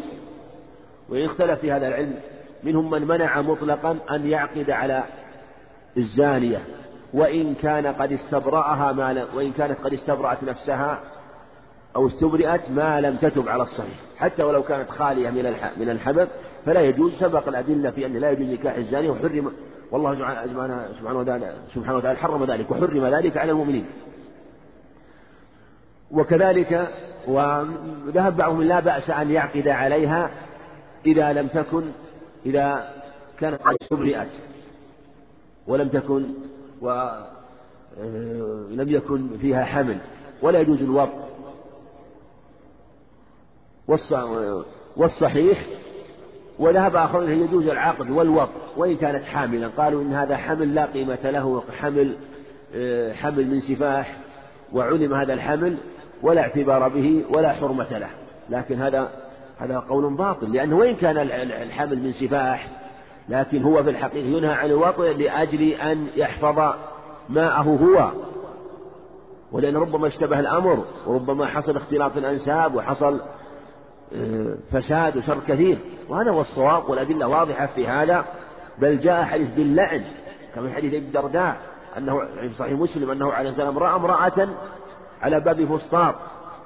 وإن 1.09 1.25
اختلف 1.25 1.59
في 1.59 1.71
هذا 1.71 1.87
العلم 1.87 2.15
منهم 2.63 2.89
من 2.89 3.07
منع 3.07 3.41
مطلقا 3.41 3.97
أن 4.11 4.27
يعقد 4.27 4.69
على 4.69 5.03
الزانية. 5.97 6.59
وإن 7.13 7.55
كان 7.55 7.87
قد 7.87 8.11
استبرأها 8.11 8.91
ما 8.91 9.13
لم 9.13 9.27
وإن 9.35 9.51
كانت 9.51 9.79
قد 9.79 9.93
استبرأت 9.93 10.43
نفسها 10.43 10.99
أو 11.95 12.07
استبرئت 12.07 12.69
ما 12.69 13.01
لم 13.01 13.15
تتب 13.17 13.49
على 13.49 13.63
الصحيح. 13.63 13.99
حتى 14.17 14.43
ولو 14.43 14.63
كانت 14.63 14.89
خالية 14.89 15.29
من 15.29 15.55
من 15.77 15.89
الحبب 15.89 16.27
فلا 16.65 16.81
يجوز. 16.81 17.13
سبق 17.19 17.47
الأدلة 17.47 17.91
في 17.91 18.05
أن 18.05 18.13
لا 18.13 18.31
يجوز 18.31 18.47
نكاح 18.47 18.75
الزانية 18.75 19.09
وحرم 19.09 19.51
والله 19.91 20.15
سبحانه 20.99 21.19
وتعالى 21.19 21.53
سبحانه 21.75 21.97
وتعالى 21.97 22.19
حرم 22.19 22.45
ذلك 22.45 22.71
وحرم 22.71 23.05
ذلك 23.05 23.37
على 23.37 23.51
المؤمنين. 23.51 23.85
وكذلك 26.11 26.87
وذهب 27.27 28.37
بعضهم 28.37 28.63
لا 28.63 28.79
بأس 28.79 29.09
أن 29.09 29.31
يعقد 29.31 29.67
عليها 29.67 30.31
إذا 31.05 31.33
لم 31.33 31.47
تكن 31.47 31.83
إذا 32.45 32.93
كانت 33.39 33.61
قد 33.61 33.75
استبرئت 33.81 34.29
ولم 35.67 35.87
تكن 35.87 36.25
ولم 36.81 37.25
آه، 38.79 38.85
يكن 38.87 39.37
فيها 39.37 39.63
حمل 39.63 39.97
ولا 40.41 40.59
يجوز 40.59 40.81
الوضع. 40.81 41.13
والصحيح 44.97 45.65
وذهب 46.59 46.95
آخرون 46.95 47.31
يجوز 47.31 47.67
العقد 47.67 48.09
والوضع 48.09 48.49
وإن 48.77 48.97
كانت 48.97 49.23
حاملا. 49.23 49.67
قالوا 49.67 50.01
إن 50.01 50.13
هذا 50.13 50.37
حمل 50.37 50.75
لا 50.75 50.85
قيمة 50.85 51.19
له 51.23 51.63
حمل 51.79 52.17
آه، 52.75 53.13
حمل 53.13 53.47
من 53.47 53.59
سفاح 53.59 54.17
وعلم 54.73 55.13
هذا 55.13 55.33
الحمل 55.33 55.77
ولا 56.23 56.41
اعتبار 56.41 56.87
به 56.87 57.25
ولا 57.29 57.53
حرمة 57.53 57.97
له. 57.97 58.09
لكن 58.49 58.81
هذا 58.81 59.09
هذا 59.59 59.79
قول 59.79 60.13
باطل. 60.13 60.53
لأنه 60.53 60.77
وإن 60.77 60.95
كان 60.95 61.17
الحمل 61.51 62.03
من 62.03 62.11
سفاح 62.11 62.67
لكن 63.29 63.63
هو 63.63 63.83
في 63.83 63.89
الحقيقة 63.89 64.37
ينهى 64.37 64.53
عن 64.53 64.69
الوطئ 64.69 65.13
لأجل 65.13 65.61
أن 65.61 66.07
يحفظ 66.15 66.73
ماءه 67.29 67.61
هو. 67.61 68.11
ولأن 69.51 69.77
ربما 69.77 70.07
اشتبه 70.07 70.39
الأمر 70.39 70.85
وربما 71.07 71.45
حصل 71.45 71.75
اختلاط 71.75 72.17
الأنساب 72.17 72.75
وحصل 72.75 73.21
آه، 74.15 74.55
فساد 74.71 75.17
وشر 75.17 75.37
كثير. 75.47 75.77
وهذا 76.09 76.31
هو 76.31 76.41
الصواب 76.41 76.89
والأدلة 76.89 77.27
واضحة 77.27 77.65
في 77.65 77.87
هذا. 77.87 78.25
بل 78.79 78.99
جاء 78.99 79.23
حديث 79.23 79.49
باللعن 79.53 80.03
كما 80.55 80.67
في 80.67 80.75
حديث 80.75 80.93
ابن 80.93 81.05
الدرداء 81.05 81.57
أنه 81.97 82.19
في 82.19 82.49
صحيح 82.49 82.79
مسلم 82.79 83.11
أنه 83.11 83.31
عليه 83.31 83.49
السلام 83.49 83.77
رأى 83.77 83.95
امرأة 83.95 84.47
على 85.21 85.39
باب 85.39 85.65
فسطاط 85.65 86.15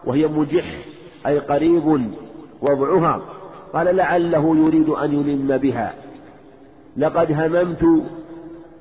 وهي 0.05 0.27
مجح 0.27 0.65
أي 1.27 1.39
قريب 1.39 2.11
وضعها. 2.61 3.21
قال 3.73 3.95
لعله 3.95 4.57
يريد 4.57 4.89
أن 4.89 5.13
يلم 5.13 5.57
بها. 5.57 5.93
لقد 6.97 7.31
هممت 7.31 7.83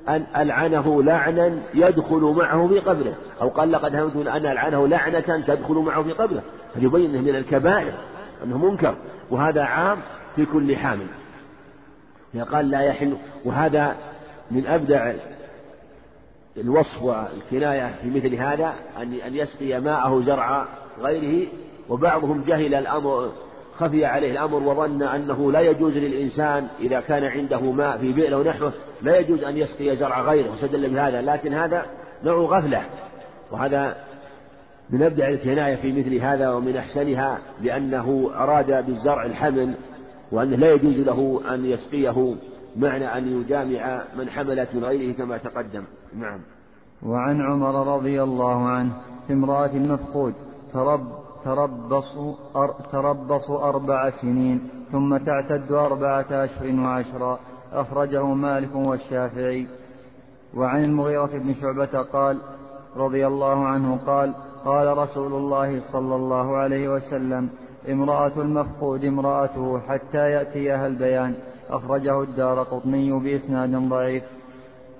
أن 0.09 0.25
ألعنه 0.37 1.03
لعنا 1.03 1.59
يدخل 1.73 2.35
معه 2.37 2.67
في 2.67 2.79
قبره. 2.79 3.13
أو 3.41 3.49
قال 3.49 3.71
لقد 3.71 3.95
هممت 3.95 4.27
أن 4.27 4.45
ألعنه 4.45 4.87
لعنة 4.87 5.43
تدخل 5.47 5.75
معه 5.75 6.03
في 6.03 6.11
قبره. 6.11 6.41
فيبين 6.73 7.09
أنه 7.09 7.21
من 7.21 7.35
الكبائر 7.35 7.93
أنه 8.43 8.57
منكر 8.57 8.95
وهذا 9.31 9.63
عام 9.63 9.97
في 10.35 10.45
كل 10.45 10.75
حامل. 10.75 11.07
قال 12.51 12.69
لا 12.69 12.81
يحل 12.81 13.17
وهذا 13.45 13.95
من 14.51 14.67
أبدع 14.67 15.13
الوصف 16.57 17.03
والكناية 17.03 17.95
في 18.01 18.09
مثل 18.09 18.35
هذا 18.35 18.73
أن 18.97 19.13
أن 19.13 19.35
يسقي 19.35 19.81
ماءه 19.81 20.21
زرع 20.21 20.65
غيره 20.99 21.47
وبعضهم 21.89 22.43
جهل 22.47 22.75
الأمر 22.75 23.31
خفي 23.75 24.05
عليه 24.05 24.31
الأمر 24.31 24.63
وظن 24.63 25.03
أنه 25.03 25.51
لا 25.51 25.59
يجوز 25.59 25.97
للإنسان 25.97 26.67
إذا 26.79 26.99
كان 26.99 27.23
عنده 27.23 27.61
ماء 27.61 27.97
في 27.97 28.13
بئر 28.13 28.33
أو 28.33 28.43
نحوه 28.43 28.73
لا 29.01 29.17
يجوز 29.17 29.43
أن 29.43 29.57
يسقي 29.57 29.95
زرع 29.95 30.21
غيره 30.21 30.51
واستدل 30.51 30.89
بهذا 30.89 31.21
لكن 31.21 31.53
هذا 31.53 31.85
نوع 32.23 32.57
غفلة 32.57 32.81
وهذا 33.51 33.95
من 34.89 35.03
أبدع 35.03 35.29
الكناية 35.29 35.75
في 35.75 35.91
مثل 35.91 36.15
هذا 36.15 36.49
ومن 36.49 36.77
أحسنها 36.77 37.39
لأنه 37.61 38.31
أراد 38.35 38.85
بالزرع 38.85 39.25
الحمل 39.25 39.73
وأنه 40.31 40.55
لا 40.55 40.73
يجوز 40.73 40.99
له 40.99 41.41
أن 41.53 41.65
يسقيه. 41.65 42.35
معنى 42.77 43.17
أن 43.17 43.41
يجامع 43.41 44.01
من 44.17 44.29
حملت 44.29 44.75
من 44.75 44.83
غيره 44.83 45.13
كما 45.13 45.37
تقدم. 45.37 45.83
نعم. 46.15 46.39
وعن 47.03 47.41
عمر 47.41 47.95
رضي 47.95 48.23
الله 48.23 48.67
عنه 48.67 48.91
في 49.27 49.33
امرأة 49.33 49.71
المفقود 49.71 50.33
ترب 50.73 51.07
تربصوا 51.45 52.33
أر 52.55 52.71
تربصوا 52.91 53.69
أربع 53.69 54.09
سنين 54.09 54.69
ثم 54.91 55.17
تعتد 55.17 55.71
أربعة 55.71 56.25
أشهر 56.31 56.79
وعشرا 56.79 57.39
أخرجه 57.73 58.25
مالك 58.25 58.75
والشافعي. 58.75 59.67
وعن 60.53 60.83
المغيرة 60.83 61.25
بن 61.37 61.55
شعبة 61.61 62.01
قال 62.01 62.41
رضي 62.95 63.27
الله 63.27 63.65
عنه 63.65 63.99
قال 64.07 64.33
قال 64.65 64.97
رسول 64.97 65.33
الله 65.33 65.91
صلى 65.91 66.15
الله 66.15 66.57
عليه 66.57 66.89
وسلم 66.89 67.49
امرأة 67.89 68.31
المفقود 68.37 69.05
امرأته 69.05 69.79
حتى 69.79 70.31
يأتيها 70.31 70.87
البيان. 70.87 71.35
أخرجه 71.69 72.21
الدار 72.21 72.63
قطني 72.63 73.19
بإسناد 73.19 73.75
ضعيف. 73.75 74.23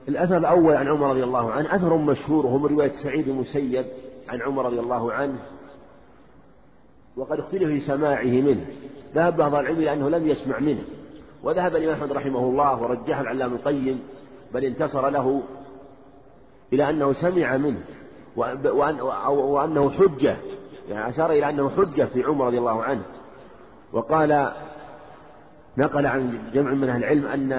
الأثر 0.08 0.38
الأول 0.38 0.76
عن 0.76 0.88
عمر 0.88 1.10
رضي 1.10 1.24
الله 1.24 1.52
عنه 1.52 1.76
أثر 1.76 1.98
مشهور 1.98 2.46
وهو 2.46 2.68
رواية 2.68 2.92
سعيد 3.04 3.28
المسيب 3.28 3.86
عن 4.30 4.42
عمر 4.42 4.66
رضي 4.66 4.80
الله 4.80 5.14
عنه 5.14 5.40
وقد 7.18 7.40
اختلف 7.40 7.64
في 7.64 7.80
سماعه 7.80 8.24
منه. 8.24 8.66
ذهب 9.16 9.38
بعض 9.38 9.56
العلم 9.56 9.78
إلى 9.78 9.94
أنه 9.94 10.10
لم 10.10 10.28
يسمع 10.28 10.60
منه 10.60 10.84
وذهب 11.44 11.76
الإمام 11.76 11.96
أحمد 11.96 12.12
رحمه 12.12 12.40
الله 12.40 12.82
ورجح 12.82 13.20
العلام 13.20 13.54
القيم 13.54 14.00
بل 14.54 14.66
انتصر 14.66 15.10
له 15.10 15.42
إلى 16.74 16.90
أنه 16.90 17.14
سمع 17.14 17.58
منه 17.58 17.80
وأن 18.36 19.02
وأنه 19.30 19.90
حجة 19.90 20.38
يعني 20.90 21.10
أشار 21.10 21.32
إلى 21.32 21.50
أنه 21.50 21.70
حجة 21.70 22.04
في 22.04 22.24
عمر 22.24 22.46
رضي 22.48 22.58
الله 22.58 22.84
عنه. 22.84 23.04
وقال 23.94 24.52
نقل 25.78 26.06
عن 26.06 26.40
جمع 26.54 26.72
من 26.72 26.90
أهل 26.90 27.04
العلم 27.04 27.28
أن 27.28 27.52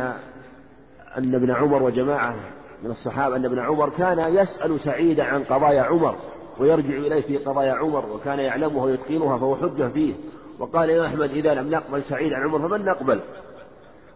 أن 1.19 1.35
ابن 1.35 1.51
عمر 1.51 1.83
وجماعة 1.83 2.35
من 2.83 2.91
الصحابة 2.91 3.37
أن 3.37 3.45
ابن 3.45 3.59
عمر 3.59 3.89
كان 3.89 4.35
يسأل 4.35 4.81
سعيدا 4.81 5.25
عن 5.25 5.45
قضايا 5.45 5.83
عمر 5.83 6.17
ويرجع 6.59 6.95
إليه 6.95 7.23
في 7.23 7.37
قضايا 7.37 7.73
عمر 7.73 8.07
وكان 8.07 8.39
يعلمها 8.39 8.85
ويتقنها 8.85 9.39
فهو 9.39 9.57
حجة 9.57 9.89
فيه. 9.89 10.15
وقال 10.59 10.91
يا 10.91 11.07
أحمد 11.07 11.31
إذا 11.31 11.55
لم 11.55 11.71
نقبل 11.71 12.03
سعيد 12.03 12.33
عن 12.33 12.43
عمر 12.43 12.69
فمن 12.69 12.85
نقبل؟ 12.85 13.21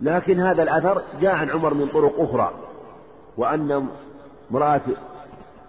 لكن 0.01 0.40
هذا 0.40 0.62
الأثر 0.62 1.02
جاء 1.20 1.35
عن 1.35 1.51
عمر 1.51 1.74
من 1.74 1.89
طرق 1.89 2.20
أخرى. 2.20 2.52
وأن 3.36 3.89
امرأة 4.51 4.81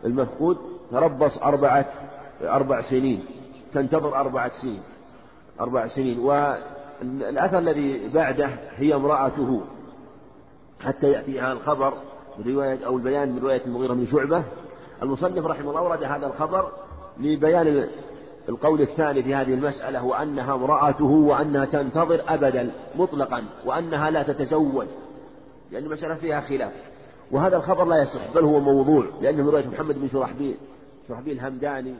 المفقود 0.05 0.57
تربص 0.91 1.37
أربعة 1.37 1.85
أربع 2.41 2.81
سنين 2.81 3.25
تنتظر 3.73 4.15
أربعة 4.15 4.51
سنين 4.61 4.81
أربع 5.59 5.87
سنين. 5.87 6.19
والأثر 7.01 7.59
الذي 7.59 8.07
بعده 8.13 8.49
هي 8.75 8.95
امرأته 8.95 9.61
حتى 10.79 11.11
يأتيها 11.11 11.53
الخبر 11.53 11.93
رواية 12.45 12.85
أو 12.85 12.97
البيان 12.97 13.31
من 13.31 13.39
رواية 13.39 13.61
المغيرة 13.65 13.93
بن 13.93 14.05
شعبة. 14.05 14.43
المصنف 15.03 15.45
رحمه 15.45 15.69
الله 15.69 15.79
أورد 15.79 16.03
هذا 16.03 16.27
الخبر 16.27 16.71
لبيان 17.19 17.87
القول 18.49 18.81
الثاني 18.81 19.23
في 19.23 19.35
هذه 19.35 19.53
المسألة 19.53 20.05
وأنها 20.05 20.55
امرأته 20.55 21.05
وأنها 21.05 21.65
تنتظر 21.65 22.21
أبدا 22.27 22.71
مطلقا 22.95 23.43
وأنها 23.65 24.09
لا 24.09 24.23
تتزوج. 24.23 24.87
لأن 25.71 25.83
المسألة 25.83 26.15
فيها 26.15 26.41
خلاف. 26.41 26.71
وهذا 27.31 27.57
الخبر 27.57 27.85
لا 27.85 28.01
يصح 28.01 28.33
بل 28.35 28.43
هو 28.43 28.59
موضوع 28.59 29.05
لأنه 29.21 29.43
من 29.43 29.49
رواية 29.49 29.67
محمد 29.67 29.99
بن 29.99 30.07
شرحبيل 30.07 30.55
شرحبيل 31.07 31.33
الهمداني. 31.33 31.95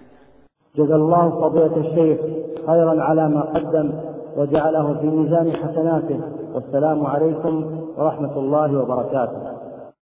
جزا 0.77 0.95
الله 0.95 1.29
فضيلة 1.29 1.77
الشيخ 1.77 2.19
خيرا 2.67 3.03
على 3.03 3.29
ما 3.29 3.41
قدم 3.41 3.91
وجعله 4.37 4.93
في 4.93 5.05
ميزان 5.05 5.51
حسناته. 5.51 6.19
والسلام 6.55 7.05
عليكم 7.05 7.65
ورحمة 7.97 8.37
الله 8.37 8.79
وبركاته. 8.81 9.50